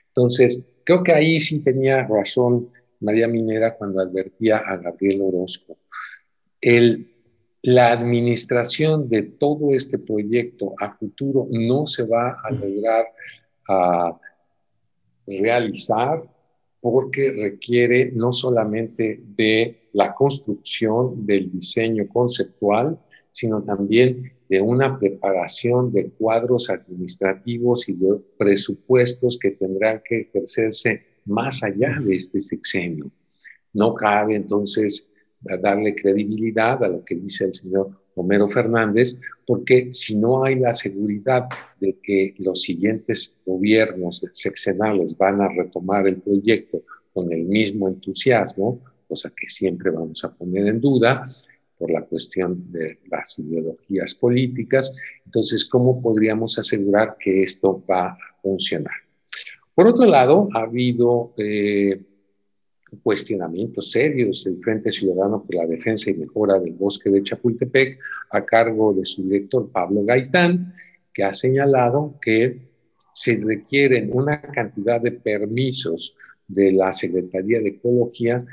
Entonces, 0.08 0.64
Creo 0.84 1.02
que 1.02 1.12
ahí 1.12 1.40
sí 1.40 1.60
tenía 1.60 2.06
razón 2.06 2.70
María 3.00 3.28
Minera 3.28 3.76
cuando 3.76 4.00
advertía 4.00 4.58
a 4.58 4.76
Gabriel 4.76 5.22
Orozco. 5.22 5.78
El, 6.60 7.14
la 7.62 7.92
administración 7.92 9.08
de 9.08 9.22
todo 9.22 9.74
este 9.74 9.98
proyecto 9.98 10.74
a 10.78 10.94
futuro 10.96 11.46
no 11.50 11.86
se 11.86 12.04
va 12.04 12.36
a 12.42 12.50
lograr 12.50 13.06
a 13.68 14.18
realizar 15.26 16.22
porque 16.80 17.32
requiere 17.32 18.10
no 18.14 18.32
solamente 18.32 19.20
de 19.36 19.88
la 19.92 20.14
construcción 20.14 21.26
del 21.26 21.50
diseño 21.52 22.08
conceptual, 22.08 22.98
sino 23.32 23.62
también 23.62 24.32
de 24.50 24.60
una 24.60 24.98
preparación 24.98 25.92
de 25.92 26.10
cuadros 26.10 26.70
administrativos 26.70 27.88
y 27.88 27.92
de 27.92 28.16
presupuestos 28.36 29.38
que 29.38 29.52
tendrán 29.52 30.02
que 30.04 30.22
ejercerse 30.22 31.02
más 31.26 31.62
allá 31.62 31.96
de 32.04 32.16
este 32.16 32.42
sexenio. 32.42 33.12
No 33.72 33.94
cabe 33.94 34.34
entonces 34.34 35.08
darle 35.40 35.94
credibilidad 35.94 36.82
a 36.82 36.88
lo 36.88 37.04
que 37.04 37.14
dice 37.14 37.44
el 37.44 37.54
señor 37.54 37.90
Homero 38.16 38.48
Fernández, 38.50 39.16
porque 39.46 39.90
si 39.92 40.16
no 40.16 40.42
hay 40.42 40.56
la 40.56 40.74
seguridad 40.74 41.44
de 41.78 41.96
que 42.02 42.34
los 42.38 42.62
siguientes 42.62 43.36
gobiernos 43.46 44.20
sexenales 44.32 45.16
van 45.16 45.40
a 45.42 45.48
retomar 45.48 46.08
el 46.08 46.16
proyecto 46.16 46.82
con 47.14 47.32
el 47.32 47.44
mismo 47.44 47.88
entusiasmo, 47.88 48.80
cosa 49.06 49.32
que 49.34 49.48
siempre 49.48 49.92
vamos 49.92 50.24
a 50.24 50.34
poner 50.34 50.66
en 50.66 50.80
duda, 50.80 51.28
por 51.80 51.90
la 51.90 52.02
cuestión 52.02 52.70
de 52.70 52.98
las 53.10 53.38
ideologías 53.38 54.14
políticas. 54.14 54.94
Entonces, 55.24 55.66
¿cómo 55.66 56.02
podríamos 56.02 56.58
asegurar 56.58 57.16
que 57.18 57.42
esto 57.42 57.82
va 57.90 58.08
a 58.08 58.18
funcionar? 58.42 58.92
Por 59.74 59.86
otro 59.86 60.04
lado, 60.04 60.50
ha 60.52 60.60
habido 60.60 61.32
eh, 61.38 61.98
cuestionamientos 63.02 63.92
serios 63.92 64.44
del 64.44 64.58
Frente 64.62 64.92
Ciudadano 64.92 65.42
por 65.42 65.54
la 65.54 65.66
Defensa 65.66 66.10
y 66.10 66.14
Mejora 66.14 66.58
del 66.58 66.74
Bosque 66.74 67.08
de 67.08 67.22
Chapultepec 67.22 67.98
a 68.30 68.44
cargo 68.44 68.92
de 68.92 69.06
su 69.06 69.22
director 69.22 69.70
Pablo 69.72 70.02
Gaitán, 70.04 70.74
que 71.14 71.24
ha 71.24 71.32
señalado 71.32 72.18
que 72.20 72.60
se 73.14 73.36
requieren 73.36 74.10
una 74.12 74.42
cantidad 74.42 75.00
de 75.00 75.12
permisos 75.12 76.14
de 76.46 76.72
la 76.72 76.92
Secretaría 76.92 77.60
de 77.60 77.70
Ecología 77.70 78.44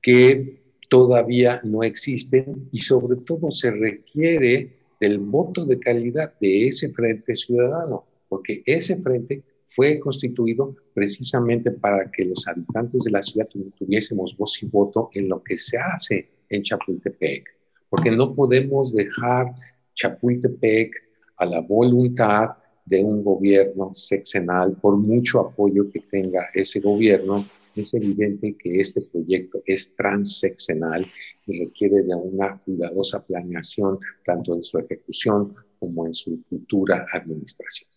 que 0.00 0.61
todavía 0.92 1.58
no 1.64 1.82
existen 1.82 2.68
y 2.70 2.80
sobre 2.80 3.16
todo 3.24 3.50
se 3.50 3.70
requiere 3.70 4.76
del 5.00 5.20
voto 5.20 5.64
de 5.64 5.80
calidad 5.80 6.34
de 6.38 6.68
ese 6.68 6.90
frente 6.90 7.34
ciudadano, 7.34 8.04
porque 8.28 8.62
ese 8.66 8.98
frente 8.98 9.42
fue 9.68 9.98
constituido 9.98 10.76
precisamente 10.92 11.70
para 11.70 12.10
que 12.10 12.26
los 12.26 12.46
habitantes 12.46 13.04
de 13.04 13.10
la 13.10 13.22
ciudad 13.22 13.48
tuviésemos 13.78 14.36
voz 14.36 14.62
y 14.62 14.66
voto 14.66 15.08
en 15.14 15.30
lo 15.30 15.42
que 15.42 15.56
se 15.56 15.78
hace 15.78 16.28
en 16.50 16.62
Chapultepec, 16.62 17.48
porque 17.88 18.10
no 18.10 18.34
podemos 18.34 18.92
dejar 18.92 19.46
Chapultepec 19.94 20.92
a 21.38 21.46
la 21.46 21.60
voluntad 21.60 22.50
de 22.84 23.02
un 23.02 23.22
gobierno 23.22 23.94
sexenal, 23.94 24.76
por 24.80 24.96
mucho 24.96 25.40
apoyo 25.40 25.90
que 25.90 26.00
tenga 26.00 26.48
ese 26.52 26.80
gobierno, 26.80 27.44
es 27.76 27.94
evidente 27.94 28.56
que 28.56 28.80
este 28.80 29.00
proyecto 29.02 29.62
es 29.64 29.94
transseccional 29.94 31.06
y 31.46 31.64
requiere 31.64 32.02
de 32.02 32.14
una 32.14 32.58
cuidadosa 32.58 33.24
planeación 33.24 33.98
tanto 34.24 34.54
en 34.54 34.64
su 34.64 34.78
ejecución 34.78 35.54
como 35.78 36.06
en 36.06 36.14
su 36.14 36.38
futura 36.48 37.06
administración. 37.12 37.90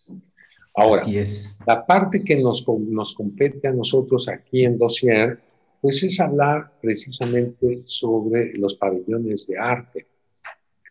Ahora, 0.76 1.02
es. 1.08 1.60
la 1.66 1.86
parte 1.86 2.24
que 2.24 2.36
nos, 2.38 2.66
nos 2.68 3.16
compete 3.16 3.68
a 3.68 3.74
nosotros 3.74 4.28
aquí 4.28 4.66
en 4.66 4.78
Dossier, 4.78 5.40
pues 5.82 6.04
es 6.04 6.20
hablar 6.20 6.74
precisamente 6.82 7.82
sobre 7.86 8.54
los 8.58 8.76
pabellones 8.76 9.48
de 9.48 9.58
arte, 9.58 10.08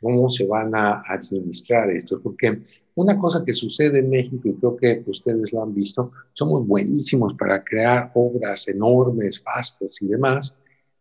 cómo 0.05 0.31
se 0.31 0.47
van 0.47 0.75
a 0.75 1.03
administrar 1.09 1.91
esto, 1.91 2.21
porque 2.23 2.61
una 2.95 3.19
cosa 3.19 3.43
que 3.43 3.55
sucede 3.55 4.01
en 4.01 4.11
México, 4.11 4.47
y 4.49 4.53
creo 4.53 4.77
que 4.77 5.03
ustedes 5.07 5.51
lo 5.51 5.63
han 5.63 5.75
visto, 5.75 6.13
somos 6.35 6.67
buenísimos 6.67 7.33
para 7.35 7.65
crear 7.65 8.11
obras 8.15 8.69
enormes, 8.69 9.43
vastos 9.43 9.97
y 10.03 10.07
demás, 10.09 10.55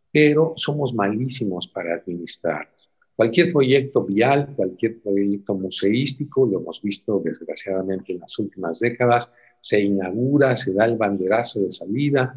pero 0.10 0.54
somos 0.56 0.96
malísimos 0.96 1.68
para 1.68 1.96
administrarlos. 1.96 2.90
Cualquier 3.14 3.52
proyecto 3.52 4.06
vial, 4.06 4.54
cualquier 4.56 5.02
proyecto 5.02 5.54
museístico, 5.56 6.46
lo 6.46 6.62
hemos 6.62 6.82
visto 6.82 7.22
desgraciadamente 7.24 8.14
en 8.14 8.20
las 8.20 8.40
últimas 8.40 8.80
décadas, 8.80 9.32
se 9.60 9.82
inaugura, 9.82 10.56
se 10.56 10.74
da 10.74 10.86
el 10.86 10.96
banderazo 10.96 11.60
de 11.60 11.74
salida 11.74 12.36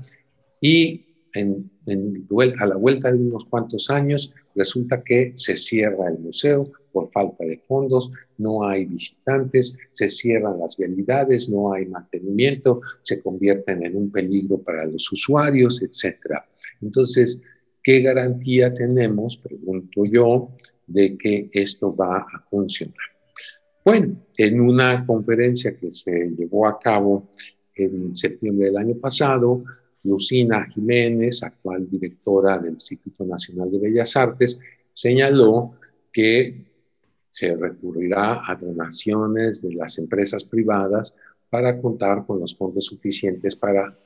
y 0.60 1.05
a 1.36 2.66
la 2.66 2.76
vuelta 2.76 3.12
de 3.12 3.18
unos 3.18 3.44
cuantos 3.46 3.90
años 3.90 4.32
resulta 4.54 5.02
que 5.02 5.32
se 5.36 5.56
cierra 5.56 6.08
el 6.08 6.18
museo 6.18 6.70
por 6.92 7.10
falta 7.10 7.44
de 7.44 7.58
fondos, 7.58 8.10
no 8.38 8.66
hay 8.66 8.86
visitantes, 8.86 9.76
se 9.92 10.08
cierran 10.08 10.58
las 10.58 10.76
vialidades, 10.76 11.50
no 11.50 11.72
hay 11.72 11.86
mantenimiento, 11.86 12.80
se 13.02 13.20
convierten 13.20 13.84
en 13.84 13.96
un 13.96 14.10
peligro 14.10 14.58
para 14.58 14.86
los 14.86 15.10
usuarios, 15.12 15.82
etc. 15.82 16.16
Entonces, 16.80 17.40
¿qué 17.82 18.00
garantía 18.00 18.72
tenemos, 18.72 19.36
pregunto 19.36 20.02
yo, 20.10 20.50
de 20.86 21.18
que 21.18 21.50
esto 21.52 21.94
va 21.94 22.18
a 22.18 22.44
funcionar? 22.48 22.94
Bueno, 23.84 24.16
en 24.36 24.60
una 24.60 25.06
conferencia 25.06 25.76
que 25.76 25.92
se 25.92 26.30
llevó 26.36 26.66
a 26.66 26.78
cabo 26.78 27.28
en 27.74 28.16
septiembre 28.16 28.66
del 28.66 28.78
año 28.78 28.96
pasado, 28.96 29.62
Lucina 30.06 30.66
Jiménez, 30.66 31.42
actual 31.42 31.88
directora 31.90 32.58
del 32.58 32.74
Instituto 32.74 33.24
Nacional 33.24 33.70
de 33.70 33.78
Bellas 33.78 34.16
Artes, 34.16 34.58
señaló 34.94 35.72
que 36.12 36.64
se 37.30 37.54
recurrirá 37.54 38.50
a 38.50 38.54
donaciones 38.54 39.60
de 39.62 39.74
las 39.74 39.98
empresas 39.98 40.44
privadas 40.44 41.14
para 41.50 41.80
contar 41.80 42.24
con 42.26 42.40
los 42.40 42.56
fondos 42.56 42.86
suficientes 42.86 43.56
para 43.56 43.96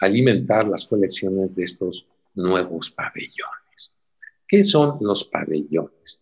alimentar 0.00 0.66
las 0.66 0.88
colecciones 0.88 1.54
de 1.54 1.64
estos 1.64 2.06
nuevos 2.34 2.90
pabellones. 2.90 3.94
¿Qué 4.48 4.64
son 4.64 4.98
los 5.00 5.24
pabellones? 5.24 6.20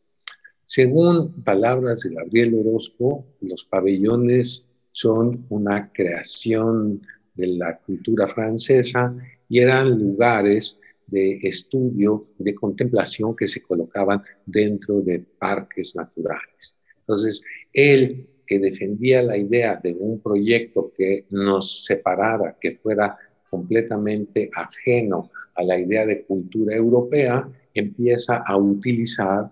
Según 0.66 1.42
palabras 1.42 2.00
de 2.00 2.14
Gabriel 2.14 2.54
Orozco, 2.54 3.24
los 3.40 3.64
pabellones 3.64 4.66
son 4.92 5.46
una 5.48 5.90
creación 5.92 7.00
de 7.38 7.46
la 7.46 7.78
cultura 7.78 8.26
francesa 8.26 9.16
y 9.48 9.60
eran 9.60 9.98
lugares 9.98 10.78
de 11.06 11.38
estudio, 11.42 12.26
de 12.36 12.54
contemplación 12.54 13.34
que 13.34 13.48
se 13.48 13.62
colocaban 13.62 14.22
dentro 14.44 15.00
de 15.00 15.20
parques 15.20 15.96
naturales. 15.96 16.74
Entonces, 17.00 17.40
él 17.72 18.26
que 18.46 18.58
defendía 18.58 19.22
la 19.22 19.36
idea 19.36 19.78
de 19.82 19.94
un 19.94 20.20
proyecto 20.20 20.92
que 20.96 21.26
nos 21.30 21.84
separara, 21.84 22.56
que 22.60 22.76
fuera 22.76 23.16
completamente 23.50 24.50
ajeno 24.54 25.30
a 25.54 25.62
la 25.62 25.78
idea 25.78 26.04
de 26.06 26.22
cultura 26.22 26.74
europea, 26.74 27.48
empieza 27.74 28.38
a 28.38 28.56
utilizar 28.56 29.50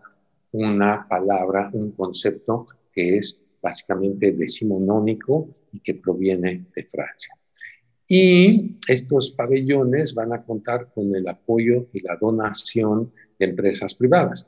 una 0.53 1.07
palabra, 1.09 1.71
un 1.73 1.93
concepto 1.93 2.67
que 2.93 3.19
es 3.19 3.39
básicamente 3.63 4.33
decimonónico 4.33 5.49
y 5.73 5.81
que 5.81 5.95
proviene 5.95 6.67
de 6.75 6.85
Francia. 6.85 7.35
Y 8.09 8.77
estos 8.87 9.31
pabellones 9.31 10.15
van 10.15 10.33
a 10.33 10.43
contar 10.43 10.93
con 10.95 11.15
el 11.15 11.27
apoyo 11.29 11.87
y 11.93 12.01
la 12.01 12.17
donación 12.17 13.13
de 13.39 13.47
empresas 13.47 13.95
privadas. 13.95 14.47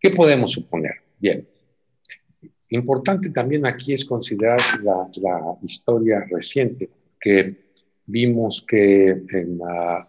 ¿Qué 0.00 0.10
podemos 0.10 0.52
suponer? 0.52 0.94
Bien, 1.18 1.46
importante 2.70 3.30
también 3.30 3.64
aquí 3.66 3.92
es 3.92 4.04
considerar 4.04 4.60
la, 4.82 5.08
historia 5.62 6.26
reciente, 6.28 6.90
que 7.20 7.66
vimos 8.06 8.64
que 8.68 9.22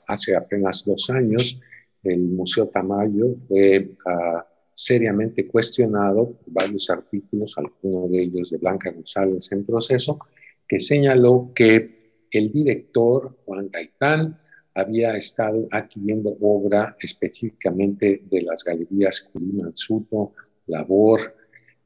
hace 0.07 0.35
apenas 0.35 0.83
dos 0.85 1.09
años 1.09 1.59
el 2.03 2.19
Museo 2.19 2.67
Tamayo 2.67 3.35
fue 3.47 3.91
uh, 4.05 4.39
seriamente 4.73 5.47
cuestionado 5.47 6.31
por 6.31 6.53
varios 6.53 6.89
artículos, 6.89 7.57
algunos 7.57 8.11
de 8.11 8.21
ellos 8.21 8.51
de 8.51 8.57
Blanca 8.57 8.91
González 8.91 9.51
en 9.51 9.65
proceso, 9.65 10.19
que 10.67 10.79
señaló 10.79 11.51
que 11.55 11.96
el 12.31 12.51
director 12.51 13.37
Juan 13.45 13.69
Gaitán 13.71 14.39
había 14.73 15.17
estado 15.17 15.67
adquiriendo 15.71 16.37
obra 16.39 16.95
específicamente 16.99 18.21
de 18.29 18.41
las 18.43 18.63
galerías 18.63 19.21
Culina 19.21 19.71
Suto, 19.73 20.33
Labor, 20.67 21.35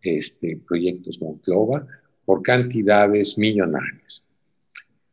este, 0.01 0.59
Proyectos 0.67 1.21
Monclova, 1.21 1.87
por 2.25 2.41
cantidades 2.41 3.37
millonarias. 3.37 4.25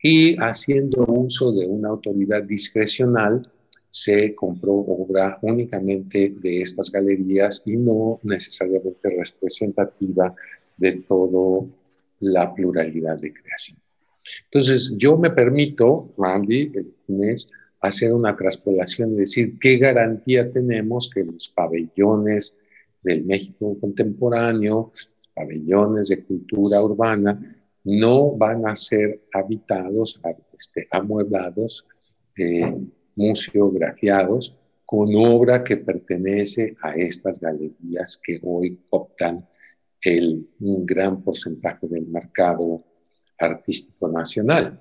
Y 0.02 0.36
haciendo 0.36 1.04
uso 1.06 1.52
de 1.52 1.66
una 1.66 1.88
autoridad 1.88 2.42
discrecional, 2.42 3.48
se 3.90 4.34
compró 4.34 4.72
obra 4.74 5.38
únicamente 5.42 6.34
de 6.36 6.62
estas 6.62 6.90
galerías 6.90 7.62
y 7.64 7.76
no 7.76 8.20
necesariamente 8.22 9.10
representativa 9.10 10.34
de 10.76 10.92
toda 11.08 11.66
la 12.20 12.54
pluralidad 12.54 13.18
de 13.18 13.32
creación. 13.32 13.78
Entonces, 14.44 14.94
yo 14.96 15.16
me 15.18 15.30
permito, 15.30 16.12
Randy, 16.16 16.72
Inés, 17.08 17.48
hacer 17.80 18.12
una 18.12 18.36
traspolación 18.36 19.12
y 19.12 19.16
decir 19.18 19.58
qué 19.58 19.78
garantía 19.78 20.50
tenemos 20.50 21.10
que 21.12 21.24
los 21.24 21.48
pabellones 21.48 22.56
del 23.02 23.24
México 23.24 23.76
contemporáneo, 23.80 24.92
pabellones 25.34 26.08
de 26.08 26.24
cultura 26.24 26.82
urbana, 26.82 27.56
no 27.84 28.36
van 28.36 28.66
a 28.66 28.74
ser 28.76 29.22
habitados, 29.32 30.20
este, 30.52 30.88
amueblados, 30.90 31.86
eh, 32.36 32.74
museografiados 33.16 34.56
con 34.84 35.14
obra 35.14 35.62
que 35.62 35.76
pertenece 35.76 36.76
a 36.80 36.94
estas 36.94 37.38
galerías 37.38 38.18
que 38.22 38.40
hoy 38.42 38.78
optan 38.90 39.46
el, 40.00 40.48
un 40.60 40.86
gran 40.86 41.22
porcentaje 41.22 41.86
del 41.88 42.06
mercado 42.06 42.84
artístico 43.39 44.09
nacional. 44.09 44.80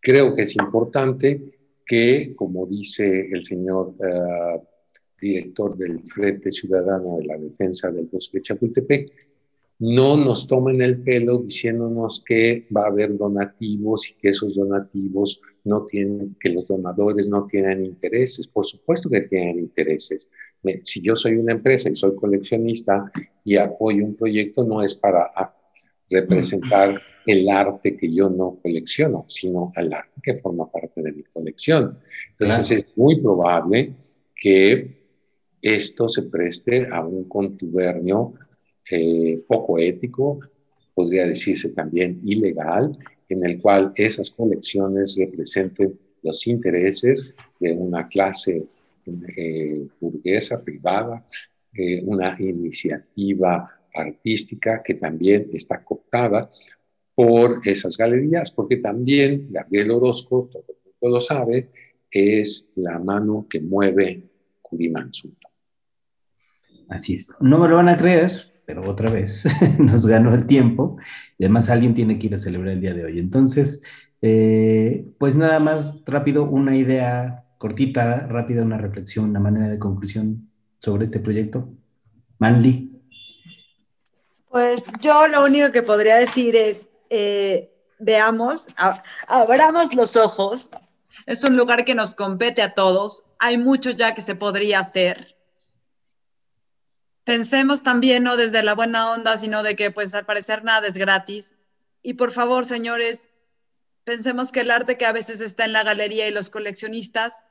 Creo 0.00 0.34
que 0.34 0.42
es 0.42 0.56
importante 0.56 1.60
que, 1.86 2.34
como 2.36 2.66
dice 2.66 3.28
el 3.32 3.44
señor 3.44 3.94
uh, 3.98 4.62
director 5.20 5.76
del 5.76 6.02
Frente 6.04 6.52
Ciudadano 6.52 7.18
de 7.18 7.26
la 7.26 7.36
Defensa 7.36 7.90
del 7.90 8.06
Bosque 8.06 8.38
de 8.38 8.42
Chapultepec, 8.42 9.12
no 9.80 10.16
nos 10.16 10.46
tomen 10.46 10.82
el 10.82 11.02
pelo 11.02 11.38
diciéndonos 11.38 12.22
que 12.26 12.66
va 12.74 12.84
a 12.84 12.88
haber 12.88 13.16
donativos 13.16 14.10
y 14.10 14.14
que 14.14 14.28
esos 14.28 14.54
donativos 14.54 15.40
no 15.64 15.86
tienen, 15.86 16.36
que 16.38 16.50
los 16.50 16.68
donadores 16.68 17.28
no 17.28 17.46
tienen 17.46 17.84
intereses. 17.84 18.46
Por 18.46 18.66
supuesto 18.66 19.08
que 19.08 19.22
tienen 19.22 19.58
intereses. 19.58 20.28
Si 20.84 21.00
yo 21.00 21.16
soy 21.16 21.36
una 21.36 21.52
empresa 21.52 21.88
y 21.88 21.96
soy 21.96 22.14
coleccionista 22.14 23.10
y 23.42 23.56
apoyo 23.56 24.04
un 24.04 24.16
proyecto, 24.16 24.64
no 24.64 24.82
es 24.82 24.94
para 24.94 25.32
representar 26.10 27.00
el 27.24 27.48
arte 27.48 27.96
que 27.96 28.12
yo 28.12 28.28
no 28.28 28.58
colecciono, 28.62 29.24
sino 29.28 29.72
el 29.76 29.92
arte 29.92 30.20
que 30.22 30.34
forma 30.34 30.70
parte 30.70 31.02
de 31.02 31.12
mi 31.12 31.22
colección. 31.22 31.98
Entonces 32.38 32.84
es 32.84 32.96
muy 32.96 33.20
probable 33.20 33.92
que 34.34 34.98
esto 35.62 36.08
se 36.08 36.22
preste 36.24 36.88
a 36.90 37.04
un 37.04 37.28
contubernio 37.28 38.34
eh, 38.90 39.40
poco 39.46 39.78
ético, 39.78 40.40
podría 40.94 41.26
decirse 41.26 41.68
también 41.70 42.20
ilegal, 42.24 42.98
en 43.28 43.46
el 43.46 43.60
cual 43.60 43.92
esas 43.94 44.30
colecciones 44.30 45.16
representen 45.16 45.92
los 46.22 46.46
intereses 46.46 47.36
de 47.60 47.72
una 47.72 48.08
clase 48.08 48.64
eh, 49.36 49.86
burguesa, 50.00 50.62
privada, 50.62 51.24
eh, 51.72 52.02
una 52.04 52.36
iniciativa 52.40 53.79
artística 53.94 54.82
que 54.82 54.94
también 54.94 55.50
está 55.52 55.82
cooptada 55.82 56.50
por 57.14 57.60
esas 57.64 57.96
galerías, 57.96 58.50
porque 58.50 58.78
también 58.78 59.48
Gabriel 59.50 59.90
Orozco, 59.90 60.48
todo 60.52 60.64
el 60.68 60.76
mundo 61.00 61.16
lo 61.16 61.20
sabe, 61.20 61.70
es 62.10 62.66
la 62.76 62.98
mano 62.98 63.46
que 63.48 63.60
mueve 63.60 64.22
Curimansuto. 64.62 65.48
Así 66.88 67.14
es. 67.14 67.32
No 67.40 67.58
me 67.58 67.68
lo 67.68 67.76
van 67.76 67.88
a 67.88 67.96
creer, 67.96 68.32
pero 68.66 68.88
otra 68.88 69.10
vez 69.10 69.44
nos 69.78 70.06
ganó 70.06 70.34
el 70.34 70.46
tiempo 70.46 70.96
y 71.38 71.44
además 71.44 71.68
alguien 71.68 71.94
tiene 71.94 72.18
que 72.18 72.28
ir 72.28 72.34
a 72.34 72.38
celebrar 72.38 72.72
el 72.72 72.80
día 72.80 72.94
de 72.94 73.04
hoy. 73.04 73.18
Entonces, 73.18 73.82
eh, 74.22 75.06
pues 75.18 75.36
nada 75.36 75.60
más 75.60 76.02
rápido, 76.06 76.44
una 76.44 76.76
idea 76.76 77.44
cortita, 77.58 78.26
rápida, 78.26 78.62
una 78.62 78.78
reflexión, 78.78 79.30
una 79.30 79.40
manera 79.40 79.68
de 79.68 79.78
conclusión 79.78 80.48
sobre 80.78 81.04
este 81.04 81.20
proyecto. 81.20 81.70
Manly. 82.38 82.89
Pues 84.50 84.84
yo 85.00 85.28
lo 85.28 85.44
único 85.44 85.72
que 85.72 85.82
podría 85.82 86.16
decir 86.16 86.54
es, 86.54 86.90
eh, 87.08 87.72
veamos, 87.98 88.68
abramos 89.26 89.94
los 89.94 90.16
ojos. 90.16 90.68
Es 91.26 91.42
un 91.44 91.56
lugar 91.56 91.86
que 91.86 91.94
nos 91.94 92.14
compete 92.14 92.60
a 92.60 92.74
todos. 92.74 93.24
Hay 93.38 93.56
mucho 93.56 93.90
ya 93.90 94.14
que 94.14 94.20
se 94.20 94.34
podría 94.34 94.80
hacer 94.80 95.40
pensemos 97.30 97.84
también 97.84 98.24
no 98.24 98.36
desde 98.36 98.62
la 98.64 98.74
buena 98.74 99.12
onda, 99.12 99.36
sino 99.36 99.62
de 99.62 99.76
que 99.76 99.92
pues 99.92 100.14
al 100.14 100.26
parecer 100.26 100.64
nada 100.64 100.88
es 100.88 100.96
gratis. 100.96 101.54
Y 102.02 102.14
por 102.14 102.32
favor, 102.32 102.64
señores, 102.64 103.28
pensemos 104.02 104.50
que 104.50 104.62
el 104.62 104.70
arte 104.72 104.98
que 104.98 105.06
a 105.06 105.12
veces 105.12 105.40
está 105.40 105.64
en 105.64 105.72
la 105.72 105.84
galería 105.84 106.26
y 106.26 106.32
los 106.32 106.50
coleccionistas, 106.50 107.44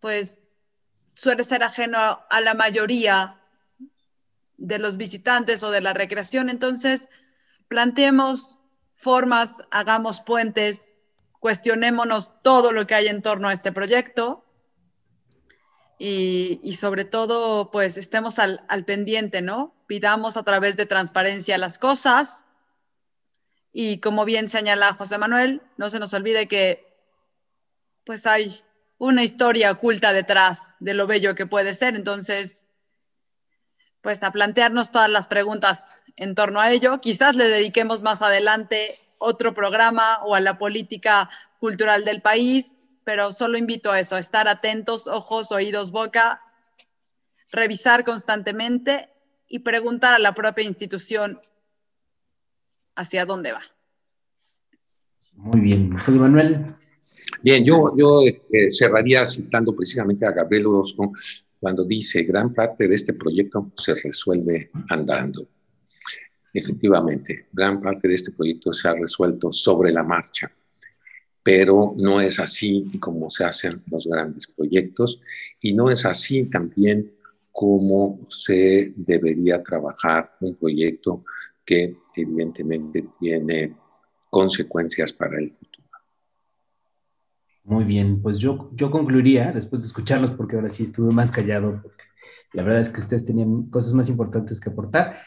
pues 0.00 0.40
suele 1.14 1.44
ser 1.44 1.62
ajeno 1.62 1.98
a, 2.28 2.40
la 2.40 2.54
mayoría 2.54 3.40
de 4.62 4.78
los 4.78 4.96
visitantes 4.96 5.62
o 5.62 5.70
de 5.70 5.80
la 5.80 5.92
recreación. 5.92 6.48
Entonces, 6.48 7.08
planteemos 7.68 8.58
formas, 8.94 9.56
hagamos 9.70 10.20
puentes, 10.20 10.96
cuestionémonos 11.40 12.40
todo 12.42 12.70
lo 12.70 12.86
que 12.86 12.94
hay 12.94 13.08
en 13.08 13.22
torno 13.22 13.48
a 13.48 13.52
este 13.52 13.72
proyecto 13.72 14.44
y, 15.98 16.74
sobre 16.78 17.04
todo, 17.04 17.70
pues 17.70 17.96
estemos 17.96 18.38
al, 18.38 18.64
al, 18.68 18.84
pendiente, 18.84 19.40
¿no? 19.40 19.74
Pidamos 19.86 20.36
a 20.36 20.42
través 20.42 20.76
de 20.76 20.86
transparencia 20.86 21.58
las 21.58 21.78
cosas 21.78 22.44
y 23.72 23.98
como 23.98 24.24
bien 24.24 24.48
señala 24.48 24.94
José 24.94 25.18
Manuel, 25.18 25.62
no 25.76 25.90
se 25.90 26.00
nos 26.00 26.12
olvide 26.12 26.48
que 26.48 26.92
pues 28.04 28.26
hay 28.26 28.60
una 28.98 29.22
historia 29.22 29.70
oculta 29.70 30.12
detrás 30.12 30.64
de 30.80 30.94
lo 30.94 31.06
bello 31.06 31.34
que 31.34 31.46
puede 31.46 31.72
ser, 31.74 31.94
entonces, 31.94 32.68
pues 34.02 34.22
a 34.22 34.32
plantearnos 34.32 34.90
todas 34.90 35.08
las 35.08 35.28
preguntas 35.28 36.02
en 36.16 36.34
torno 36.34 36.60
a 36.60 36.70
ello. 36.70 37.00
Quizás 37.00 37.36
le 37.36 37.44
dediquemos 37.44 38.02
más 38.02 38.20
adelante 38.20 38.98
otro 39.18 39.54
programa 39.54 40.18
o 40.24 40.34
a 40.34 40.40
la 40.40 40.58
política 40.58 41.30
cultural 41.60 42.04
del 42.04 42.20
país, 42.20 42.78
pero 43.04 43.30
solo 43.32 43.56
invito 43.56 43.92
a 43.92 44.00
eso, 44.00 44.16
a 44.16 44.18
estar 44.18 44.48
atentos, 44.48 45.06
ojos, 45.06 45.52
oídos, 45.52 45.92
boca, 45.92 46.42
revisar 47.50 48.04
constantemente 48.04 49.08
y 49.48 49.60
preguntar 49.60 50.14
a 50.14 50.18
la 50.18 50.34
propia 50.34 50.64
institución 50.64 51.40
hacia 52.96 53.24
dónde 53.24 53.52
va. 53.52 53.60
Muy 55.34 55.60
bien, 55.60 55.98
José 55.98 56.18
Manuel. 56.18 56.74
Bien, 57.42 57.64
yo, 57.64 57.96
yo 57.96 58.22
eh, 58.22 58.70
cerraría 58.70 59.28
citando 59.28 59.74
precisamente 59.74 60.26
a 60.26 60.32
Gabriel 60.32 60.66
Orozco 60.66 61.12
cuando 61.62 61.84
dice, 61.84 62.24
gran 62.24 62.52
parte 62.52 62.88
de 62.88 62.96
este 62.96 63.12
proyecto 63.12 63.70
se 63.76 63.94
resuelve 63.94 64.72
andando. 64.88 65.46
Efectivamente, 66.52 67.46
gran 67.52 67.80
parte 67.80 68.08
de 68.08 68.16
este 68.16 68.32
proyecto 68.32 68.72
se 68.72 68.88
ha 68.88 68.94
resuelto 68.94 69.52
sobre 69.52 69.92
la 69.92 70.02
marcha, 70.02 70.50
pero 71.40 71.94
no 71.96 72.20
es 72.20 72.40
así 72.40 72.90
como 72.98 73.30
se 73.30 73.44
hacen 73.44 73.80
los 73.88 74.08
grandes 74.08 74.48
proyectos 74.48 75.20
y 75.60 75.72
no 75.72 75.88
es 75.88 76.04
así 76.04 76.46
también 76.46 77.12
como 77.52 78.26
se 78.28 78.92
debería 78.96 79.62
trabajar 79.62 80.32
un 80.40 80.56
proyecto 80.56 81.24
que 81.64 81.96
evidentemente 82.16 83.06
tiene 83.20 83.72
consecuencias 84.30 85.12
para 85.12 85.38
el 85.38 85.52
futuro. 85.52 85.71
Muy 87.64 87.84
bien, 87.84 88.20
pues 88.20 88.38
yo, 88.38 88.70
yo 88.74 88.90
concluiría, 88.90 89.52
después 89.52 89.82
de 89.82 89.86
escucharlos, 89.86 90.32
porque 90.32 90.56
ahora 90.56 90.70
sí 90.70 90.82
estuve 90.82 91.12
más 91.14 91.30
callado, 91.30 91.80
porque 91.82 92.04
la 92.52 92.64
verdad 92.64 92.80
es 92.80 92.90
que 92.90 93.00
ustedes 93.00 93.24
tenían 93.24 93.64
cosas 93.70 93.94
más 93.94 94.08
importantes 94.08 94.60
que 94.60 94.70
aportar. 94.70 95.18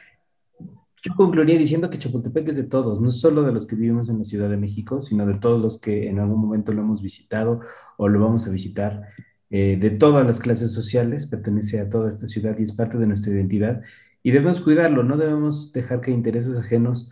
Yo 1.01 1.13
concluiría 1.15 1.57
diciendo 1.57 1.89
que 1.89 1.99
Chapultepec 1.99 2.49
es 2.49 2.57
de 2.57 2.63
todos, 2.63 2.99
no 2.99 3.11
solo 3.11 3.43
de 3.43 3.53
los 3.53 3.65
que 3.65 3.75
vivimos 3.75 4.09
en 4.09 4.17
la 4.17 4.25
Ciudad 4.25 4.49
de 4.49 4.57
México, 4.57 5.01
sino 5.01 5.25
de 5.25 5.35
todos 5.35 5.61
los 5.61 5.79
que 5.79 6.09
en 6.09 6.19
algún 6.19 6.41
momento 6.41 6.73
lo 6.73 6.81
hemos 6.81 7.01
visitado 7.01 7.61
o 7.97 8.09
lo 8.09 8.19
vamos 8.19 8.47
a 8.47 8.49
visitar, 8.49 9.03
eh, 9.49 9.77
de 9.79 9.91
todas 9.91 10.25
las 10.25 10.39
clases 10.39 10.73
sociales, 10.73 11.27
pertenece 11.27 11.79
a 11.79 11.89
toda 11.89 12.09
esta 12.09 12.27
ciudad 12.27 12.57
y 12.59 12.63
es 12.63 12.73
parte 12.73 12.97
de 12.97 13.07
nuestra 13.07 13.31
identidad. 13.31 13.81
Y 14.23 14.31
debemos 14.31 14.59
cuidarlo, 14.59 15.03
no 15.03 15.17
debemos 15.17 15.71
dejar 15.71 16.01
que 16.01 16.11
intereses 16.11 16.57
ajenos 16.57 17.11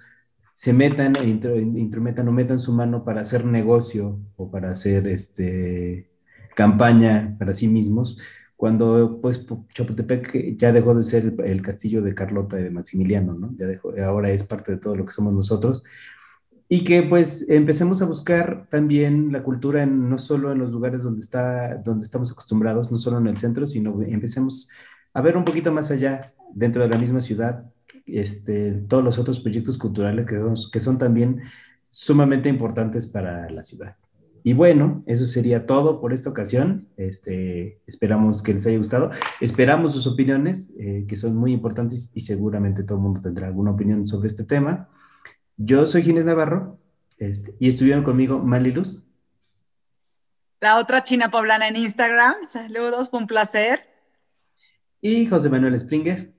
se 0.54 0.74
metan 0.74 1.16
e 1.16 1.28
intrometan 1.28 2.28
o 2.28 2.32
metan 2.32 2.60
su 2.60 2.74
mano 2.74 3.04
para 3.04 3.22
hacer 3.22 3.46
negocio 3.46 4.20
o 4.36 4.52
para 4.52 4.72
hacer 4.72 5.08
este, 5.08 6.12
campaña 6.56 7.36
para 7.40 7.54
sí 7.54 7.68
mismos, 7.68 8.20
cuando 8.56 9.20
pues 9.22 9.46
Chapultepec 9.74 10.56
ya 10.58 10.72
dejó 10.72 10.96
de 10.96 11.04
ser 11.04 11.34
el, 11.44 11.62
castillo 11.62 12.02
de 12.02 12.16
Carlota 12.16 12.60
y 12.60 12.64
de 12.64 12.70
Maximiliano, 12.70 13.34
¿no? 13.34 13.54
Ya 13.58 13.66
dejó, 13.66 13.94
ahora 14.02 14.30
es 14.30 14.44
parte 14.44 14.74
de 14.74 14.78
todo 14.78 14.96
lo 14.96 15.06
que 15.06 15.12
somos 15.12 15.34
nosotros. 15.34 15.84
Y 16.70 16.84
que 16.84 17.04
pues 17.04 17.50
empecemos 17.50 18.02
a 18.02 18.06
buscar 18.06 18.68
también 18.70 19.32
la 19.32 19.44
cultura 19.44 19.86
no 19.86 20.18
solo 20.18 20.52
en 20.52 20.60
los 20.60 20.72
lugares 20.72 21.04
donde, 21.04 21.20
está, 21.20 21.76
donde 21.76 22.06
estamos 22.06 22.32
acostumbrados, 22.32 22.92
no 22.92 22.98
solo 22.98 23.18
en 23.18 23.28
el 23.28 23.38
centro, 23.38 23.68
sino 23.68 24.02
empecemos 24.02 24.70
a 25.14 25.22
ver 25.22 25.36
un 25.36 25.46
poquito 25.46 25.72
más 25.72 25.92
allá, 25.92 26.34
dentro 26.56 26.84
de 26.84 26.90
la 26.90 26.98
misma 26.98 27.22
ciudad, 27.22 27.66
este, 28.06 28.72
todos 28.88 29.04
los 29.04 29.18
otros 29.18 29.40
proyectos 29.40 29.78
culturales 29.78 30.26
que 30.26 30.36
son, 30.36 30.56
que 30.72 30.80
son 30.80 30.98
también 30.98 31.42
sumamente 31.90 32.50
importantes 32.50 33.08
para 33.08 33.50
la 33.50 33.64
ciudad. 33.64 33.96
Y 34.46 34.52
bueno, 34.52 35.04
eso 35.06 35.26
sería 35.26 35.66
todo 35.66 36.02
por 36.02 36.12
esta 36.12 36.30
ocasión. 36.30 36.90
Este, 36.98 37.80
esperamos 37.88 38.44
que 38.44 38.54
les 38.54 38.68
haya 38.68 38.78
gustado. 38.78 39.12
Esperamos 39.40 39.94
sus 39.94 40.06
opiniones, 40.06 40.72
eh, 40.78 41.06
que 41.08 41.16
son 41.16 41.38
muy 41.38 41.54
importantes 41.54 42.12
y 42.14 42.20
seguramente 42.20 42.84
todo 42.84 42.98
el 42.98 43.04
mundo 43.04 43.22
tendrá 43.22 43.48
alguna 43.48 43.72
opinión 43.72 44.06
sobre 44.06 44.28
este 44.28 44.44
tema. 44.44 44.90
Yo 45.56 45.86
soy 45.86 46.04
Ginés 46.04 46.26
Navarro 46.26 46.78
este, 47.18 47.56
y 47.58 47.70
estuvieron 47.70 48.04
conmigo 48.04 48.40
Mali 48.40 48.72
Luz. 48.72 49.06
La 50.60 50.78
otra 50.78 51.04
china 51.04 51.30
poblana 51.30 51.70
en 51.70 51.78
Instagram. 51.78 52.36
Saludos, 52.48 53.10
fue 53.10 53.20
un 53.20 53.28
placer. 53.28 53.82
Y 55.00 55.26
José 55.26 55.50
Manuel 55.50 55.78
Springer. 55.80 56.34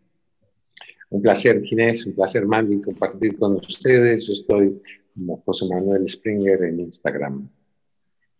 Un 1.14 1.22
placer, 1.22 1.62
Ginés, 1.62 2.04
un 2.06 2.12
placer, 2.12 2.44
Mandy, 2.44 2.82
compartir 2.82 3.38
con 3.38 3.54
ustedes. 3.54 4.26
Yo 4.26 4.32
estoy 4.32 4.82
como 5.14 5.40
José 5.46 5.64
Manuel 5.68 6.08
Springer 6.08 6.64
en 6.64 6.80
Instagram. 6.80 7.48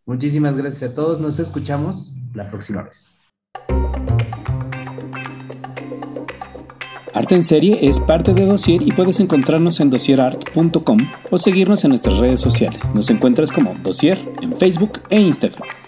Muchísimas 0.05 0.57
gracias 0.57 0.91
a 0.91 0.93
todos. 0.93 1.21
Nos 1.21 1.39
escuchamos 1.39 2.19
la 2.35 2.51
próxima 2.51 2.83
vez. 2.83 3.23
Arte 7.13 7.37
en 7.37 7.45
Serie 7.45 7.79
es 7.81 8.01
parte 8.01 8.35
de 8.35 8.45
Dossier 8.45 8.83
y 8.83 8.91
puedes 8.91 9.21
encontrarnos 9.21 9.79
en 9.79 9.91
dossierart.com 9.91 10.99
o 11.31 11.39
seguirnos 11.39 11.85
en 11.85 11.91
nuestras 11.91 12.19
redes 12.19 12.41
sociales. 12.41 12.83
Nos 12.93 13.09
encuentras 13.09 13.53
como 13.53 13.73
Dossier 13.85 14.19
en 14.43 14.53
Facebook 14.59 14.99
e 15.11 15.21
Instagram. 15.21 15.84